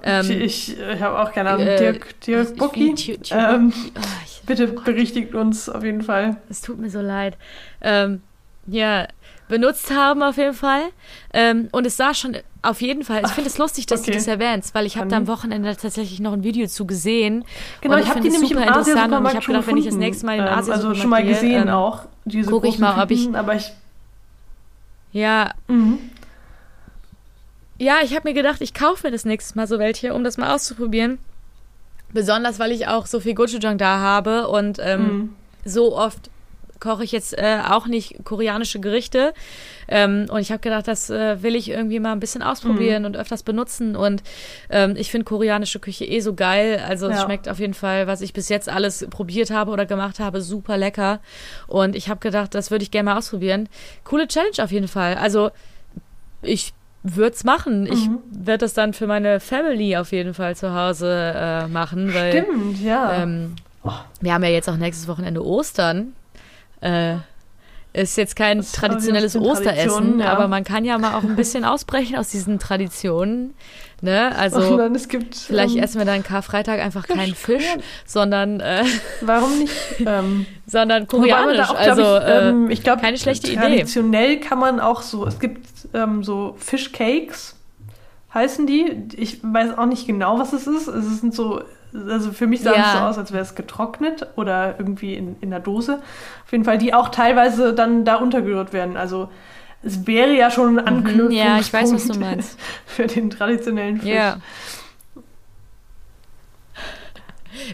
Ähm, 0.03 0.29
ich 0.29 0.79
ich 0.79 1.01
habe 1.01 1.19
auch 1.19 1.31
keine 1.31 1.49
Ahnung, 1.49 1.67
äh, 1.67 1.77
Dirk, 1.77 2.19
Dirk 2.21 2.57
Bucki. 2.57 3.19
Ähm, 3.31 3.73
Ah, 3.95 4.01
ich, 4.25 4.41
bitte 4.45 4.67
berichtigt 4.67 5.33
uns 5.33 5.67
auf 5.67 5.83
jeden 5.83 6.03
Fall. 6.03 6.37
Es 6.49 6.61
tut 6.61 6.79
mir 6.79 6.89
so 6.91 7.01
leid. 7.01 7.35
Ähm, 7.81 8.21
ja, 8.67 9.07
benutzt 9.49 9.91
haben 9.91 10.23
auf 10.23 10.37
jeden 10.37 10.53
Fall. 10.53 10.83
Ähm, 11.33 11.67
und 11.73 11.85
es 11.85 11.97
sah 11.97 12.13
schon 12.13 12.37
auf 12.61 12.81
jeden 12.81 13.03
Fall, 13.03 13.23
ich 13.25 13.31
finde 13.31 13.49
es 13.49 13.57
lustig, 13.57 13.85
dass 13.85 14.01
okay. 14.01 14.11
du 14.11 14.17
das 14.17 14.27
erwähnst, 14.27 14.73
weil 14.75 14.85
ich 14.85 14.97
habe 14.97 15.07
da 15.07 15.17
am 15.17 15.27
Wochenende 15.27 15.75
tatsächlich 15.75 16.19
noch 16.21 16.33
ein 16.33 16.43
Video 16.43 16.67
zu 16.67 16.85
gesehen. 16.85 17.43
Genau, 17.81 17.97
ich 17.97 18.03
habe 18.09 18.13
finde 18.21 18.29
die 18.29 18.35
es 18.35 18.41
nämlich 18.41 18.51
im 18.51 18.57
super 18.57 18.67
interessant 18.67 19.13
und 19.13 19.25
ich 19.25 19.33
habe 19.35 19.41
schon 19.41 19.53
gedacht, 19.55 19.67
wenn 19.67 19.77
ich 19.77 19.85
das 19.85 19.95
nächste 19.95 20.25
Mal 20.25 20.33
in 20.37 20.39
Ähm, 20.41 20.47
Asiasupermarkt 20.47 20.85
Also 20.85 21.01
schon 21.01 21.09
mal 21.09 21.23
gehe, 21.23 21.33
gesehen 21.33 21.67
ähm, 21.67 21.73
auch, 21.73 22.03
diese 22.25 22.49
guck 22.49 22.65
ich 22.65 22.79
mal, 22.79 23.01
ob 23.03 23.11
ich- 23.11 23.21
Tüten, 23.23 23.35
aber 23.35 23.55
ich... 23.55 23.71
Ja, 25.11 25.51
Mhm. 25.67 25.97
ja, 27.77 27.95
ich 28.03 28.15
habe 28.15 28.27
mir 28.27 28.33
gedacht, 28.35 28.61
ich 28.61 28.73
kaufe 28.73 29.07
mir 29.07 29.11
das 29.11 29.25
nächste 29.25 29.57
Mal 29.57 29.67
so 29.67 29.79
welche, 29.79 30.13
um 30.13 30.23
das 30.23 30.37
mal 30.37 30.53
auszuprobieren. 30.53 31.17
Besonders, 32.11 32.59
weil 32.59 32.71
ich 32.71 32.87
auch 32.87 33.05
so 33.05 33.19
viel 33.19 33.35
Gochujang 33.35 33.77
da 33.77 33.99
habe 33.99 34.47
und 34.49 34.77
ähm, 34.81 35.01
Mhm. 35.07 35.35
so 35.63 35.95
oft 35.97 36.29
koche 36.79 37.03
ich 37.03 37.11
jetzt 37.11 37.37
äh, 37.37 37.59
auch 37.67 37.87
nicht 37.87 38.23
koreanische 38.23 38.79
Gerichte. 38.79 39.33
Ähm, 39.87 40.27
und 40.31 40.39
ich 40.39 40.51
habe 40.51 40.59
gedacht, 40.59 40.87
das 40.87 41.09
äh, 41.09 41.41
will 41.43 41.55
ich 41.55 41.69
irgendwie 41.69 41.99
mal 41.99 42.11
ein 42.11 42.19
bisschen 42.19 42.41
Mhm. 42.41 42.47
ausprobieren 42.47 43.05
und 43.05 43.17
öfters 43.17 43.43
benutzen. 43.43 43.95
Und 43.95 44.23
ähm, 44.69 44.95
ich 44.97 45.11
finde 45.11 45.25
koreanische 45.25 45.79
Küche 45.79 46.05
eh 46.05 46.19
so 46.19 46.33
geil. 46.35 46.81
Also 46.87 47.07
es 47.07 47.17
Ja. 47.17 47.23
schmeckt 47.23 47.49
auf 47.49 47.59
jeden 47.59 47.73
Fall, 47.73 48.07
was 48.07 48.21
ich 48.21 48.33
bis 48.33 48.49
jetzt 48.49 48.69
alles 48.69 49.05
probiert 49.09 49.49
habe 49.51 49.71
oder 49.71 49.85
gemacht 49.85 50.19
habe, 50.19 50.41
super 50.41 50.77
lecker. 50.77 51.19
Und 51.67 51.95
ich 51.95 52.09
habe 52.09 52.19
gedacht, 52.19 52.53
das 52.55 52.71
würde 52.71 52.83
ich 52.83 52.91
gerne 52.91 53.09
mal 53.11 53.17
ausprobieren. 53.17 53.67
Coole 54.03 54.27
Challenge 54.27 54.63
auf 54.63 54.71
jeden 54.71 54.87
Fall. 54.87 55.15
Also 55.15 55.51
ich 56.41 56.73
würde 57.03 57.31
es 57.35 57.43
machen. 57.43 57.85
Ich 57.87 58.09
Mhm. 58.09 58.19
werde 58.31 58.59
das 58.59 58.73
dann 58.73 58.93
für 58.93 59.07
meine 59.07 59.39
Family 59.39 59.95
auf 59.97 60.11
jeden 60.11 60.33
Fall 60.33 60.55
zu 60.55 60.73
Hause 60.73 61.33
äh, 61.35 61.67
machen, 61.67 62.13
weil 62.13 62.45
Stimmt, 62.45 62.81
ja. 62.83 63.23
ähm. 63.23 63.55
Wir 64.19 64.33
haben 64.33 64.43
ja 64.43 64.49
jetzt 64.49 64.69
auch 64.69 64.75
nächstes 64.75 65.07
Wochenende 65.07 65.43
Ostern. 65.43 66.13
Äh, 66.81 67.17
ist 67.91 68.17
jetzt 68.17 68.35
kein 68.35 68.57
das 68.57 68.71
traditionelles 68.71 69.35
Osteressen, 69.35 70.19
ja. 70.19 70.31
aber 70.31 70.47
man 70.47 70.63
kann 70.63 70.85
ja 70.85 70.97
mal 70.99 71.15
auch 71.15 71.23
ein 71.23 71.35
bisschen 71.35 71.65
ausbrechen 71.65 72.17
aus 72.17 72.29
diesen 72.29 72.59
Traditionen. 72.59 73.55
Ne? 74.01 74.31
Also 74.37 74.77
dann, 74.77 74.93
es 74.93 75.07
gibt, 75.07 75.35
vielleicht 75.35 75.75
ähm, 75.75 75.83
essen 75.83 75.97
wir 75.97 76.05
dann 76.05 76.23
Karfreitag 76.23 76.79
einfach 76.79 77.07
keinen 77.07 77.33
Fisch, 77.35 77.65
sondern 78.05 78.59
äh, 78.59 78.83
warum 79.21 79.59
nicht? 79.59 79.73
Ähm, 80.05 80.45
sondern 80.67 81.07
koreanisch. 81.07 81.67
Auch, 81.67 81.75
also 81.75 82.17
ich, 82.17 82.23
ähm, 82.27 82.69
ich 82.69 82.83
glaube, 82.83 83.01
keine 83.01 83.17
schlechte 83.17 83.47
traditionell 83.47 83.71
Idee. 83.71 83.79
Traditionell 83.81 84.39
kann 84.39 84.59
man 84.59 84.79
auch 84.79 85.01
so. 85.01 85.25
Es 85.25 85.39
gibt 85.39 85.67
ähm, 85.93 86.23
so 86.23 86.55
Fischcakes 86.59 87.55
heißen 88.33 88.67
die. 88.67 89.07
Ich 89.17 89.39
weiß 89.41 89.77
auch 89.77 89.87
nicht 89.87 90.05
genau, 90.05 90.39
was 90.39 90.53
es 90.53 90.67
ist. 90.67 90.87
Es 90.87 91.19
sind 91.19 91.33
so 91.33 91.63
also 91.93 92.31
für 92.31 92.47
mich 92.47 92.61
sah 92.61 92.75
ja. 92.75 92.85
es 92.85 92.91
so 92.93 92.97
aus, 92.99 93.17
als 93.17 93.31
wäre 93.31 93.43
es 93.43 93.55
getrocknet 93.55 94.27
oder 94.35 94.75
irgendwie 94.77 95.15
in, 95.15 95.35
in 95.41 95.49
der 95.49 95.59
Dose. 95.59 96.01
Auf 96.45 96.51
jeden 96.51 96.63
Fall, 96.63 96.77
die 96.77 96.93
auch 96.93 97.09
teilweise 97.09 97.73
dann 97.73 98.05
da 98.05 98.15
untergerührt 98.15 98.73
werden. 98.73 98.97
Also 98.97 99.29
es 99.81 100.05
wäre 100.05 100.33
ja 100.33 100.51
schon 100.51 100.77
ein 100.77 100.85
Anknüpfungspunkt 100.85 101.31
mhm, 101.31 101.37
ja, 101.37 101.59
ich 101.59 101.71
weiß, 101.71 101.93
was 101.93 102.07
du 102.07 102.19
meinst. 102.19 102.59
für 102.85 103.07
den 103.07 103.29
traditionellen 103.29 103.99
Fisch. 104.01 104.09
Ja. 104.09 104.37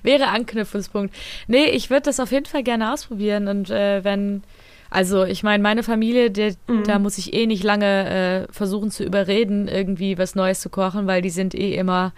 wäre 0.03 0.28
Anknüpfungspunkt. 0.28 1.13
Nee, 1.47 1.66
ich 1.66 1.89
würde 1.89 2.03
das 2.03 2.20
auf 2.20 2.32
jeden 2.32 2.45
Fall 2.45 2.63
gerne 2.63 2.93
ausprobieren 2.93 3.47
und 3.47 3.70
äh, 3.70 4.03
wenn 4.03 4.43
also 4.89 5.26
ich 5.26 5.43
meine, 5.43 5.61
meine 5.61 5.84
Familie, 5.84 6.32
der, 6.32 6.53
mhm. 6.68 6.84
da 6.86 6.99
muss 6.99 7.18
ich 7.18 7.34
eh 7.34 7.47
nicht 7.47 7.63
lange 7.63 8.45
äh, 8.47 8.53
versuchen 8.53 8.91
zu 8.91 9.03
überreden, 9.03 9.68
irgendwie 9.68 10.18
was 10.18 10.36
Neues 10.36 10.61
zu 10.61 10.70
kochen, 10.70 11.05
weil 11.07 11.22
die 11.22 11.32
sind 11.32 11.53
eh 11.53 11.76
immer 11.76 12.13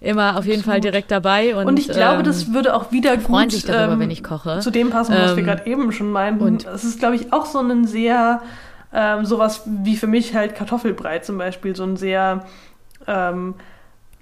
immer 0.00 0.36
auf 0.36 0.44
jeden 0.44 0.62
Fall 0.62 0.80
direkt 0.80 1.10
dabei. 1.10 1.56
Und, 1.56 1.66
und 1.66 1.78
ich 1.78 1.88
glaube, 1.88 2.18
ähm, 2.18 2.24
das 2.24 2.52
würde 2.52 2.74
auch 2.74 2.92
wieder 2.92 3.18
freuen 3.18 3.50
sich 3.50 3.64
darüber, 3.64 3.94
ähm, 3.94 4.00
wenn 4.00 4.10
ich 4.10 4.22
koche. 4.22 4.60
zu 4.60 4.70
dem 4.70 4.90
passen, 4.90 5.14
was 5.14 5.30
ähm, 5.30 5.36
wir 5.38 5.44
gerade 5.44 5.66
eben 5.66 5.92
schon 5.92 6.10
meinten. 6.10 6.42
Und 6.42 6.66
es 6.66 6.84
ist, 6.84 6.98
glaube 6.98 7.16
ich, 7.16 7.32
auch 7.32 7.46
so 7.46 7.60
ein 7.60 7.86
sehr, 7.86 8.42
ähm, 8.92 9.24
sowas 9.24 9.62
wie 9.66 9.96
für 9.96 10.06
mich 10.06 10.34
halt 10.34 10.54
Kartoffelbrei 10.54 11.20
zum 11.20 11.38
Beispiel, 11.38 11.74
so 11.74 11.84
ein 11.84 11.96
sehr 11.96 12.44
ähm, 13.06 13.54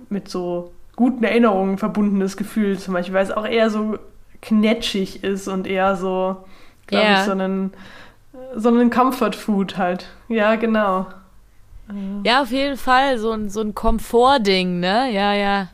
mit 0.09 0.29
so 0.29 0.73
guten 0.97 1.25
Erinnerungen 1.25 1.79
verbundenes 1.79 2.37
Gefühl 2.37 2.79
zum 2.79 2.95
Beispiel, 2.95 3.15
weil 3.15 3.25
es 3.25 3.33
auch 3.33 3.47
eher 3.47 3.71
so 3.71 3.99
knetschig 4.43 5.25
ist 5.25 5.49
und 5.49 5.67
eher 5.67 5.97
so, 5.97 6.45
glaube 6.87 7.05
yeah. 7.05 7.19
ich, 7.19 7.25
so 7.25 7.33
einen, 7.33 7.73
so 8.55 8.69
einen 8.69 8.91
Comfort 8.91 9.33
Food 9.33 9.77
halt. 9.77 10.07
Ja, 10.29 10.55
genau. 10.55 11.07
Ja, 12.25 12.43
auf 12.43 12.51
jeden 12.51 12.77
Fall. 12.77 13.19
So 13.19 13.33
ein, 13.33 13.51
so 13.51 13.61
ein 13.61 13.75
Komfortding, 13.75 14.81
ne? 14.81 15.11
Ja, 15.11 15.35
ja. 15.35 15.69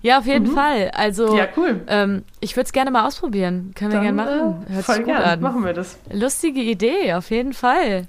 Ja, 0.00 0.18
auf 0.18 0.26
jeden 0.26 0.50
mhm. 0.50 0.54
Fall. 0.54 0.90
Also, 0.94 1.36
ja, 1.36 1.48
cool. 1.56 1.80
Ähm, 1.88 2.24
ich 2.40 2.54
würde 2.56 2.66
es 2.66 2.72
gerne 2.72 2.90
mal 2.90 3.06
ausprobieren. 3.06 3.72
Können 3.74 3.92
wir 3.92 4.00
gerne 4.00 4.12
machen. 4.12 4.66
Äh, 4.68 4.74
Hört 4.74 4.84
voll 4.84 4.94
sich 4.96 5.04
gut 5.04 5.14
gern. 5.14 5.22
an. 5.22 5.40
Machen 5.40 5.64
wir 5.64 5.72
das. 5.72 5.98
Lustige 6.12 6.60
Idee, 6.60 7.14
auf 7.14 7.30
jeden 7.30 7.52
Fall. 7.52 8.06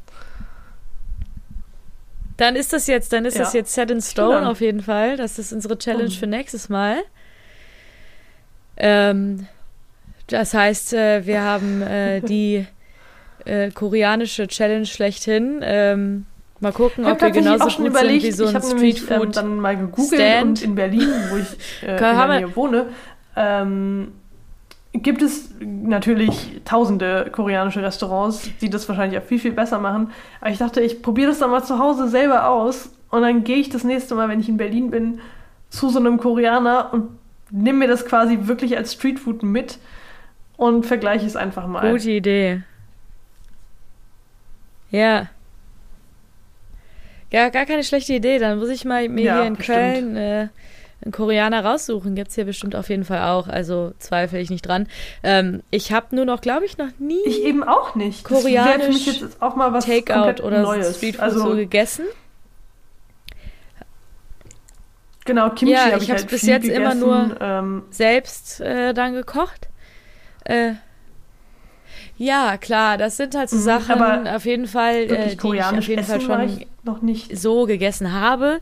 Dann 2.37 2.55
ist 2.55 2.71
das 2.73 2.87
jetzt, 2.87 3.11
dann 3.11 3.25
ist 3.25 3.35
ja. 3.35 3.43
das 3.43 3.53
jetzt 3.53 3.73
set 3.73 3.91
in 3.91 4.01
stone 4.01 4.47
auf 4.47 4.61
jeden 4.61 4.81
Fall. 4.81 5.17
Das 5.17 5.39
ist 5.39 5.51
unsere 5.51 5.77
Challenge 5.77 6.05
mhm. 6.09 6.13
für 6.13 6.27
nächstes 6.27 6.69
Mal. 6.69 6.97
Ähm, 8.77 9.47
das 10.27 10.53
heißt, 10.53 10.93
äh, 10.93 11.25
wir 11.25 11.41
haben 11.41 11.81
äh, 11.81 12.21
die 12.21 12.65
äh, 13.45 13.71
koreanische 13.71 14.47
Challenge 14.47 14.85
schlechthin. 14.85 15.59
Ähm, 15.63 16.27
Mal 16.59 16.73
gucken, 16.73 17.05
ob 17.05 17.21
wir 17.21 17.31
genauso 17.31 17.77
gut 17.77 17.87
überlegt, 17.87 18.21
sind 18.21 18.33
wie 18.33 18.35
so 18.35 18.45
ein 18.47 18.61
Streetfood. 18.61 19.09
Ich 19.09 19.09
ähm, 19.11 19.31
dann 19.31 19.59
mal 19.59 19.77
gegoogelt 19.77 20.21
Stand. 20.21 20.43
und 20.43 20.61
in 20.61 20.75
Berlin, 20.75 21.07
wo 21.29 21.37
ich 21.37 21.83
äh, 21.87 21.95
in 21.95 21.97
der 22.41 22.55
wohne, 22.55 22.87
ähm, 23.35 24.11
gibt 24.91 25.21
es 25.21 25.51
natürlich 25.61 26.61
tausende 26.65 27.29
koreanische 27.31 27.81
Restaurants, 27.81 28.49
die 28.59 28.69
das 28.69 28.89
wahrscheinlich 28.89 29.21
auch 29.21 29.25
viel, 29.25 29.39
viel 29.39 29.51
besser 29.51 29.79
machen. 29.79 30.11
Aber 30.41 30.49
ich 30.49 30.57
dachte, 30.57 30.81
ich 30.81 31.01
probiere 31.01 31.29
das 31.29 31.39
dann 31.39 31.51
mal 31.51 31.63
zu 31.63 31.79
Hause 31.79 32.09
selber 32.09 32.49
aus 32.49 32.89
und 33.09 33.21
dann 33.21 33.43
gehe 33.43 33.57
ich 33.57 33.69
das 33.69 33.83
nächste 33.83 34.15
Mal, 34.15 34.27
wenn 34.29 34.39
ich 34.39 34.49
in 34.49 34.57
Berlin 34.57 34.91
bin, 34.91 35.19
zu 35.69 35.89
so 35.89 35.99
einem 35.99 36.17
Koreaner 36.17 36.89
und 36.91 37.09
nehme 37.51 37.79
mir 37.79 37.87
das 37.87 38.05
quasi 38.05 38.39
wirklich 38.41 38.77
als 38.77 38.93
Streetfood 38.93 39.43
mit 39.43 39.77
und 40.57 40.85
vergleiche 40.85 41.25
es 41.25 41.35
einfach 41.35 41.67
mal. 41.67 41.91
Gute 41.91 42.11
Idee. 42.11 42.63
Ja. 44.91 45.27
Ja, 47.31 47.49
gar 47.49 47.65
keine 47.65 47.83
schlechte 47.83 48.13
Idee. 48.13 48.39
Dann 48.39 48.59
muss 48.59 48.69
ich 48.69 48.85
mal 48.85 49.07
mir 49.07 49.23
ja, 49.23 49.35
hier 49.37 49.47
in 49.47 49.55
bestimmt. 49.55 49.77
Köln 49.77 50.15
äh, 50.15 50.47
einen 51.01 51.11
Koreaner 51.11 51.63
raussuchen. 51.63 52.15
Gibt 52.15 52.29
es 52.29 52.35
hier 52.35 52.45
bestimmt 52.45 52.75
auf 52.75 52.89
jeden 52.89 53.05
Fall 53.05 53.21
auch. 53.29 53.47
Also 53.47 53.93
zweifle 53.99 54.39
ich 54.39 54.49
nicht 54.49 54.67
dran. 54.67 54.87
Ähm, 55.23 55.61
ich 55.71 55.91
habe 55.91 56.15
nur 56.15 56.25
noch, 56.25 56.41
glaube 56.41 56.65
ich, 56.65 56.77
noch 56.77 56.89
nie. 56.99 57.21
Ich 57.25 57.43
eben 57.43 57.63
auch 57.63 57.95
nicht. 57.95 58.23
Koreanisch 58.23 58.87
mich 58.87 59.21
jetzt 59.21 59.41
auch 59.41 59.55
mal 59.55 59.73
was 59.73 59.85
Takeout 59.85 60.43
oder 60.43 60.61
Neues. 60.61 60.97
Streetfood 60.97 61.23
also, 61.23 61.39
so 61.39 61.55
gegessen. 61.55 62.05
Genau, 65.25 65.51
Kimchi 65.51 65.73
ja, 65.73 65.91
habe 65.91 66.03
ich, 66.03 66.09
habe 66.09 66.21
halt 66.21 66.29
bis 66.29 66.41
jetzt 66.41 66.63
gegessen. 66.63 66.81
immer 66.81 66.95
nur 66.95 67.37
ähm, 67.39 67.83
selbst 67.91 68.61
äh, 68.61 68.93
dann 68.93 69.13
gekocht. 69.13 69.69
Äh, 70.43 70.73
ja, 72.19 72.57
klar, 72.57 72.97
das 72.97 73.15
sind 73.15 73.33
halt 73.33 73.49
so 73.49 73.55
mhm, 73.55 73.61
Sachen 73.61 73.91
aber 73.91 74.35
auf 74.35 74.45
jeden 74.45 74.67
Fall, 74.67 75.03
äh, 75.03 75.35
die 75.37 75.55
ich 75.55 75.63
auf 75.63 75.87
jeden 75.87 76.03
Fall 76.03 76.19
schon 76.19 76.65
noch 76.83 77.01
nicht 77.01 77.37
so 77.37 77.65
gegessen 77.65 78.11
habe. 78.11 78.59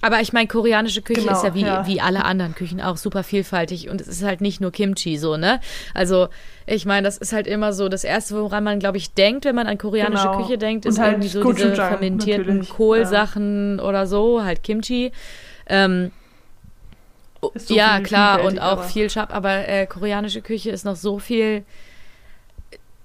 Aber 0.00 0.22
ich 0.22 0.32
meine, 0.32 0.48
koreanische 0.48 1.02
Küche 1.02 1.20
genau, 1.20 1.34
ist 1.34 1.44
ja 1.44 1.54
wie, 1.54 1.60
ja 1.60 1.86
wie 1.86 2.00
alle 2.00 2.24
anderen 2.24 2.54
Küchen 2.54 2.80
auch 2.80 2.96
super 2.96 3.22
vielfältig 3.22 3.90
und 3.90 4.00
es 4.00 4.08
ist 4.08 4.22
halt 4.22 4.40
nicht 4.40 4.62
nur 4.62 4.72
Kimchi 4.72 5.18
so, 5.18 5.36
ne? 5.36 5.60
Also, 5.92 6.28
ich 6.66 6.86
meine, 6.86 7.04
das 7.04 7.18
ist 7.18 7.34
halt 7.34 7.46
immer 7.46 7.74
so 7.74 7.90
das 7.90 8.02
Erste, 8.02 8.40
woran 8.40 8.64
man, 8.64 8.78
glaube 8.78 8.96
ich, 8.96 9.12
denkt, 9.12 9.44
wenn 9.44 9.54
man 9.54 9.66
an 9.66 9.76
koreanische 9.76 10.26
genau. 10.26 10.42
Küche 10.42 10.56
denkt, 10.56 10.86
ist 10.86 10.98
halt 10.98 11.12
irgendwie 11.12 11.28
so 11.28 11.52
diese 11.52 11.74
fermentierten 11.74 12.66
Kohlsachen 12.66 13.76
ja. 13.76 13.84
oder 13.84 14.06
so, 14.06 14.42
halt 14.42 14.62
Kimchi. 14.62 15.12
Ähm, 15.66 16.12
so 17.54 17.74
ja, 17.74 18.00
klar, 18.00 18.44
und 18.44 18.58
auch 18.58 18.72
aber. 18.72 18.82
viel 18.84 19.10
Schab, 19.10 19.34
aber 19.34 19.68
äh, 19.68 19.86
koreanische 19.86 20.42
Küche 20.42 20.70
ist 20.70 20.84
noch 20.84 20.96
so 20.96 21.18
viel, 21.18 21.64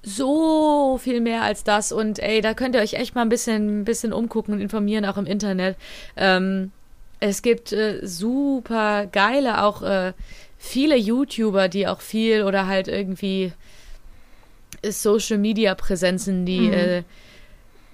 so 0.03 0.99
viel 1.01 1.21
mehr 1.21 1.43
als 1.43 1.63
das. 1.63 1.91
Und 1.91 2.19
ey, 2.19 2.41
da 2.41 2.53
könnt 2.53 2.75
ihr 2.75 2.81
euch 2.81 2.93
echt 2.93 3.15
mal 3.15 3.21
ein 3.21 3.29
bisschen, 3.29 3.81
ein 3.81 3.85
bisschen 3.85 4.13
umgucken 4.13 4.53
und 4.53 4.61
informieren, 4.61 5.05
auch 5.05 5.17
im 5.17 5.25
Internet. 5.25 5.77
Ähm, 6.17 6.71
es 7.19 7.41
gibt 7.41 7.71
äh, 7.71 7.99
super 8.03 9.07
geile, 9.07 9.63
auch 9.63 9.81
äh, 9.81 10.13
viele 10.57 10.97
YouTuber, 10.97 11.69
die 11.69 11.87
auch 11.87 12.01
viel 12.01 12.43
oder 12.43 12.67
halt 12.67 12.87
irgendwie 12.87 13.53
Social 14.83 15.37
Media 15.37 15.75
Präsenzen, 15.75 16.45
die 16.45 16.67
mhm. 16.67 16.73
äh, 16.73 17.03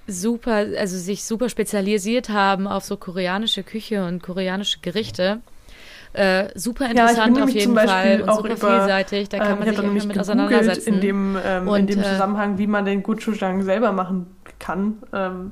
super, 0.08 0.66
also 0.78 0.98
sich 0.98 1.24
super 1.24 1.50
spezialisiert 1.50 2.30
haben 2.30 2.68
auf 2.68 2.84
so 2.84 2.98
koreanische 2.98 3.64
Küche 3.64 4.06
und 4.06 4.24
koreanische 4.24 4.80
Gerichte. 4.82 5.42
Äh, 6.14 6.49
super 6.59 6.89
interessant 6.89 7.38
ja, 7.38 7.43
auf 7.43 7.49
jeden 7.49 7.76
Fall 7.76 8.22
und 8.22 8.36
super 8.36 8.49
über, 8.49 8.57
vielseitig. 8.57 9.30
Da 9.30 9.38
kann 9.38 9.51
ähm, 9.51 9.59
man 9.59 9.68
sich 9.68 9.80
einfach 9.80 10.05
mit 10.07 10.20
auseinandersetzen. 10.20 10.93
In 10.95 11.01
dem, 11.01 11.38
ähm, 11.43 11.68
und, 11.68 11.80
in 11.80 11.88
dem 11.88 11.99
äh, 11.99 12.03
Zusammenhang, 12.03 12.57
wie 12.57 12.68
man 12.68 12.86
den 12.86 13.01
Gochujang 13.01 13.64
selber 13.64 13.93
machen 13.93 14.28
kann, 14.59 14.97
ähm, 15.14 15.51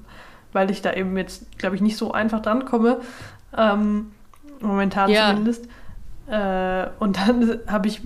weil 0.51 0.70
ich 0.70 0.82
da 0.82 0.93
eben 0.93 1.16
jetzt, 1.18 1.57
glaube 1.57 1.76
ich, 1.76 1.82
nicht 1.82 1.95
so 1.95 2.12
einfach 2.12 2.41
dran 2.41 2.66
komme. 2.66 2.99
Ähm, 3.57 4.12
momentan 4.60 5.10
ja. 5.10 5.30
zumindest. 5.30 5.66
Äh, 6.28 6.88
und 6.99 7.18
dann 7.18 7.60
habe 7.68 7.88
ich, 7.88 8.01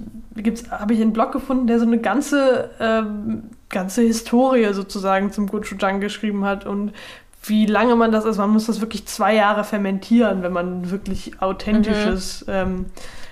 hab 0.69 0.91
ich 0.91 1.01
einen 1.01 1.13
Blog 1.13 1.31
gefunden, 1.31 1.67
der 1.67 1.79
so 1.79 1.85
eine 1.85 1.97
ganze, 1.97 2.69
ähm, 2.79 3.49
ganze 3.69 4.03
Historie 4.03 4.73
sozusagen 4.73 5.31
zum 5.31 5.47
Gochujang 5.47 5.99
geschrieben 5.99 6.45
hat 6.45 6.65
und 6.65 6.93
wie 7.43 7.65
lange 7.65 7.95
man 7.95 8.11
das 8.11 8.25
ist. 8.25 8.37
Man 8.37 8.49
muss 8.49 8.67
das 8.67 8.81
wirklich 8.81 9.05
zwei 9.05 9.35
Jahre 9.35 9.63
fermentieren, 9.63 10.43
wenn 10.43 10.53
man 10.53 10.89
wirklich 10.91 11.41
authentisches 11.41 12.45
mhm. 12.47 12.53
ähm, 12.53 12.85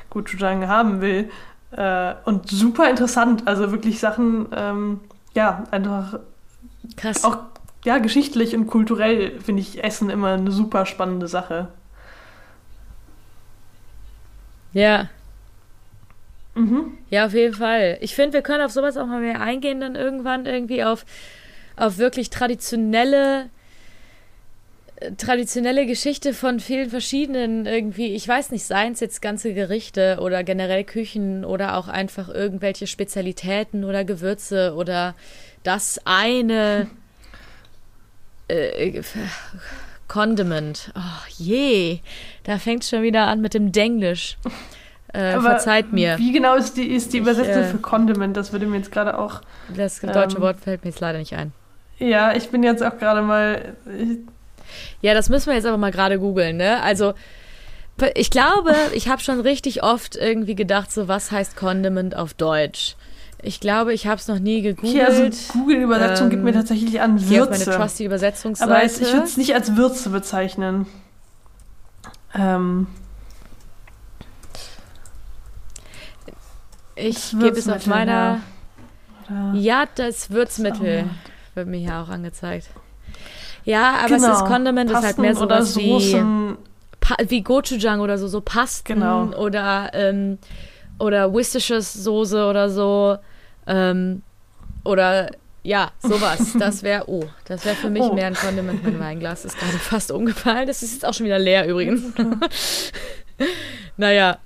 Gochujang 0.10 0.68
haben 0.68 1.02
will. 1.02 1.30
Äh, 1.72 2.16
und 2.26 2.50
super 2.50 2.90
interessant. 2.90 3.48
Also 3.48 3.72
wirklich 3.72 4.00
Sachen, 4.00 4.48
ähm, 4.54 5.00
ja, 5.34 5.64
einfach 5.72 6.20
Krass. 6.98 7.24
auch 7.24 7.38
ja, 7.84 7.98
geschichtlich 7.98 8.56
und 8.56 8.68
kulturell 8.68 9.40
finde 9.40 9.62
ich 9.62 9.84
Essen 9.84 10.10
immer 10.10 10.34
eine 10.34 10.52
super 10.52 10.86
spannende 10.86 11.28
Sache. 11.28 11.70
Ja. 14.74 15.10
Mhm. 16.54 16.98
Ja, 17.10 17.26
auf 17.26 17.34
jeden 17.34 17.56
Fall. 17.56 17.98
Ich 18.02 18.14
finde, 18.14 18.34
wir 18.34 18.42
können 18.42 18.64
auf 18.64 18.72
sowas 18.72 18.98
auch 18.98 19.08
mal 19.08 19.22
mehr 19.22 19.42
eingehen, 19.42 19.80
dann 19.80 19.96
irgendwann 19.96 20.46
irgendwie 20.46 20.84
auf, 20.84 21.06
auf 21.78 21.98
wirklich 21.98 22.30
traditionelle 22.30 23.50
traditionelle 25.18 25.86
Geschichte 25.86 26.34
von 26.34 26.60
vielen 26.60 26.90
verschiedenen 26.90 27.66
irgendwie, 27.66 28.14
ich 28.14 28.28
weiß 28.28 28.52
nicht, 28.52 28.66
seien 28.66 28.94
es 28.94 29.00
jetzt 29.00 29.22
ganze 29.22 29.54
Gerichte 29.54 30.20
oder 30.22 30.44
generell 30.44 30.84
Küchen 30.84 31.44
oder 31.46 31.78
auch 31.78 31.88
einfach 31.88 32.30
irgendwelche 32.30 32.88
Spezialitäten 32.88 33.84
oder 33.84 34.04
Gewürze 34.06 34.74
oder 34.76 35.16
das 35.64 36.00
eine 36.06 36.88
äh, 38.48 39.02
Condiment. 40.08 40.92
Oh 40.96 41.26
je, 41.38 42.00
da 42.44 42.58
fängt 42.58 42.84
schon 42.84 43.02
wieder 43.02 43.28
an 43.28 43.42
mit 43.42 43.54
dem 43.54 43.72
Denglisch. 43.72 44.38
Äh, 45.14 45.40
verzeiht 45.40 45.92
mir. 45.92 46.18
Wie 46.18 46.32
genau 46.32 46.56
ist 46.56 46.78
die, 46.78 46.88
ist 46.88 47.14
die 47.14 47.18
Übersetzung 47.18 47.64
äh, 47.64 47.68
für 47.68 47.78
Condiment? 47.80 48.38
Das 48.38 48.54
würde 48.54 48.66
mir 48.66 48.78
jetzt 48.78 48.92
gerade 48.92 49.18
auch. 49.18 49.42
Das 49.76 50.00
deutsche 50.00 50.38
Ähm, 50.38 50.42
Wort 50.42 50.58
fällt 50.60 50.84
mir 50.84 50.92
jetzt 50.92 51.02
leider 51.02 51.20
nicht 51.20 51.36
ein. 51.36 51.52
Ja, 51.98 52.34
ich 52.34 52.50
bin 52.50 52.64
jetzt 52.64 52.82
auch 52.82 52.98
gerade 52.98 53.22
mal. 53.22 53.76
Ja, 55.02 55.14
das 55.14 55.30
müssen 55.30 55.48
wir 55.48 55.56
jetzt 55.56 55.66
aber 55.66 55.78
mal 55.78 55.92
gerade 55.92 56.20
googeln, 56.20 56.58
ne? 56.58 56.82
Also, 56.84 57.14
ich 58.16 58.30
glaube, 58.32 58.74
ich 58.94 59.08
habe 59.10 59.22
schon 59.22 59.40
richtig 59.42 59.84
oft 59.84 60.16
irgendwie 60.16 60.56
gedacht, 60.56 60.92
so 60.92 61.08
was 61.08 61.32
heißt 61.32 61.56
Condiment 61.56 62.16
auf 62.16 62.34
Deutsch? 62.34 62.96
Ich 63.44 63.60
glaube, 63.60 63.94
ich 63.94 64.06
habe 64.08 64.18
es 64.18 64.28
noch 64.28 64.38
nie 64.40 64.62
gegoogelt. 64.62 64.94
Hier, 64.94 65.08
also 65.08 65.30
Google-Übersetzung 65.54 66.30
gibt 66.30 66.44
mir 66.44 66.50
Ähm, 66.52 66.56
tatsächlich 66.56 67.02
an 67.02 67.18
Hier 67.18 67.44
auf 67.44 67.50
meine 67.50 67.66
Würze. 67.66 67.78
trusty 67.78 68.06
Übersetzungsseite. 68.06 68.72
Aber 68.72 68.84
ich 68.86 69.00
würde 69.00 69.24
es 69.24 69.36
nicht 69.38 69.56
als 69.56 69.76
Würze 69.76 70.10
bezeichnen. 70.12 70.86
Ähm, 72.36 72.88
ich 76.96 77.16
das 77.16 77.40
gebe 77.40 77.58
es 77.58 77.68
auf 77.70 77.86
meiner. 77.88 78.40
oder- 79.30 79.54
Ja, 79.56 79.86
das 79.96 80.30
Würzmittel 80.30 81.06
Oh. 81.08 81.56
wird 81.56 81.68
mir 81.68 81.78
hier 81.78 81.96
auch 81.98 82.10
angezeigt. 82.10 82.68
Ja, 83.66 83.96
aber 84.00 84.16
Genau. 84.16 84.32
es 84.32 84.38
ist 84.42 84.46
Condiment, 84.46 84.90
ist 84.90 84.96
halt 84.96 85.06
Pasten 85.06 85.22
mehr 85.22 85.42
oder 85.42 85.64
sowas 85.64 85.78
wie. 85.78 86.56
Pa 87.00 87.16
wie 87.28 87.42
Gochujang 87.42 88.00
oder 88.00 88.18
so, 88.20 88.28
so 88.28 88.42
Pasten 88.42 88.94
Genau. 89.00 89.34
oder, 89.36 89.90
ähm, 89.94 90.38
oder 91.00 91.34
Worcestershire-Soße 91.34 92.48
oder 92.48 92.70
so. 92.70 93.18
Ähm, 93.66 94.22
oder 94.84 95.32
ja, 95.64 95.92
sowas. 96.00 96.54
Das 96.60 96.84
wäre, 96.84 97.06
oh, 97.08 97.24
das 97.46 97.66
wäre 97.66 97.76
für 97.76 97.90
mich 97.90 98.04
Oh. 98.04 98.14
mehr 98.14 98.28
ein 98.28 98.36
Condiment. 98.36 98.84
Mein 98.84 99.00
Weinglas 99.00 99.46
ist 99.46 99.58
gerade 99.58 99.74
fast 99.80 100.12
umgefallen. 100.12 100.68
Das 100.68 100.84
ist 100.84 100.94
jetzt 100.94 101.06
auch 101.06 101.14
schon 101.16 101.26
wieder 101.26 101.40
leer 101.40 101.68
übrigens. 101.68 102.04
naja, 103.98 104.38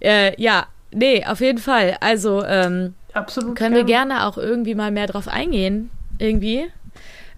äh, 0.00 0.40
ja, 0.40 0.66
nee, 0.92 1.24
auf 1.24 1.40
jeden 1.40 1.58
Fall. 1.58 1.96
Also, 2.00 2.44
ähm, 2.44 2.94
Absolut. 3.12 3.56
können 3.56 3.74
wir 3.74 3.84
gern. 3.84 4.08
gerne 4.08 4.26
auch 4.26 4.36
irgendwie 4.38 4.74
mal 4.74 4.90
mehr 4.90 5.06
drauf 5.06 5.28
eingehen. 5.28 5.90
Irgendwie. 6.18 6.70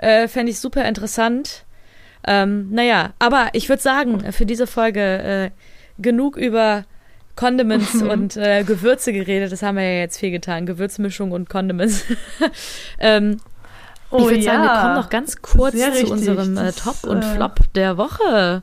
Äh, 0.03 0.29
Fände 0.29 0.51
ich 0.51 0.59
super 0.61 0.85
interessant. 0.85 1.65
Ähm, 2.27 2.69
naja, 2.71 3.13
aber 3.19 3.49
ich 3.53 3.69
würde 3.69 3.83
sagen, 3.83 4.33
für 4.33 4.47
diese 4.47 4.67
Folge 4.67 5.01
äh, 5.01 5.51
genug 6.01 6.37
über 6.37 6.85
Condiments 7.37 7.95
und 8.03 8.37
äh, 8.37 8.63
Gewürze 8.65 9.13
geredet. 9.13 9.51
Das 9.53 9.63
haben 9.63 9.77
wir 9.77 9.85
ja 9.85 10.01
jetzt 10.01 10.19
viel 10.19 10.31
getan. 10.31 10.67
Gewürzmischung 10.67 11.33
und 11.33 11.49
Condiments. 11.49 12.05
ähm, 12.99 13.39
Oh 14.15 14.19
ich 14.19 14.25
würde 14.27 14.37
ja. 14.41 14.53
sagen, 14.53 14.63
wir 14.65 14.81
kommen 14.83 14.95
noch 14.95 15.09
ganz 15.09 15.41
kurz 15.41 15.75
Sehr 15.75 15.87
zu 15.87 15.93
richtig. 15.93 16.11
unserem 16.11 16.57
äh, 16.59 16.65
Das, 16.67 16.77
Top 16.77 17.05
und 17.05 17.23
äh, 17.23 17.35
Flop 17.35 17.61
der 17.75 17.97
Woche. 17.97 18.63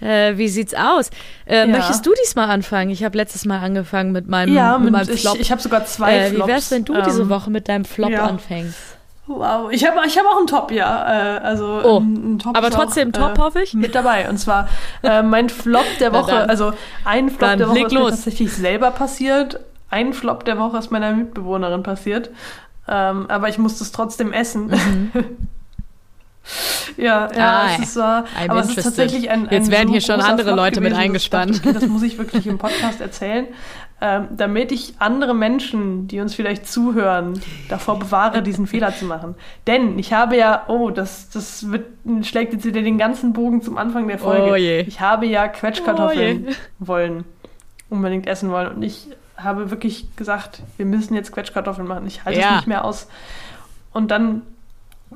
Äh, 0.00 0.36
wie 0.36 0.48
sieht's 0.48 0.74
aus? 0.74 1.10
Äh, 1.46 1.58
Ja. 1.60 1.66
Möchtest 1.68 2.04
du 2.06 2.12
diesmal 2.20 2.50
anfangen? 2.50 2.90
Ich 2.90 3.04
habe 3.04 3.16
letztes 3.16 3.44
Mal 3.44 3.60
angefangen 3.60 4.10
mit 4.12 4.26
meinem, 4.26 4.52
Ja, 4.52 4.78
mit 4.78 4.86
mit, 4.86 4.92
meinem 4.94 5.14
ich, 5.14 5.20
Flop. 5.20 5.38
ich 5.38 5.52
habe 5.52 5.60
sogar 5.62 5.84
zwei 5.84 6.16
Äh, 6.16 6.30
wie 6.32 6.36
Flops. 6.36 6.48
wär's, 6.48 6.70
wenn 6.72 6.84
du 6.84 7.00
diese 7.02 7.22
Ähm, 7.22 7.28
Woche 7.28 7.50
mit 7.50 7.68
deinem 7.68 7.84
Flop 7.84 8.10
ja. 8.10 8.26
anfängst? 8.26 8.78
Wow, 9.38 9.70
ich 9.70 9.86
habe 9.86 10.04
ich 10.06 10.18
hab 10.18 10.26
auch 10.26 10.38
einen 10.38 10.46
Top, 10.48 10.72
ja. 10.72 11.36
Äh, 11.36 11.38
also 11.40 11.80
Oh, 11.84 12.00
ein, 12.00 12.34
ein 12.34 12.38
Top 12.40 12.56
Aber 12.56 12.68
trotzdem 12.70 13.14
auch, 13.14 13.28
Top, 13.28 13.38
äh, 13.38 13.40
hoffe 13.40 13.62
ich. 13.62 13.74
mit 13.74 13.94
dabei. 13.94 14.28
Und 14.28 14.38
zwar 14.38 14.68
äh, 15.04 15.22
mein 15.22 15.48
Flop 15.48 15.84
der 16.00 16.12
Woche. 16.12 16.32
dann. 16.32 16.50
Also 16.50 16.72
ein 17.04 17.28
Flop 17.30 17.56
der 17.56 17.68
Woche 17.68 17.78
ist 17.86 17.92
mir 17.92 17.98
los. 18.00 18.10
tatsächlich 18.10 18.52
selber 18.52 18.90
passiert. 18.90 19.60
Ein 19.88 20.12
Flop 20.14 20.44
der 20.44 20.58
Woche 20.58 20.78
ist 20.78 20.90
meiner 20.90 21.12
Mitbewohnerin 21.12 21.82
passiert. 21.84 22.30
Ähm, 22.88 23.26
aber 23.28 23.48
ich 23.48 23.58
musste 23.58 23.84
es 23.84 23.92
trotzdem 23.92 24.32
essen. 24.32 25.12
ja, 26.96 27.28
ja, 27.28 27.28
Mhm. 27.28 27.38
Ah, 27.38 27.66
es 27.76 27.88
ist, 27.88 27.96
äh, 27.96 28.00
aber 28.00 28.60
es 28.60 28.76
ist 28.76 28.82
tatsächlich 28.82 29.30
ein, 29.30 29.46
ein 29.48 29.52
Jetzt 29.54 29.70
werden 29.70 29.88
so 29.88 29.92
hier 29.92 30.00
schon 30.00 30.20
andere 30.20 30.48
Flop 30.48 30.56
Leute 30.56 30.80
mit 30.80 30.90
gewesen, 30.90 31.00
ich 31.00 31.04
eingespannt. 31.04 31.60
okay, 31.64 31.72
das 31.72 31.86
muss 31.86 32.02
ich 32.02 32.18
wirklich 32.18 32.46
im 32.46 32.58
Podcast 32.58 33.00
erzählen, 33.00 33.46
ähm, 34.02 34.28
damit 34.30 34.72
ich 34.72 34.94
andere 34.98 35.34
Menschen, 35.34 36.08
die 36.08 36.20
uns 36.20 36.34
vielleicht 36.34 36.66
zuhören, 36.66 37.40
davor 37.68 37.98
bewahre, 37.98 38.42
diesen 38.42 38.66
Fehler 38.66 38.94
zu 38.94 39.04
machen. 39.04 39.34
Denn 39.66 39.98
ich 39.98 40.12
habe 40.14 40.36
ja, 40.36 40.64
oh, 40.68 40.90
das, 40.90 41.28
das 41.28 41.70
wird, 41.70 41.86
schlägt 42.22 42.54
jetzt 42.54 42.64
wieder 42.64 42.80
den 42.80 42.96
ganzen 42.96 43.34
Bogen 43.34 43.60
zum 43.60 43.76
Anfang 43.76 44.08
der 44.08 44.18
Folge. 44.18 44.52
Oh. 44.52 44.54
Ich 44.54 45.00
habe 45.00 45.26
ja 45.26 45.48
Quetschkartoffeln 45.48 46.48
Oh 46.48 46.52
wollen, 46.78 47.24
unbedingt 47.90 48.26
essen 48.26 48.50
wollen. 48.50 48.68
Und 48.68 48.82
ich 48.82 49.08
habe 49.36 49.70
wirklich 49.70 50.16
gesagt, 50.16 50.62
wir 50.78 50.86
müssen 50.86 51.14
jetzt 51.14 51.32
Quetschkartoffeln 51.32 51.86
machen. 51.86 52.06
Ich 52.06 52.24
halte 52.24 52.40
Ja. 52.40 52.48
es 52.48 52.56
nicht 52.56 52.68
mehr 52.68 52.84
aus. 52.84 53.06
Und 53.92 54.10
dann 54.10 54.42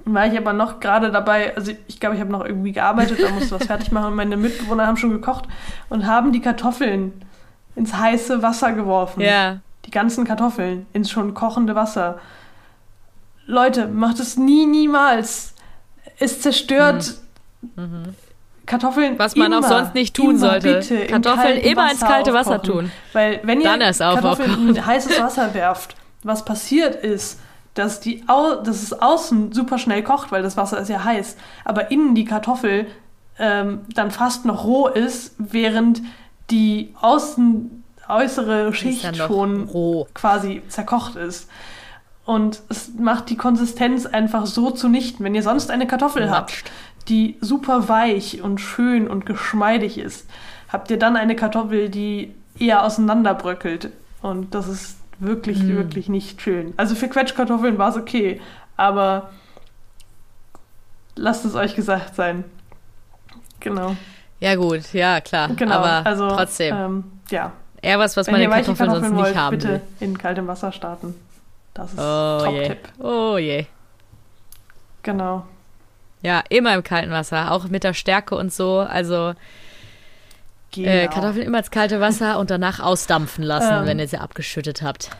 war 0.04 0.26
ich 0.26 0.36
aber 0.36 0.52
noch 0.52 0.80
gerade 0.80 1.10
dabei, 1.10 1.56
also 1.56 1.72
ich 1.86 2.00
glaube, 2.00 2.16
ich 2.16 2.20
habe 2.20 2.32
noch 2.32 2.44
irgendwie 2.44 2.72
gearbeitet, 2.72 3.22
da 3.22 3.30
musste 3.30 3.52
was 3.52 3.66
fertig 3.66 3.92
machen 3.92 4.08
und 4.08 4.16
meine 4.16 4.36
Mitbewohner 4.36 4.86
haben 4.86 4.96
schon 4.96 5.10
gekocht 5.10 5.44
und 5.88 6.06
haben 6.06 6.32
die 6.32 6.40
Kartoffeln 6.40 7.12
ins 7.76 7.94
heiße 7.94 8.42
Wasser 8.42 8.72
geworfen. 8.72 9.20
Ja. 9.20 9.58
Die 9.84 9.90
ganzen 9.90 10.24
Kartoffeln 10.24 10.86
ins 10.92 11.10
schon 11.10 11.34
kochende 11.34 11.74
Wasser. 11.74 12.18
Leute, 13.46 13.88
macht 13.88 14.20
es 14.20 14.36
nie, 14.36 14.66
niemals. 14.66 15.54
Es 16.18 16.40
zerstört 16.40 17.14
Kartoffeln. 18.66 19.14
Mhm. 19.14 19.18
Was 19.18 19.36
man 19.36 19.52
auch 19.52 19.58
immer, 19.58 19.68
sonst 19.68 19.94
nicht 19.94 20.14
tun 20.14 20.30
immer 20.30 20.38
sollte. 20.38 20.74
Bitte 20.74 20.94
im 20.96 21.10
Kartoffeln 21.10 21.54
kalten 21.54 21.68
immer 21.68 21.90
ins 21.90 22.00
kalte 22.00 22.32
Wasser 22.32 22.62
tun. 22.62 22.90
Weil 23.12 23.40
wenn 23.42 23.60
ihr 23.60 23.68
Kartoffeln 23.68 24.68
in 24.70 24.86
heißes 24.86 25.20
Wasser 25.20 25.52
werft, 25.54 25.96
was 26.22 26.44
passiert 26.44 26.94
ist, 26.96 27.40
dass, 27.74 28.00
die 28.00 28.22
au 28.28 28.54
dass 28.54 28.82
es 28.82 28.92
außen 28.92 29.52
super 29.52 29.78
schnell 29.78 30.02
kocht, 30.02 30.32
weil 30.32 30.42
das 30.42 30.56
Wasser 30.56 30.78
ist 30.78 30.88
ja 30.88 31.04
heiß, 31.04 31.36
aber 31.64 31.90
innen 31.90 32.14
die 32.14 32.24
Kartoffel 32.24 32.86
ähm, 33.38 33.80
dann 33.94 34.10
fast 34.12 34.44
noch 34.44 34.64
roh 34.64 34.86
ist, 34.86 35.34
während 35.38 36.00
die 36.50 36.94
außen 37.00 37.82
äußere 38.08 38.74
Schicht 38.74 39.16
schon 39.16 39.64
roh. 39.64 40.06
quasi 40.14 40.62
zerkocht 40.68 41.16
ist. 41.16 41.48
Und 42.26 42.62
es 42.68 42.90
macht 42.98 43.28
die 43.30 43.36
Konsistenz 43.36 44.06
einfach 44.06 44.46
so 44.46 44.70
zunichten. 44.70 45.24
Wenn 45.24 45.34
ihr 45.34 45.42
sonst 45.42 45.70
eine 45.70 45.86
Kartoffel 45.86 46.30
habt, 46.30 46.50
Matscht. 46.50 46.70
die 47.08 47.36
super 47.40 47.88
weich 47.88 48.42
und 48.42 48.60
schön 48.60 49.08
und 49.08 49.26
geschmeidig 49.26 49.98
ist, 49.98 50.26
habt 50.70 50.90
ihr 50.90 50.98
dann 50.98 51.16
eine 51.16 51.36
Kartoffel, 51.36 51.88
die 51.90 52.34
eher 52.58 52.82
auseinanderbröckelt. 52.84 53.90
Und 54.22 54.54
das 54.54 54.68
ist 54.68 54.96
wirklich, 55.18 55.62
Mm. 55.62 55.68
wirklich 55.68 56.08
nicht 56.08 56.40
schön. 56.42 56.72
Also 56.76 56.94
für 56.94 57.08
Quetschkartoffeln 57.08 57.78
war 57.78 57.90
es 57.90 57.96
okay, 57.96 58.40
aber 58.76 59.30
lasst 61.16 61.44
es 61.44 61.54
euch 61.54 61.74
gesagt 61.74 62.14
sein. 62.14 62.44
Genau. 63.60 63.96
Ja, 64.44 64.56
gut, 64.56 64.92
ja, 64.92 65.20
klar. 65.22 65.48
Genau. 65.56 65.76
Aber 65.76 66.06
also, 66.06 66.28
trotzdem. 66.28 66.76
Ähm, 66.76 67.04
ja. 67.30 67.52
Eher 67.80 67.98
was, 67.98 68.14
was 68.16 68.26
Wenn 68.26 68.34
meine 68.34 68.50
weiche 68.50 68.64
Kartoffeln 68.74 68.90
sonst 68.90 69.00
Kartoffeln 69.02 69.14
nicht 69.16 69.24
wollt, 69.24 69.36
haben 69.36 69.56
bitte 69.58 69.68
will. 69.68 69.80
in 70.00 70.18
kaltem 70.18 70.46
Wasser 70.46 70.70
starten. 70.70 71.14
Das 71.72 71.92
ist 71.92 71.98
Oh. 71.98 72.40
Top-Tipp. 72.44 72.78
Oh 73.02 73.36
je. 73.38 73.64
Genau. 75.02 75.46
Ja, 76.22 76.42
immer 76.50 76.74
im 76.74 76.82
kalten 76.82 77.10
Wasser, 77.10 77.52
auch 77.52 77.64
mit 77.68 77.84
der 77.84 77.94
Stärke 77.94 78.34
und 78.36 78.52
so. 78.52 78.80
Also 78.80 79.32
Genau. 80.72 80.88
äh, 80.90 81.08
Kartoffeln 81.08 81.46
immer 81.46 81.58
ins 81.58 81.70
kalte 81.70 82.00
Wasser 82.00 82.38
und 82.38 82.50
danach 82.50 82.80
ausdampfen 82.80 83.44
lassen, 83.44 83.72
Ähm. 83.80 83.86
wenn 83.86 83.98
ihr 83.98 84.08
sie 84.08 84.18
abgeschüttet 84.18 84.82
habt. 84.82 85.10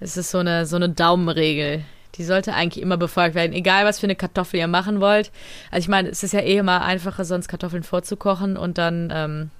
Das 0.00 0.16
ist 0.16 0.30
so 0.30 0.38
eine, 0.38 0.64
so 0.66 0.76
eine 0.76 0.88
Daumenregel. 0.88 1.84
Die 2.14 2.24
sollte 2.24 2.54
eigentlich 2.54 2.82
immer 2.82 2.96
befolgt 2.96 3.34
werden, 3.34 3.52
egal 3.52 3.84
was 3.84 3.98
für 4.00 4.06
eine 4.06 4.16
Kartoffel 4.16 4.60
ihr 4.60 4.68
machen 4.68 5.00
wollt. 5.00 5.30
Also 5.70 5.84
ich 5.84 5.88
meine, 5.88 6.08
es 6.08 6.22
ist 6.22 6.32
ja 6.32 6.40
eh 6.40 6.56
immer 6.56 6.82
einfacher, 6.82 7.24
sonst 7.24 7.48
Kartoffeln 7.48 7.82
vorzukochen 7.82 8.56
und 8.56 8.78
dann 8.78 9.12
ähm, 9.14 9.50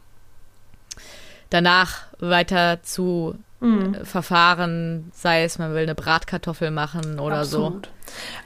danach 1.51 2.05
weiter 2.19 2.83
zu 2.83 3.37
Mhm. 3.61 3.95
äh, 3.95 4.05
verfahren, 4.05 5.11
sei 5.15 5.45
es, 5.45 5.59
man 5.59 5.73
will 5.73 5.83
eine 5.83 5.95
Bratkartoffel 5.95 6.71
machen 6.71 7.19
oder 7.19 7.39
Absolut. 7.39 7.89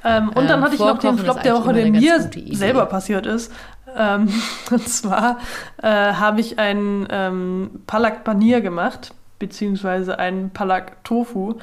Ähm, 0.04 0.28
und 0.28 0.48
dann 0.48 0.60
Ähm, 0.60 0.64
hatte 0.64 0.74
ich 0.74 0.80
noch 0.80 0.98
den 0.98 1.18
Flop 1.18 1.42
der 1.42 1.54
Woche, 1.54 1.72
der 1.72 1.90
mir 1.90 2.30
selber 2.52 2.86
passiert 2.86 3.26
ist. 3.26 3.52
Ähm, 3.96 4.28
und 4.70 4.88
zwar 4.88 5.38
äh, 5.82 5.88
habe 5.88 6.40
ich 6.40 6.58
einen 6.60 7.08
ähm, 7.10 7.82
Palak 7.88 8.22
Paneer 8.22 8.60
gemacht, 8.60 9.12
beziehungsweise 9.40 10.18
einen 10.18 10.50
Palak 10.50 11.02
Tofu, 11.02 11.58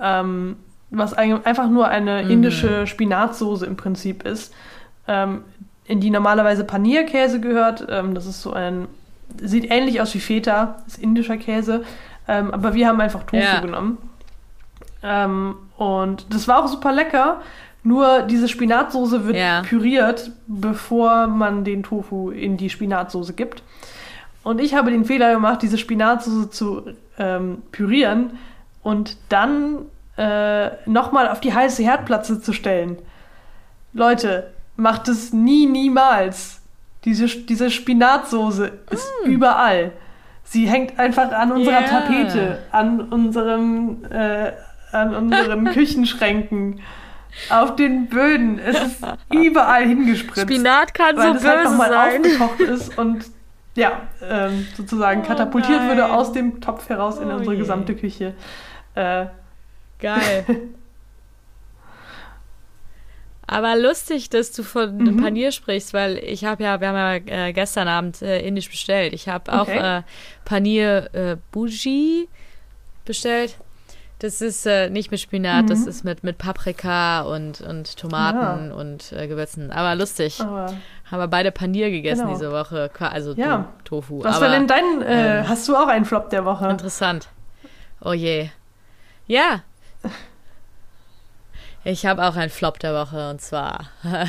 ähm, 0.00 0.56
was 0.90 1.14
ein, 1.14 1.44
einfach 1.46 1.68
nur 1.68 1.88
eine 1.88 2.22
Mhm. 2.24 2.30
indische 2.30 2.86
Spinatsoße 2.86 3.64
im 3.66 3.76
Prinzip 3.76 4.24
ist, 4.26 4.52
ähm, 5.08 5.42
in 5.84 6.00
die 6.00 6.10
normalerweise 6.10 6.64
Panierkäse 6.64 7.40
gehört. 7.40 7.86
Ähm, 7.88 8.14
das 8.14 8.26
ist 8.26 8.42
so 8.42 8.52
ein, 8.52 8.86
sieht 9.40 9.70
ähnlich 9.70 10.00
aus 10.00 10.14
wie 10.14 10.20
Feta, 10.20 10.76
ist 10.86 10.98
indischer 10.98 11.36
Käse, 11.36 11.84
ähm, 12.28 12.52
aber 12.52 12.74
wir 12.74 12.88
haben 12.88 13.00
einfach 13.00 13.22
Tofu 13.24 13.36
Ja. 13.42 13.60
genommen. 13.60 13.98
Ähm, 15.02 15.54
und 15.76 16.26
das 16.34 16.46
war 16.48 16.62
auch 16.62 16.68
super 16.68 16.92
lecker. 16.92 17.40
Nur 17.82 18.22
diese 18.22 18.48
Spinatsoße 18.48 19.24
wird 19.26 19.36
Ja. 19.36 19.62
püriert, 19.62 20.32
bevor 20.46 21.26
man 21.28 21.64
den 21.64 21.82
Tofu 21.82 22.30
in 22.30 22.56
die 22.58 22.68
Spinatsoße 22.68 23.32
gibt. 23.32 23.62
Und 24.42 24.60
ich 24.60 24.74
habe 24.74 24.90
den 24.90 25.04
Fehler 25.04 25.32
gemacht, 25.32 25.62
diese 25.62 25.78
Spinatsoße 25.78 26.50
zu 26.50 26.82
ähm, 27.18 27.62
pürieren 27.72 28.32
und 28.82 29.16
dann 29.28 29.78
äh, 30.20 30.70
nochmal 30.86 31.28
auf 31.28 31.40
die 31.40 31.54
heiße 31.54 31.82
Herdplatte 31.82 32.40
zu 32.40 32.52
stellen. 32.52 32.98
Leute, 33.92 34.50
macht 34.76 35.08
es 35.08 35.32
nie, 35.32 35.66
niemals. 35.66 36.60
Diese, 37.04 37.26
diese 37.26 37.70
Spinatsoße 37.70 38.70
ist 38.90 39.10
überall. 39.24 39.92
Sie 40.44 40.66
hängt 40.66 40.98
einfach 40.98 41.32
an 41.32 41.52
unserer 41.52 41.80
Ja. 41.80 41.86
Tapete, 41.86 42.58
an 42.72 43.00
unserem, 43.00 44.04
äh, 44.10 44.52
an 44.92 45.14
unseren 45.14 45.64
Küchenschränken, 45.72 46.80
auf 47.48 47.76
den 47.76 48.08
Böden. 48.08 48.58
Es 48.58 48.76
ist 48.82 49.04
überall 49.32 49.86
hingespritzt. 49.86 50.42
Spinat 50.42 50.92
kann 50.92 51.16
weil 51.16 51.28
so 51.28 51.34
das 51.34 51.44
halt 51.44 51.58
böse 51.62 51.70
nochmal 51.70 51.90
sein. 51.90 52.20
aufgekocht 52.24 52.60
ist 52.60 52.98
und 52.98 53.24
ja, 53.76 53.92
ähm, 54.28 54.66
sozusagen 54.76 55.22
Oh 55.24 55.26
katapultiert 55.28 55.78
nein. 55.78 55.88
würde 55.88 56.12
aus 56.12 56.32
dem 56.32 56.60
Topf 56.60 56.88
heraus 56.88 57.18
in 57.18 57.30
Oh 57.30 57.36
unsere 57.36 57.54
je. 57.54 57.60
gesamte 57.60 57.94
Küche. 57.94 58.34
Äh, 58.96 59.26
Geil. 60.00 60.44
Aber 63.46 63.76
lustig, 63.76 64.30
dass 64.30 64.52
du 64.52 64.62
von 64.62 64.96
Mhm. 64.98 65.16
Panier 65.16 65.50
sprichst, 65.50 65.92
weil 65.92 66.18
ich 66.18 66.44
habe 66.44 66.62
ja, 66.62 66.80
wir 66.80 66.88
haben 66.88 67.26
ja 67.28 67.46
äh, 67.48 67.52
gestern 67.52 67.88
Abend 67.88 68.22
äh, 68.22 68.40
indisch 68.46 68.70
bestellt. 68.70 69.12
Ich 69.12 69.28
habe 69.28 69.52
auch 69.52 69.62
Okay. 69.62 69.98
äh, 69.98 70.02
Panier 70.44 71.10
äh, 71.14 71.36
Bougie 71.50 72.28
bestellt. 73.04 73.56
Das 74.20 74.40
ist 74.42 74.66
äh, 74.66 74.88
nicht 74.90 75.10
mit 75.10 75.18
Spinat, 75.18 75.68
das 75.70 75.80
Mhm. 75.80 75.88
ist 75.88 76.04
mit, 76.04 76.22
mit 76.22 76.38
Paprika 76.38 77.22
und, 77.22 77.60
und 77.62 77.96
Tomaten 77.96 78.70
und 78.70 79.12
äh, 79.12 79.26
Gewürzen. 79.26 79.72
Aber 79.72 79.94
lustig. 79.96 80.40
aber 80.40 80.66
Haben 81.10 81.20
wir 81.20 81.26
beide 81.28 81.50
Panier 81.50 81.90
gegessen 81.90 82.26
Genau. 82.26 82.34
diese 82.34 82.52
Woche. 82.52 82.90
Also 83.00 83.32
Ja. 83.32 83.72
to 83.84 83.96
Tofu. 83.96 84.22
was 84.22 84.36
Aber 84.36 84.46
war 84.46 84.52
denn 84.52 84.68
dein, 84.68 85.02
äh, 85.02 85.40
ähm, 85.40 85.48
hast 85.48 85.66
du 85.68 85.74
auch 85.74 85.88
einen 85.88 86.04
Flop 86.04 86.30
der 86.30 86.44
Woche? 86.44 86.68
Interessant. 86.68 87.28
Oh 88.04 88.12
je. 88.12 88.50
Ja. 89.26 89.62
Ich 91.84 92.04
habe 92.04 92.24
auch 92.26 92.36
einen 92.36 92.50
Flop 92.50 92.78
der 92.78 92.94
Woche 92.94 93.30
und 93.30 93.40
zwar. 93.40 93.88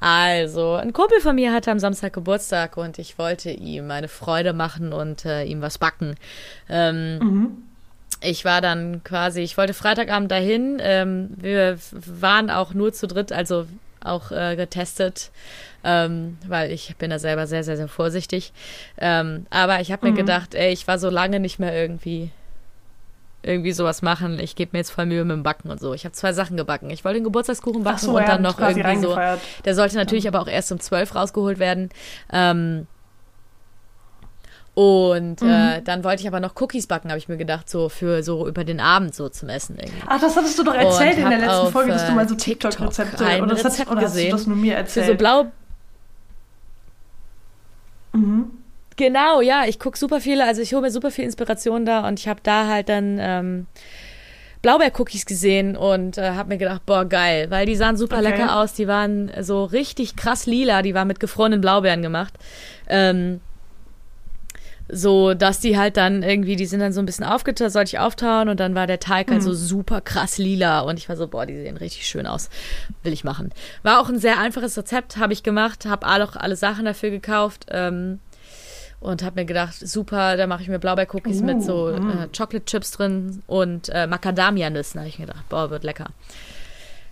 Also, 0.00 0.74
ein 0.74 0.92
Kumpel 0.92 1.20
von 1.20 1.34
mir 1.36 1.52
hatte 1.54 1.70
am 1.70 1.78
Samstag 1.78 2.12
Geburtstag 2.12 2.76
und 2.76 2.98
ich 2.98 3.16
wollte 3.16 3.50
ihm 3.50 3.90
eine 3.90 4.08
Freude 4.08 4.52
machen 4.52 4.92
und 4.92 5.24
äh, 5.24 5.44
ihm 5.44 5.62
was 5.62 5.78
backen. 5.78 6.16
Ähm, 6.68 7.18
Mhm. 7.20 7.62
ich 8.20 8.44
war 8.44 8.60
dann 8.60 9.02
quasi, 9.04 9.40
ich 9.40 9.56
wollte 9.56 9.72
Freitagabend 9.72 10.30
dahin. 10.30 10.78
Ähm, 10.82 11.30
wir 11.36 11.78
waren 11.90 12.50
auch 12.50 12.74
nur 12.74 12.92
zu 12.92 13.06
dritt, 13.06 13.32
also 13.32 13.66
auch 14.02 14.30
äh, 14.30 14.56
getestet, 14.56 15.30
ähm, 15.84 16.36
weil 16.46 16.70
ich 16.72 16.96
bin 16.96 17.08
da 17.08 17.18
selber 17.18 17.46
sehr, 17.46 17.64
sehr, 17.64 17.78
sehr 17.78 17.88
vorsichtig. 17.88 18.52
Ähm, 18.98 19.46
aber 19.48 19.80
ich 19.80 19.90
habe 19.90 20.04
mir 20.06 20.12
Mhm. 20.12 20.16
gedacht, 20.16 20.54
ey, 20.54 20.72
ich 20.72 20.86
war 20.86 20.98
so 20.98 21.08
lange 21.08 21.40
nicht 21.40 21.58
mehr 21.60 21.74
irgendwie 21.74 22.30
irgendwie 23.44 23.72
sowas 23.72 24.02
machen. 24.02 24.38
Ich 24.38 24.56
gebe 24.56 24.70
mir 24.72 24.78
jetzt 24.78 24.90
voll 24.90 25.06
Mühe 25.06 25.24
mit 25.24 25.32
dem 25.36 25.42
Backen 25.42 25.70
und 25.70 25.80
so. 25.80 25.92
Ich 25.94 26.04
habe 26.04 26.12
zwei 26.14 26.32
Sachen 26.32 26.56
gebacken. 26.56 26.90
Ich 26.90 27.04
wollte 27.04 27.18
den 27.18 27.24
Geburtstagskuchen 27.24 27.84
backen 27.84 27.98
so, 27.98 28.10
und 28.16 28.22
er 28.22 28.26
dann 28.38 28.46
hat 28.46 28.58
noch 28.58 28.66
irgendwie 28.68 28.96
so. 29.02 29.16
Der 29.64 29.74
sollte 29.74 29.96
natürlich 29.96 30.26
aber 30.28 30.40
auch 30.40 30.48
erst 30.48 30.72
um 30.72 30.80
12 30.80 31.14
rausgeholt 31.14 31.58
werden. 31.58 31.90
Ähm, 32.32 32.86
und 34.74 35.40
äh, 35.40 35.78
Mhm. 35.80 35.84
dann 35.84 36.02
wollte 36.02 36.22
ich 36.22 36.26
aber 36.26 36.40
noch 36.40 36.60
Cookies 36.60 36.88
backen, 36.88 37.08
habe 37.10 37.18
ich 37.18 37.28
mir 37.28 37.36
gedacht, 37.36 37.70
so 37.70 37.88
für 37.88 38.24
so 38.24 38.48
über 38.48 38.64
den 38.64 38.80
Abend 38.80 39.14
so 39.14 39.28
zum 39.28 39.48
Essen 39.48 39.76
irgendwie. 39.78 40.02
Ach, 40.06 40.20
das 40.20 40.36
hattest 40.36 40.58
du 40.58 40.64
doch 40.64 40.74
erzählt 40.74 41.16
Und 41.18 41.22
in 41.24 41.30
der 41.30 41.38
letzten 41.38 41.54
auf, 41.66 41.70
Folge, 41.70 41.92
dass 41.92 42.06
du 42.06 42.12
mal 42.12 42.26
so 42.28 42.34
äh, 42.34 42.38
TikTok 42.38 42.72
TikTok-Rezepte 42.72 43.24
ein 43.24 43.42
oder, 43.42 43.52
das 43.54 43.64
hat- 43.64 43.72
Rezept 43.72 43.90
oder 43.92 44.00
hast 44.00 44.14
du 44.14 44.16
gesehen. 44.18 44.30
das 44.32 44.46
nur 44.48 44.56
mir 44.56 44.72
Für 44.72 44.78
erzählt? 44.78 45.06
so 45.06 45.14
blau. 45.14 45.46
Mhm. 48.12 48.50
Genau, 48.96 49.40
ja, 49.40 49.64
ich 49.66 49.78
gucke 49.78 49.98
super 49.98 50.20
viele, 50.20 50.46
also 50.46 50.62
ich 50.62 50.72
hole 50.72 50.82
mir 50.82 50.90
super 50.90 51.10
viel 51.10 51.24
Inspiration 51.24 51.84
da 51.84 52.06
und 52.06 52.20
ich 52.20 52.28
habe 52.28 52.40
da 52.42 52.68
halt 52.68 52.88
dann 52.88 53.18
ähm, 53.20 53.66
Blaubeer-Cookies 54.62 55.26
gesehen 55.26 55.76
und 55.76 56.16
äh, 56.16 56.30
habe 56.30 56.48
mir 56.48 56.58
gedacht, 56.58 56.86
boah, 56.86 57.04
geil, 57.04 57.50
weil 57.50 57.66
die 57.66 57.76
sahen 57.76 57.96
super 57.96 58.18
Okay. 58.18 58.30
lecker 58.30 58.56
aus, 58.56 58.72
die 58.72 58.88
waren 58.88 59.30
so 59.40 59.64
richtig 59.64 60.16
krass 60.16 60.46
lila, 60.46 60.82
die 60.82 60.94
waren 60.94 61.08
mit 61.08 61.20
gefrorenen 61.20 61.60
Blaubeeren 61.60 62.02
gemacht. 62.02 62.32
Ähm, 62.88 63.40
so, 64.88 65.32
dass 65.32 65.60
die 65.60 65.78
halt 65.78 65.96
dann 65.96 66.22
irgendwie, 66.22 66.56
die 66.56 66.66
sind 66.66 66.80
dann 66.80 66.92
so 66.92 67.00
ein 67.00 67.06
bisschen 67.06 67.24
aufgetaut, 67.24 67.72
sollte 67.72 67.88
ich 67.88 67.98
auftauen 67.98 68.48
und 68.50 68.60
dann 68.60 68.74
war 68.74 68.86
der 68.86 69.00
Teig 69.00 69.30
halt 69.30 69.42
so 69.42 69.54
super 69.54 70.02
krass 70.02 70.36
lila 70.36 70.80
und 70.80 70.98
ich 70.98 71.08
war 71.08 71.16
so, 71.16 71.26
boah, 71.26 71.46
die 71.46 71.56
sehen 71.56 71.78
richtig 71.78 72.06
schön 72.06 72.26
aus, 72.26 72.50
will 73.02 73.12
ich 73.12 73.24
machen. 73.24 73.50
War 73.82 74.00
auch 74.00 74.10
ein 74.10 74.18
sehr 74.18 74.38
einfaches 74.38 74.76
Rezept, 74.76 75.16
habe 75.16 75.32
ich 75.32 75.42
gemacht, 75.42 75.86
habe 75.86 76.06
auch 76.06 76.36
alle 76.36 76.56
Sachen 76.56 76.84
dafür 76.84 77.10
gekauft 77.10 77.66
ähm, 77.70 78.20
und 79.04 79.22
habe 79.22 79.40
mir 79.40 79.44
gedacht, 79.44 79.74
super, 79.74 80.38
da 80.38 80.46
mache 80.46 80.62
ich 80.62 80.68
mir 80.68 80.78
Blaubeercookies 80.78 81.42
Uh, 81.42 81.44
mit 81.44 81.62
so 81.62 81.88
mm. 81.88 82.10
äh, 82.10 82.28
Chocolate 82.36 82.64
Chips 82.64 82.92
drin 82.92 83.42
und 83.46 83.90
äh, 83.90 84.06
Macadamia-Nüssen, 84.06 84.98
habe 84.98 85.08
ich 85.08 85.18
mir 85.18 85.26
gedacht, 85.26 85.46
boah, 85.50 85.68
wird 85.68 85.84
lecker. 85.84 86.06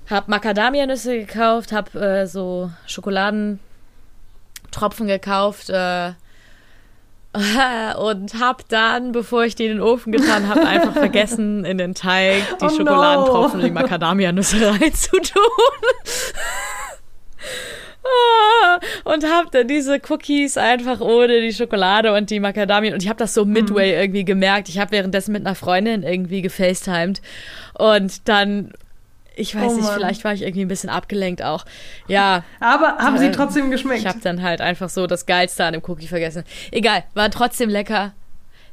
Hab 0.09 0.27
Macadamia-Nüsse 0.27 1.19
gekauft, 1.19 1.71
hab 1.71 1.95
äh, 1.95 2.27
so 2.27 2.71
Schokoladentropfen 2.87 5.07
gekauft, 5.07 5.69
äh, 5.69 6.13
und 7.99 8.41
hab 8.41 8.69
dann, 8.69 9.13
bevor 9.13 9.45
ich 9.45 9.55
die 9.55 9.65
in 9.65 9.73
den 9.73 9.81
Ofen 9.81 10.13
getan 10.13 10.49
habe, 10.49 10.67
einfach 10.67 10.93
vergessen, 10.93 11.65
in 11.65 11.79
den 11.79 11.95
Teig 11.95 12.43
die 12.49 12.55
Oh 12.65 12.69
no. 12.69 12.77
Schokoladentropfen 12.77 13.61
und 13.61 13.67
die 13.67 13.73
Macadamia-Nüsse 13.73 14.71
reinzutun. 14.81 15.43
Und 19.05 19.25
hab 19.25 19.51
dann 19.53 19.69
diese 19.69 20.01
Cookies 20.09 20.57
einfach 20.57 21.01
ohne 21.01 21.41
die 21.41 21.53
Schokolade 21.53 22.13
und 22.15 22.31
die 22.31 22.41
Macadamia 22.41 22.93
und 22.93 23.03
ich 23.03 23.09
habe 23.09 23.19
das 23.19 23.35
so 23.35 23.45
midway 23.45 23.93
irgendwie 24.01 24.25
gemerkt. 24.25 24.69
Ich 24.69 24.79
habe 24.79 24.91
währenddessen 24.93 25.33
mit 25.33 25.47
einer 25.47 25.55
Freundin 25.55 26.03
irgendwie 26.03 26.43
gefacetimed 26.43 27.21
und 27.79 28.29
dann 28.29 28.73
ich 29.35 29.55
weiß 29.55 29.73
Oh 29.73 29.77
nicht, 29.77 29.89
vielleicht 29.89 30.25
war 30.25 30.35
ich 30.35 30.43
irgendwie 30.43 30.65
ein 30.65 30.69
bisschen 30.69 30.91
abgelenkt 30.91 31.43
auch. 31.43 31.65
Ja, 32.07 32.45
Aber 32.61 32.99
haben 32.99 33.17
sie 33.17 33.27
Ähm, 33.27 33.33
trotzdem 33.33 33.71
geschmeckt? 33.71 34.01
ich 34.01 34.07
habe 34.07 34.19
dann 34.23 34.43
halt 34.43 34.61
einfach 34.61 34.91
so 34.91 35.07
das 35.07 35.25
Geilste 35.25 35.65
an 35.65 35.73
dem 35.73 35.83
Cookie 35.87 36.07
vergessen. 36.07 36.45
Egal, 36.71 37.05
waren 37.15 37.31
trotzdem 37.31 37.71
lecker. 37.71 38.13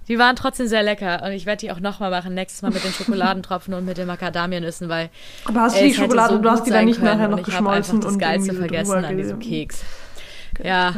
Die 0.10 0.20
waren 0.20 0.36
trotzdem 0.36 0.68
sehr 0.68 0.84
lecker 0.84 1.24
und 1.24 1.32
ich 1.32 1.46
werde 1.46 1.62
die 1.62 1.72
auch 1.72 1.80
nochmal 1.80 2.10
machen, 2.10 2.34
nächstes 2.34 2.62
Mal 2.62 2.72
mit 2.72 2.84
den 2.84 2.92
Schokoladentropfen 2.92 3.74
und 3.74 3.86
mit 3.86 3.98
den 3.98 4.08
Macadamianüssen, 4.08 4.90
weil 4.90 5.10
Aber 5.46 5.62
hast 5.62 5.80
du 5.80 5.84
die 5.84 5.94
Schokolade, 5.94 6.34
so 6.34 6.42
du 6.42 6.50
hast 6.50 6.66
die 6.66 6.72
dann 6.72 6.86
nicht 6.86 7.02
nachher 7.02 7.30
und 7.30 7.32
noch 7.32 7.48
ich 7.48 7.54
habe 7.54 7.64
geschmolzen 7.64 7.96
einfach 7.96 8.06
das 8.06 8.14
und 8.14 8.20
Geilste 8.20 8.54
vergessen 8.56 9.06
an 9.06 9.18
diesem 9.18 9.40
Keks. 9.40 9.84
Ja. 10.64 10.94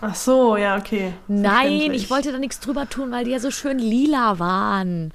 Ach 0.00 0.14
so, 0.14 0.56
ja, 0.56 0.76
okay. 0.76 1.14
Nein, 1.28 1.92
ich 1.94 2.10
wollte 2.10 2.32
da 2.32 2.38
nichts 2.38 2.60
drüber 2.60 2.88
tun, 2.88 3.12
weil 3.12 3.24
die 3.24 3.30
ja 3.30 3.38
so 3.38 3.50
schön 3.50 3.78
lila 3.78 4.38
waren. 4.38 5.12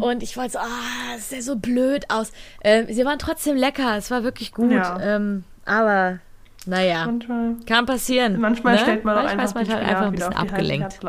Und 0.00 0.22
ich 0.22 0.36
wollte 0.36 0.52
so, 0.52 0.58
ah, 0.58 1.14
es 1.16 1.30
sieht 1.30 1.44
so 1.44 1.56
blöd 1.56 2.04
aus. 2.10 2.32
Ähm, 2.62 2.86
sie 2.90 3.06
waren 3.06 3.18
trotzdem 3.18 3.56
lecker, 3.56 3.96
es 3.96 4.10
war 4.10 4.22
wirklich 4.22 4.52
gut. 4.52 4.70
Ja. 4.70 5.00
Ähm, 5.00 5.44
aber, 5.64 6.18
naja, 6.66 7.06
Manchmal, 7.06 7.56
kann 7.66 7.86
passieren. 7.86 8.40
manchmal 8.40 8.74
ne? 8.74 8.80
stellt 8.80 9.04
man 9.04 9.18
auch 9.18 9.24
einfach 9.30 9.54
man 9.54 9.68
halt 9.68 9.82
einfach 9.82 10.06
ein 10.06 10.12
bisschen 10.12 10.34
abgelenkt. 10.34 11.00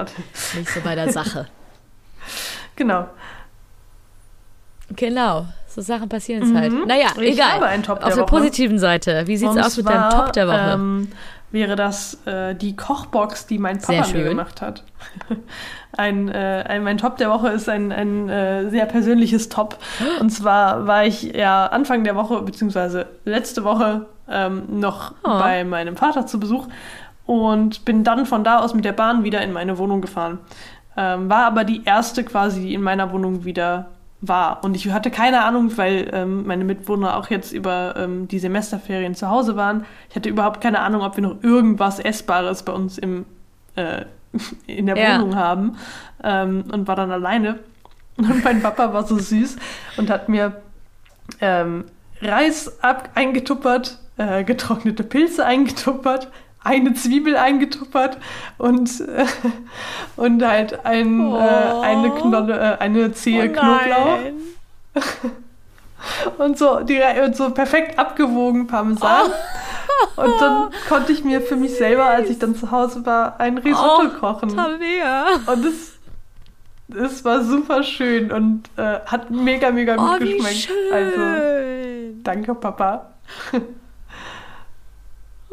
Nicht 0.56 0.70
so 0.70 0.82
bei 0.82 0.96
der 0.96 1.12
Sache. 1.12 1.48
Genau. 2.76 3.08
Genau, 4.96 5.46
so 5.68 5.82
Sachen 5.82 6.10
passieren 6.10 6.44
es 6.44 6.54
halt. 6.56 6.72
Mhm. 6.72 6.86
Naja, 6.88 7.08
Ich 7.18 7.34
egal. 7.34 7.54
habe 7.54 7.66
einen 7.68 7.84
Top 7.84 8.00
der 8.00 8.08
Auf 8.08 8.14
der 8.14 8.24
Woche. 8.24 8.30
positiven 8.38 8.80
Seite, 8.80 9.28
wie 9.28 9.38
sieht's 9.38 9.52
Und 9.52 9.60
aus 9.60 9.78
mit 9.78 9.88
deinem 9.88 10.10
Top 10.10 10.34
der 10.34 10.48
Woche? 10.48 10.72
Ähm, 10.74 11.12
wäre 11.52 11.76
das 11.76 12.20
äh, 12.26 12.56
die 12.56 12.76
Kochbox, 12.76 13.46
die 13.46 13.60
mein 13.60 13.80
Papa 13.80 14.08
mir 14.12 14.24
gemacht 14.24 14.62
hat. 14.62 14.84
ein, 15.98 16.30
äh, 16.30 16.64
ein, 16.68 16.84
mein 16.84 16.98
Top 16.98 17.18
der 17.18 17.30
Woche 17.30 17.50
ist 17.50 17.70
ein, 17.70 17.92
ein 17.92 18.28
äh, 18.30 18.70
sehr 18.70 18.86
persönliches 18.86 19.50
Top. 19.50 19.78
Und 20.20 20.32
zwar 20.32 20.88
war 20.88 21.06
ich 21.06 21.24
ja 21.24 21.68
Anfang 21.68 22.04
der 22.04 22.16
Woche, 22.16 22.42
beziehungsweise 22.42 23.06
letzte 23.26 23.64
Woche, 23.64 24.08
ähm, 24.34 24.64
noch 24.80 25.12
Oh. 25.24 25.30
bei 25.40 25.64
meinem 25.64 25.96
Vater 25.96 26.26
zu 26.26 26.40
Besuch 26.40 26.68
und 27.26 27.86
bin 27.86 28.04
dann 28.04 28.26
von 28.26 28.44
da 28.44 28.60
aus 28.60 28.74
mit 28.74 28.84
der 28.86 28.92
Bahn 28.94 29.24
wieder 29.24 29.42
in 29.42 29.54
meine 29.54 29.78
Wohnung 29.78 30.02
gefahren. 30.02 30.40
Ähm, 30.98 31.30
war 31.30 31.46
aber 31.46 31.64
die 31.64 31.84
erste 31.86 32.24
quasi, 32.24 32.62
die 32.62 32.74
in 32.74 32.82
meiner 32.84 33.12
Wohnung 33.12 33.46
wieder 33.46 33.88
war. 34.22 34.64
Und 34.64 34.76
ich 34.76 34.90
hatte 34.92 35.10
keine 35.12 35.44
Ahnung, 35.44 35.76
weil 35.78 36.10
ähm, 36.14 36.46
meine 36.46 36.64
Mitwohner 36.64 37.18
auch 37.18 37.30
jetzt 37.30 37.52
über 37.52 37.96
ähm, 37.98 38.28
die 38.28 38.40
Semesterferien 38.40 39.16
zu 39.16 39.28
Hause 39.30 39.56
waren. 39.56 39.86
Ich 40.10 40.16
hatte 40.16 40.30
überhaupt 40.30 40.62
keine 40.62 40.80
Ahnung, 40.82 41.02
ob 41.02 41.16
wir 41.18 41.24
noch 41.24 41.44
irgendwas 41.44 42.00
Essbares 42.00 42.64
bei 42.64 42.74
uns 42.74 42.98
im, 42.98 43.26
äh, 43.76 44.06
in 44.68 44.86
der 44.86 44.98
Ja. 44.98 45.16
Wohnung 45.20 45.36
haben. 45.36 45.78
Ähm, 46.24 46.64
und 46.72 46.88
war 46.88 46.96
dann 46.96 47.12
alleine. 47.12 47.60
Und 48.18 48.44
mein 48.44 48.62
Papa 48.62 48.94
war 48.94 49.06
so 49.08 49.18
süß 49.18 49.56
und 49.98 50.10
hat 50.12 50.30
mir 50.30 50.62
ähm, 51.42 51.86
Reis 52.22 52.82
ab 52.84 53.10
eingetuppert, 53.16 53.98
äh, 54.18 54.44
getrocknete 54.44 55.04
Pilze 55.04 55.46
eingetuppert, 55.46 56.30
eine 56.64 56.94
Zwiebel 56.94 57.36
eingetuppert 57.36 58.18
und, 58.58 59.00
äh, 59.02 59.26
und 60.16 60.44
halt 60.46 60.86
ein, 60.86 61.20
Oh. 61.22 61.38
äh, 61.38 61.86
eine 61.86 62.12
Knolle, 62.12 62.58
äh, 62.58 62.78
eine 62.82 63.12
Zehe 63.14 63.52
Knoblauch 63.52 64.20
und 66.38 66.58
so, 66.58 66.80
die, 66.82 67.00
und 67.24 67.36
so 67.36 67.50
perfekt 67.52 67.98
abgewogen 68.00 68.68
Parmesan. 68.68 69.32
Und 70.16 70.42
dann 70.42 70.70
konnte 70.90 71.12
ich 71.12 71.24
mir 71.24 71.40
für 71.42 71.56
mich 71.56 71.76
selber, 71.78 72.06
als 72.06 72.30
ich 72.30 72.38
dann 72.38 72.56
zu 72.56 72.72
Hause 72.72 73.06
war, 73.06 73.40
ein 73.40 73.58
Risotto 73.58 74.04
Oh, 74.06 74.20
kochen. 74.20 74.50
Tabea. 74.56 75.26
Und 75.46 75.66
es, 75.66 75.94
es 76.96 77.24
war 77.24 77.44
super 77.44 77.84
schön 77.84 78.32
und 78.32 78.64
äh, 78.76 79.00
hat 79.06 79.32
mega, 79.32 79.72
mega 79.72 79.96
gut 79.96 80.10
Oh, 80.16 80.20
geschmeckt. 80.20 80.70
Also, 80.92 81.22
danke, 82.24 82.54
Papa. 82.56 83.12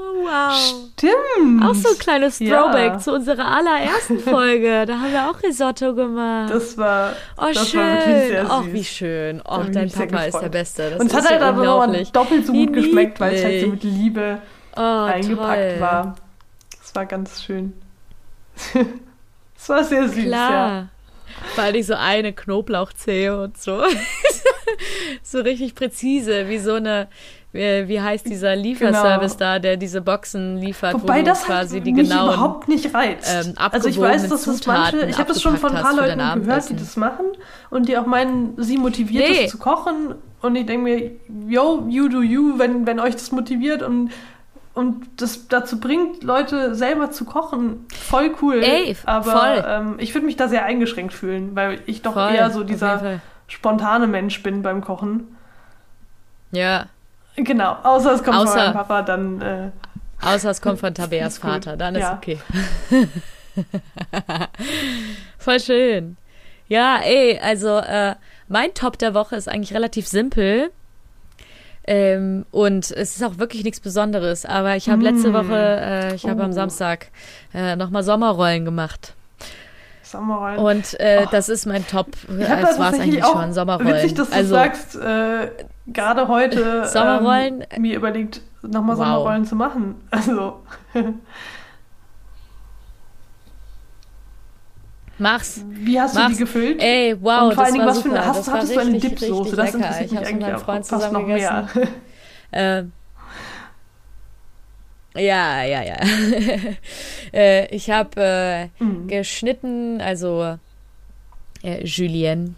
Oh, 0.00 0.24
wow. 0.24 0.90
Stimmt. 0.96 1.64
Auch 1.64 1.74
so 1.74 1.90
ein 1.90 1.98
kleines 1.98 2.38
Throwback 2.38 2.92
Ja. 2.92 2.98
zu 2.98 3.12
unserer 3.12 3.46
allerersten 3.46 4.18
Folge. 4.20 4.86
Da 4.86 4.98
haben 4.98 5.12
wir 5.12 5.30
auch 5.30 5.42
Risotto 5.42 5.94
gemacht. 5.94 6.50
Das 6.52 6.78
war, 6.78 7.12
oh, 7.36 7.46
das 7.52 7.68
schön. 7.68 7.80
war 7.80 7.96
wirklich 7.96 8.28
sehr 8.28 8.42
süß. 8.46 8.52
Oh, 8.52 8.64
wie 8.72 8.84
schön. 8.84 9.42
Oh, 9.46 9.60
ich 9.66 9.70
dein 9.72 9.90
Papa 9.90 10.24
ist 10.24 10.40
der. 10.40 10.48
Beste. 10.48 10.90
Das 10.90 11.00
Und 11.00 11.06
es 11.08 11.14
hat 11.14 11.28
halt 11.30 11.42
aber 11.42 11.64
nochmal 11.64 12.04
doppelt 12.12 12.46
so 12.46 12.52
gut 12.52 12.72
geschmeckt, 12.72 13.20
weil 13.20 13.34
es 13.34 13.44
halt 13.44 13.60
so 13.60 13.66
mit. 13.68 13.82
Liebe 13.84 14.38
oh, 14.76 14.80
eingepackt 14.80 15.72
toll. 15.72 15.80
war. 15.80 16.16
Das 16.80 16.94
war 16.94 17.06
ganz 17.06 17.42
schön. 17.42 17.72
Es 19.62 19.68
war 19.68 19.84
sehr 19.84 20.08
süß, 20.08 20.24
Klar. 20.24 20.50
ja. 20.50 20.88
Vor 21.54 21.64
allem 21.64 21.82
so 21.82 21.94
eine 21.94 22.32
Knoblauchzehe 22.32 23.42
und 23.42 23.58
so. 23.58 23.82
so 25.22 25.40
richtig 25.40 25.74
präzise, 25.74 26.48
wie 26.48 26.58
so 26.58 26.72
eine, 26.74 27.08
wie, 27.52 27.88
wie 27.88 28.00
heißt 28.00 28.26
dieser 28.26 28.54
Lieferservice 28.54 29.36
da, 29.36 29.58
der 29.58 29.76
diese 29.76 30.00
Boxen 30.00 30.56
liefert, 30.58 30.94
Wobei 30.94 31.20
wo 31.20 31.24
das 31.26 31.44
quasi 31.44 31.76
halt 31.76 31.86
die 31.86 31.92
genauen 31.92 32.34
überhaupt 32.34 32.68
nicht 32.68 32.94
reizt. 32.94 33.28
ähm, 33.46 33.54
also 33.56 33.88
ich 33.88 34.00
weiß, 34.00 34.28
dass 34.28 34.44
das 34.44 34.66
manche, 34.66 35.06
ich 35.06 35.18
habe 35.18 35.32
das 35.32 35.42
schon 35.42 35.56
von 35.56 35.74
ein 35.74 35.82
paar 35.82 35.94
Leuten 35.96 36.42
gehört, 36.42 36.68
die 36.70 36.76
das 36.76 36.96
machen 36.96 37.26
und 37.70 37.88
die 37.88 37.98
auch 37.98 38.06
meinen, 38.06 38.54
sie 38.56 38.76
motiviert 38.76 39.28
Nee. 39.28 39.42
das 39.42 39.50
zu 39.50 39.58
kochen 39.58 40.14
und 40.42 40.56
ich 40.56 40.66
denke 40.66 40.84
mir, 40.84 41.10
yo, 41.48 41.84
you 41.88 42.08
do 42.08 42.22
you, 42.22 42.58
wenn, 42.58 42.86
wenn 42.86 43.00
euch 43.00 43.14
das 43.14 43.32
motiviert 43.32 43.82
und 43.82 44.10
und 44.72 45.20
das 45.20 45.48
dazu 45.48 45.80
bringt, 45.80 46.22
Leute 46.22 46.76
selber 46.76 47.10
zu 47.10 47.24
kochen, 47.24 47.86
voll 47.92 48.30
cool. 48.40 48.62
Ey, 48.62 48.96
aber 49.04 49.32
voll. 49.32 49.64
Ähm, 49.66 49.94
ich 49.98 50.14
würde 50.14 50.26
mich 50.26 50.36
da 50.36 50.46
sehr 50.46 50.64
eingeschränkt 50.64 51.12
fühlen, 51.12 51.56
weil 51.56 51.80
ich 51.86 52.02
doch 52.02 52.12
Voll, 52.12 52.32
eher 52.32 52.50
so 52.52 52.62
dieser 52.62 53.20
spontane 53.48 54.06
Mensch 54.06 54.44
bin 54.44 54.62
beim 54.62 54.80
Kochen. 54.80 55.36
Ja, 56.52 56.86
Genau, 57.36 57.76
außer 57.82 58.12
es 58.14 58.22
kommt 58.22 58.36
von 58.36 58.46
Außer- 58.48 58.56
meinem 58.56 58.72
Papa, 58.74 59.02
dann 59.02 59.40
äh, 59.40 59.70
außer 60.22 60.50
es 60.50 60.60
kommt 60.60 60.78
von 60.80 60.94
Tabeas. 61.00 61.38
Vater, 61.38 61.76
dann 61.76 61.94
ist 61.94 62.02
Ja. 62.02 62.14
okay. 62.14 62.38
Voll 65.38 65.60
schön. 65.60 66.16
Ja, 66.68 67.00
ey, 67.02 67.38
also 67.42 67.78
äh, 67.78 68.14
mein 68.48 68.74
Top 68.74 68.98
der 68.98 69.14
Woche 69.14 69.36
ist 69.36 69.48
eigentlich 69.48 69.74
relativ 69.74 70.06
simpel. 70.06 70.70
Ähm, 71.86 72.44
und 72.52 72.90
es 72.90 73.16
ist 73.16 73.24
auch 73.24 73.38
wirklich 73.38 73.64
nichts 73.64 73.80
Besonderes. 73.80 74.44
Aber 74.44 74.76
ich 74.76 74.88
habe 74.88 75.02
letzte 75.02 75.30
Mm. 75.30 75.34
Woche, 75.34 75.56
äh, 75.56 76.14
ich 76.14 76.24
habe 76.28 76.42
am 76.44 76.50
Oh. 76.50 76.52
Samstag 76.52 77.06
äh, 77.54 77.74
nochmal 77.74 78.02
Sommerrollen 78.04 78.64
gemacht. 78.64 79.14
Sommerrollen. 80.02 80.58
Und 80.58 81.00
äh, 81.00 81.22
Oh. 81.24 81.28
das 81.30 81.48
ist 81.48 81.66
mein 81.66 81.86
Top. 81.86 82.08
Ich 82.28 82.46
Das 82.46 82.76
da 82.76 82.78
war 82.78 82.92
es 82.92 83.00
eigentlich 83.00 83.24
auch 83.24 83.40
schon, 83.40 83.52
Sommerrollen. 83.54 83.94
witzig, 83.94 84.14
dass 84.14 84.28
du 84.30 84.36
also, 84.36 84.54
sagst, 84.54 84.96
äh, 84.96 85.48
gerade 85.92 86.28
heute 86.28 86.86
Sommerrollen? 86.86 87.64
ähm, 87.70 87.82
mir 87.82 87.96
überlegt, 87.96 88.40
nochmal 88.62 88.96
Wow. 88.96 89.04
Sommerrollen 89.04 89.44
zu 89.44 89.56
machen. 89.56 89.94
Also, 90.10 90.62
mach's. 95.18 95.64
wie 95.68 96.00
hast 96.00 96.14
du 96.16 96.20
Mach's. 96.20 96.32
die 96.32 96.38
gefüllt? 96.38 96.82
Ey, 96.82 97.16
wow, 97.20 97.42
Und 97.48 97.54
vor 97.54 97.64
allen 97.64 97.74
Dingen, 97.74 97.86
was 97.86 98.00
für 98.02 98.10
eine, 98.10 98.24
hast, 98.24 98.38
das 98.38 98.50
hattest 98.54 98.74
du 98.76 98.80
eine 98.80 98.98
Dipsoße? 98.98 99.56
Das 99.56 99.74
interessiert 99.74 100.06
Ich 100.06 100.18
mich 100.18 100.26
eigentlich 100.28 100.54
auch 100.54 100.60
Freund 100.60 100.86
fast 100.86 100.90
zusammen 101.02 101.12
noch 101.12 101.26
mehr. 101.26 101.68
gegessen. 101.74 101.94
Ähm, 102.52 102.92
ja, 105.16 105.62
ja, 105.64 105.82
ja. 105.82 105.96
äh, 107.32 107.66
ich 107.74 107.90
habe 107.90 108.10
äh, 108.80 108.82
Mhm. 108.82 109.08
geschnitten, 109.08 110.00
also 110.00 110.56
äh, 111.62 111.84
Julienne 111.84 112.54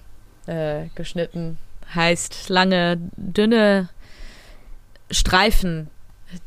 äh, 0.47 0.85
geschnitten 0.95 1.59
heißt 1.95 2.49
lange, 2.49 2.99
dünne 3.17 3.89
Streifen 5.11 5.89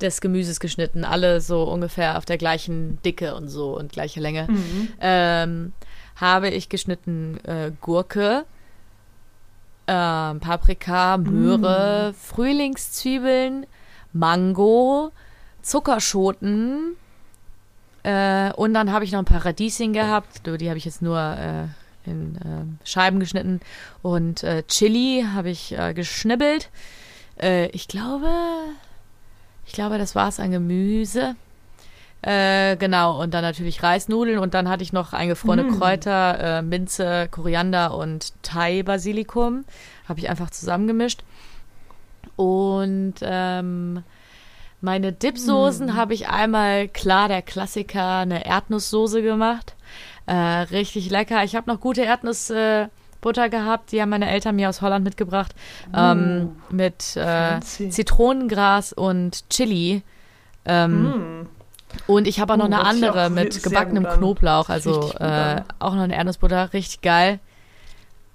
des 0.02 0.22
Gemüses 0.22 0.60
geschnitten, 0.60 1.04
alle 1.04 1.42
so 1.42 1.64
ungefähr 1.64 2.18
auf 2.18 2.26
der 2.26 2.38
gleichen 2.38 3.02
Dicke 3.04 3.36
und 3.36 3.50
so 3.50 3.78
und 3.78 3.92
gleiche 3.92 4.20
Länge. 4.20 4.48
Mhm. 4.50 4.90
Ähm, 5.00 5.74
habe 6.16 6.50
ich 6.50 6.70
geschnitten 6.70 7.40
äh, 7.44 7.72
Gurke, 7.82 8.46
ähm, 9.88 10.40
Paprika, 10.40 11.18
Möhre, 11.18 12.14
Frühlingszwiebeln, 12.20 13.68
Mango, 14.14 15.12
Zuckerschoten 15.62 16.96
äh, 18.06 18.54
und 18.54 18.74
dann 18.74 18.92
habe 18.92 19.04
ich 19.04 19.12
noch 19.12 19.20
ein 19.20 19.26
paar 19.26 19.46
Radieschen 19.46 19.92
gehabt. 19.92 20.46
Die 20.46 20.70
habe 20.70 20.78
ich 20.78 20.86
jetzt 20.86 21.02
nur 21.02 21.20
äh, 21.20 21.68
in 22.06 22.38
ähm, 22.46 22.80
Scheiben 22.84 23.20
geschnitten 23.20 23.62
und 24.02 24.44
äh, 24.44 24.64
Chili 24.68 25.26
habe 25.34 25.50
ich 25.50 25.78
äh, 25.78 25.94
geschnibbelt. 25.94 26.70
Äh, 27.40 27.68
ich 27.68 27.88
glaube, 27.88 28.30
ich 29.66 29.74
glaube, 29.74 29.98
das 29.98 30.16
war 30.16 30.28
es 30.28 30.40
an 30.40 30.52
Gemüse. 30.52 31.36
Äh, 32.22 32.76
genau, 32.78 33.22
und 33.22 33.34
dann 33.36 33.44
natürlich 33.44 33.84
Reisnudeln 33.84 34.40
und 34.40 34.56
dann 34.56 34.68
hatte 34.68 34.82
ich 34.82 34.94
noch 34.94 35.14
eingefrorene 35.14 35.64
Mm. 35.64 35.78
Kräuter, 35.78 36.40
äh, 36.40 36.62
Minze, 36.64 37.28
Koriander 37.30 37.96
und 37.96 38.34
Thai-Basilikum. 38.42 39.64
Habe 40.10 40.20
ich 40.20 40.30
einfach 40.30 40.50
zusammengemischt. 40.50 41.22
Und 42.36 43.16
ähm, 43.22 44.04
meine 44.82 45.14
Dipsoßen 45.14 45.96
habe 45.96 46.16
ich 46.16 46.28
einmal, 46.28 46.88
klar, 46.88 47.28
der 47.28 47.44
Klassiker, 47.44 48.20
eine 48.20 48.46
Erdnusssoße 48.46 49.22
gemacht. 49.22 49.75
Äh, 50.26 50.34
richtig 50.34 51.10
lecker. 51.10 51.44
Ich 51.44 51.56
habe 51.56 51.70
noch 51.72 51.80
gute 51.80 52.02
Erdnussbutter 52.04 52.90
Butter 53.22 53.50
gehabt, 53.50 53.92
die 53.92 54.02
haben 54.04 54.10
meine 54.10 54.30
Eltern 54.30 54.56
mir 54.56 54.70
aus 54.70 54.82
Holland 54.84 55.04
mitgebracht. 55.04 55.56
Ähm, 55.96 56.58
mit 56.70 57.16
äh. 57.16 57.60
Zitronengras 57.62 58.94
und 58.94 59.50
Chili. 59.50 60.04
Ähm, 60.66 61.02
Mhm. 61.04 61.48
und 62.08 62.28
ich 62.28 62.40
habe 62.40 62.54
auch 62.54 62.58
noch 62.58 62.66
Oh, 62.66 62.74
eine 62.74 62.86
andere 62.86 63.30
mit 63.32 63.64
gebackenem. 63.64 64.04
Knoblauch, 64.06 64.70
also 64.70 65.12
äh, 65.20 65.62
auch 65.80 65.96
noch 65.96 66.04
eine 66.04 66.16
Erdnussbutter, 66.16 66.74
richtig 66.74 67.02
geil. 67.02 67.40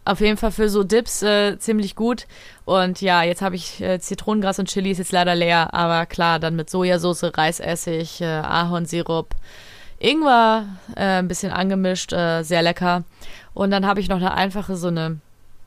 Auf 0.04 0.20
jeden 0.20 0.36
Fall 0.38 0.50
für 0.50 0.68
so 0.68 0.82
Dips 0.82 1.22
äh, 1.22 1.56
ziemlich 1.58 1.94
gut. 1.94 2.26
Und 2.64 3.00
ja, 3.00 3.22
jetzt 3.22 3.42
habe 3.42 3.54
ich 3.54 3.80
äh, 3.80 4.00
Zitronengras 4.00 4.58
und 4.58 4.68
Chili 4.68 4.90
ist 4.90 4.98
jetzt 4.98 5.12
leider 5.12 5.34
leer, 5.36 5.72
aber 5.74 6.06
klar, 6.06 6.38
dann 6.40 6.56
mit 6.56 6.68
Sojasauce, 6.70 7.36
Reisessig, 7.36 8.20
äh, 8.22 8.24
Ahornsirup, 8.26 9.34
Ingwer, 10.00 10.66
äh, 10.96 11.18
ein 11.18 11.28
bisschen 11.28 11.52
angemischt, 11.52 12.12
äh, 12.12 12.42
sehr 12.42 12.62
lecker. 12.62 13.04
Und 13.54 13.70
dann 13.70 13.86
habe 13.86 14.00
ich 14.00 14.08
noch 14.08 14.16
eine 14.16 14.34
einfache 14.34 14.76
so 14.76 14.88
eine 14.88 15.18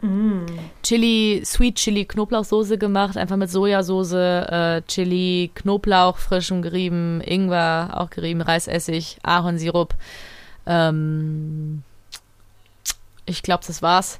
Mhm. 0.03 0.45
Chili, 0.83 1.41
Sweet 1.45 1.75
Chili 1.75 2.03
Knoblauchsoße 2.03 2.77
gemacht, 2.77 3.15
einfach 3.15 3.37
mit 3.37 3.49
Sojasauce, 3.49 4.11
äh, 4.11 4.81
Chili, 4.85 5.49
Knoblauch, 5.55 6.17
frischem 6.17 6.61
gerieben, 6.61 7.21
Ingwer, 7.21 7.91
auch 7.93 8.09
gerieben, 8.09 8.41
Reisessig, 8.41 9.17
Ahornsirup. 9.23 9.95
Ähm, 10.65 11.83
ich 13.25 13.43
glaube, 13.43 13.63
das 13.65 13.81
war's. 13.81 14.19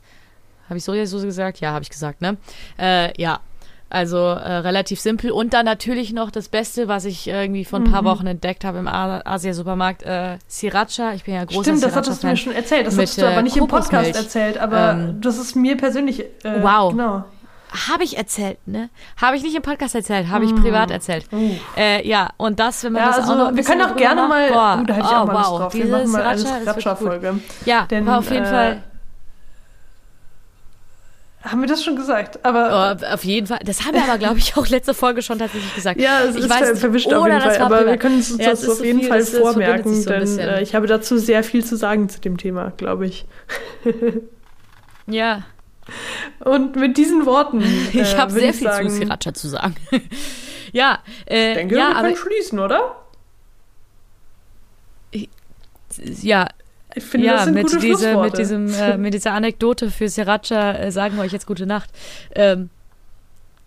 Habe 0.70 0.78
ich 0.78 0.86
Sojasauce 0.86 1.24
gesagt? 1.24 1.60
Ja, 1.60 1.74
habe 1.74 1.84
ich 1.84 1.90
gesagt, 1.90 2.22
ne? 2.22 2.38
Äh, 2.80 3.22
ja. 3.22 3.42
Also 3.90 4.18
äh, 4.18 4.54
relativ 4.58 5.00
simpel. 5.00 5.30
Und 5.32 5.54
dann 5.54 5.66
natürlich 5.66 6.14
noch 6.14 6.32
das 6.32 6.50
Beste, 6.50 6.88
was 6.88 7.06
ich 7.06 7.28
irgendwie 7.28 7.64
vor 7.64 7.80
ein 7.80 7.92
paar 7.92 8.02
Mhm. 8.02 8.06
Wochen 8.08 8.28
entdeckt 8.28 8.66
habe 8.66 8.80
im 8.80 8.88
Asia-Supermarkt, 8.88 10.02
äh, 10.04 10.38
Sriracha. 10.50 11.14
Ich 11.14 11.26
bin 11.26 11.36
ja 11.36 11.46
großer 11.46 11.62
Stimmt, 11.64 11.84
das 11.84 11.96
hattest 11.96 12.24
du 12.24 12.28
mir 12.28 12.36
schon 12.38 12.54
erzählt. 12.54 12.88
Das 12.88 12.96
mit, 12.96 13.04
hattest 13.04 13.22
du 13.22 13.28
aber 13.28 13.38
äh, 13.38 13.44
nicht 13.44 13.58
im 13.58 13.68
Podcast 13.68 14.16
erzählt, 14.16 14.58
aber 14.58 14.92
Ähm, 14.94 15.22
das 15.22 15.38
ist 15.38 15.56
mir 15.56 15.78
persönlich. 15.78 16.22
Äh, 16.44 16.62
Wow. 16.64 16.92
Genau. 16.94 17.24
Habe 17.90 18.04
ich 18.04 18.18
erzählt, 18.18 18.60
ne? 18.68 18.90
Habe 19.20 19.36
ich 19.36 19.42
nicht 19.42 19.56
im 19.56 19.64
Podcast 19.64 19.96
erzählt, 19.96 20.30
habe 20.30 20.46
ich 20.46 20.52
Mm. 20.54 20.62
privat 20.62 20.92
erzählt. 20.92 21.26
Uh. 21.32 21.56
Äh, 21.76 22.08
ja, 22.08 22.30
und 22.38 22.60
das, 22.60 22.84
wenn 22.84 22.94
man 22.94 23.02
Ja, 23.02 23.08
das 23.10 23.20
also 23.22 23.34
auch 23.34 23.38
noch 23.50 23.56
wir 23.56 23.64
können 23.64 23.82
auch 23.82 23.96
gerne 23.96 24.22
drüber 24.22 24.28
mal. 24.36 24.52
macht, 24.52 24.82
uh, 24.82 24.86
da 24.86 24.94
hätte 24.94 25.06
ich 25.06 25.12
boah, 25.12 25.22
auch 25.22 25.26
mal 25.26 25.46
oh, 25.52 25.58
drauf. 25.58 25.74
Wir 25.74 25.82
Diese 25.86 25.98
machen 25.98 26.12
mal 26.12 26.22
eine. 26.24 26.38
Sriracha-Folge. 26.40 27.40
Ja, 27.66 27.86
Denn, 27.90 28.06
war 28.06 28.20
auf 28.20 28.30
jeden 28.32 28.46
äh, 28.46 28.50
Fall. 28.50 28.84
Haben 31.44 31.60
wir 31.62 31.68
das 31.68 31.84
schon 31.84 31.98
gesagt? 31.98 32.46
Aber 32.46 32.98
Oh, 33.02 33.14
auf 33.14 33.24
jeden 33.26 33.48
Fall. 33.48 33.60
Das 33.66 33.86
haben 33.86 33.96
wir 33.96 34.04
aber, 34.04 34.18
glaube 34.18 34.38
ich, 34.38 34.56
auch 34.56 34.66
letzte 34.68 34.94
Folge 34.94 35.22
schon 35.22 35.40
tatsächlich 35.40 35.76
gesagt. 35.76 36.00
ja, 36.00 36.22
es 36.24 36.36
ich 36.36 36.44
ist 36.46 36.50
weiß 36.50 36.80
verwischt 36.80 37.12
auf 37.14 37.28
jeden 37.28 37.42
Fall. 37.42 37.58
Aber 37.60 37.86
wir 37.86 37.98
können 37.98 38.16
uns 38.16 38.30
Ja, 38.38 38.52
es 38.52 38.62
das 38.62 38.70
auf 38.70 38.78
so 38.78 38.84
jeden 38.86 39.02
viel, 39.02 39.10
Fall 39.10 39.20
es- 39.20 39.34
es 39.34 39.40
vormerken, 39.40 39.94
so 40.02 40.10
denn 40.10 40.40
äh, 40.40 40.62
ich 40.62 40.74
habe 40.74 40.88
dazu 40.88 41.18
sehr 41.18 41.44
viel 41.44 41.64
zu 41.66 41.76
sagen 41.76 42.08
zu 42.08 42.22
dem 42.22 42.38
Thema, 42.38 42.72
glaube 42.78 43.06
ich. 43.08 43.26
Ja, 45.06 45.44
Und 46.40 46.78
mit 46.78 46.96
diesen 46.96 47.26
Worten. 47.26 47.62
ich 47.92 48.14
äh, 48.14 48.18
habe 48.18 48.32
würd 48.32 48.40
sehr 48.42 48.50
ich 48.52 48.56
viel 48.56 48.68
sagen, 48.70 48.90
zu 48.90 48.96
Sriracha 48.96 49.34
zu 49.34 49.50
sagen. 49.50 49.76
ja, 50.72 51.00
äh, 51.26 51.50
Ich 51.50 51.58
denke, 51.58 51.76
ja, 51.78 51.90
wir 51.90 52.02
können 52.04 52.16
schließen, 52.16 52.60
oder? 52.60 52.96
ja, 56.22 56.48
Ich 56.96 57.04
finde, 57.04 57.28
ja, 57.28 57.34
das 57.34 57.46
sind 57.46 57.54
mit, 57.56 57.64
gute 57.68 57.80
diese, 57.80 58.18
mit, 58.18 58.38
diesem, 58.38 58.74
äh, 58.74 58.98
mit 58.98 59.14
dieser 59.14 59.32
Anekdote 59.34 59.90
für 59.90 60.10
Sriracha 60.10 60.74
äh, 60.74 60.92
sagen 60.92 61.16
wir 61.16 61.24
euch 61.24 61.32
jetzt 61.32 61.48
gute 61.48 61.66
Nacht. 61.66 61.90
Ähm, 62.36 62.70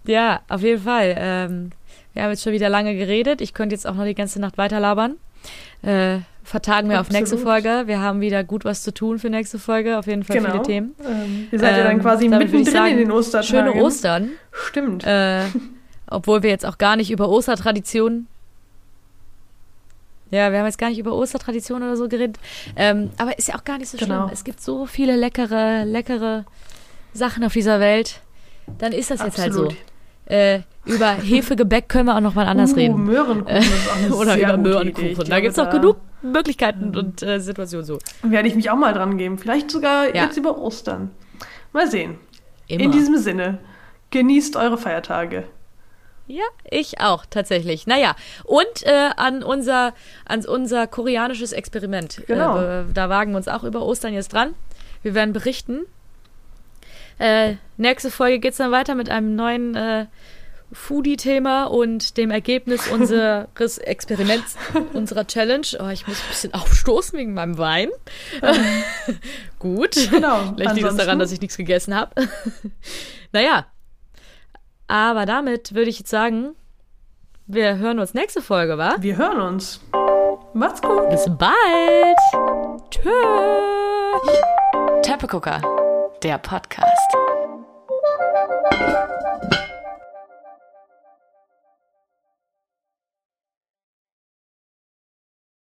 ja, 0.05 0.41
auf 0.49 0.63
jeden 0.63 0.83
Fall. 0.83 1.15
Ähm, 1.19 1.71
wir 2.13 2.23
haben 2.23 2.31
jetzt 2.31 2.43
schon 2.43 2.53
wieder 2.53 2.69
lange 2.69 2.97
geredet. 2.97 3.41
Ich 3.41 3.53
könnte 3.53 3.75
jetzt 3.75 3.87
auch 3.87 3.95
noch 3.95 4.05
die 4.05 4.15
ganze 4.15 4.41
Nacht 4.41 4.57
weiter 4.59 4.81
labern. 4.81 5.17
Äh, 5.83 6.19
vertagen 6.45 6.89
wir 6.89 7.01
auf 7.01 7.11
nächste 7.11 7.37
Absolut. 7.37 7.63
Folge. 7.63 7.87
Wir 7.87 8.01
haben 8.01 8.21
wieder 8.21 8.45
gut 8.45 8.65
was 8.65 8.83
zu 8.83 8.95
tun 8.95 9.19
für 9.19 9.29
nächste 9.29 9.59
Folge. 9.59 9.99
Auf 9.99 10.07
jeden 10.07 10.23
Fall 10.23 10.37
genau. 10.37 10.51
viele 10.53 10.63
Themen. 10.63 10.95
Ähm, 11.05 11.49
ihr 11.51 11.59
seid 11.59 11.77
ja 11.77 11.83
dann 11.85 11.93
Ähm, 11.93 12.03
quasi 12.03 12.29
mittendrin 12.29 12.61
in 12.61 12.67
sagen, 12.67 12.97
den 12.97 13.11
Ostertagen. 13.11 13.73
Schöne 13.73 13.83
Ostern. 13.83 14.29
Stimmt. 14.53 15.05
Äh, 15.05 15.43
obwohl 16.09 16.43
wir 16.43 16.51
jetzt 16.51 16.65
auch 16.65 16.79
gar 16.79 16.97
nicht 16.97 17.11
über 17.11 17.29
Ostertraditionen 17.29 18.29
Ja, 20.31 20.51
wir 20.51 20.59
haben 20.59 20.67
jetzt 20.67 20.79
gar 20.79 20.89
nicht 20.89 20.99
über 20.99 21.15
Ostertraditionen 21.15 21.89
oder 21.89 21.97
so 21.97 22.09
geredet. 22.09 22.39
Ähm, 22.75 23.11
aber 23.17 23.39
ist 23.39 23.49
ja 23.49 23.55
auch 23.57 23.65
gar 23.65 23.79
nicht 23.79 23.89
so 23.89 23.97
Genau. 23.99 24.23
schlimm. 24.25 24.31
Es 24.33 24.45
gibt 24.45 24.61
so 24.61 24.87
viele 24.87 25.15
leckere, 25.17 25.85
leckere 25.85 26.45
Sachen 27.13 27.45
auf 27.45 27.53
dieser 27.53 27.79
Welt. 27.81 28.21
Dann 28.79 28.93
ist 28.93 29.11
das 29.11 29.23
jetzt 29.23 29.39
halt 29.39 29.53
so. 29.55 29.65
Absolut. 29.67 29.77
Äh, 30.27 30.61
über 30.85 31.13
Hefegebäck 31.13 31.89
können 31.89 32.07
wir 32.07 32.17
auch 32.17 32.21
noch 32.21 32.35
mal 32.35 32.47
anders 32.47 32.73
uh, 32.73 32.77
reden. 32.77 33.05
Möhrenkuchen 33.05 33.57
ist 33.57 33.89
auch 33.91 33.97
eine 33.97 34.15
Oder 34.17 34.39
über 34.39 34.57
Möhrenkuchen. 34.57 35.11
Ich 35.11 35.17
Da 35.19 35.25
glaube, 35.25 35.43
gibt 35.43 35.53
es 35.53 35.59
auch 35.61 35.71
genug 35.71 35.97
Möglichkeiten 36.23 36.97
und 36.97 37.23
äh, 37.23 37.39
Situationen 37.39 37.85
so. 37.87 37.99
Werde 38.23 38.49
ich 38.49 38.57
mich 38.57 38.69
auch 38.71 38.77
mal 38.77 38.93
dran 38.93 39.19
geben. 39.19 39.39
Vielleicht 39.39 39.71
sogar 39.71 40.13
Ja. 40.15 40.25
jetzt 40.25 40.37
über 40.37 40.59
Ostern. 40.59 41.11
Mal 41.73 41.89
sehen. 41.89 42.19
Immer. 42.67 42.83
In 42.85 42.91
diesem 42.91 43.17
Sinne, 43.19 43.59
genießt 44.11 44.57
eure 44.57 44.79
Feiertage. 44.79 45.45
Ja, 46.29 46.45
ich 46.69 47.01
auch, 47.01 47.25
tatsächlich. 47.27 47.87
Naja, 47.87 48.17
und 48.45 48.83
äh, 48.83 49.11
an, 49.17 49.43
unser, 49.43 49.95
an 50.25 50.45
unser 50.45 50.87
koreanisches 50.87 51.53
Experiment. 51.53 52.23
Genau. 52.27 52.61
Äh, 52.61 52.85
da 52.93 53.09
wagen 53.09 53.33
wir 53.33 53.37
uns 53.37 53.49
auch 53.49 53.63
über 53.63 53.83
Ostern 53.83 54.13
jetzt 54.13 54.33
dran. 54.33 54.55
Wir 55.03 55.15
werden 55.15 55.33
berichten. 55.33 55.87
Äh, 57.19 57.55
nächste 57.77 58.11
Folge 58.11 58.41
geht 58.41 58.53
es 58.53 58.59
dann 58.59 58.73
weiter 58.73 58.95
mit 58.95 59.09
einem 59.09 59.37
neuen 59.37 59.75
äh, 59.77 60.07
Foodie-Thema 60.73 61.65
und 61.65 62.17
dem 62.17 62.31
Ergebnis 62.31 62.89
unseres 62.93 63.79
Experiments, 63.79 64.57
unserer 64.93 65.27
Challenge. 65.27 65.67
Oh, 65.79 65.89
ich 65.89 66.07
muss 66.09 66.19
ein 66.19 66.29
bisschen 66.29 66.55
aufstoßen 66.55 67.19
wegen 67.19 67.35
meinem 67.35 67.57
Wein. 67.57 67.91
Gut. 69.59 69.95
Genau. 70.11 70.55
Vielleicht 70.57 70.75
liegt 70.75 70.89
es 70.89 70.97
daran, 70.97 71.19
dass 71.19 71.31
ich 71.31 71.41
nichts 71.41 71.57
gegessen 71.57 71.95
habe. 71.95 72.29
naja. 73.33 73.67
Aber 74.89 75.27
damit 75.27 75.75
würde 75.75 75.91
ich 75.91 75.99
jetzt 75.99 76.11
sagen, 76.11 76.55
wir 77.47 77.77
hören 77.79 77.99
uns 77.99 78.15
nächste 78.15 78.43
Folge, 78.43 78.79
wa? 78.79 78.97
Wir 78.99 79.17
hören 79.17 79.41
uns. 79.41 79.81
Macht's 80.53 80.83
gut. 80.83 81.09
Bis 81.11 81.27
bald. 81.39 82.19
Tschö. 82.91 83.11
Teppegucker, 85.03 85.61
der 86.23 86.39
Podcast. 86.39 87.17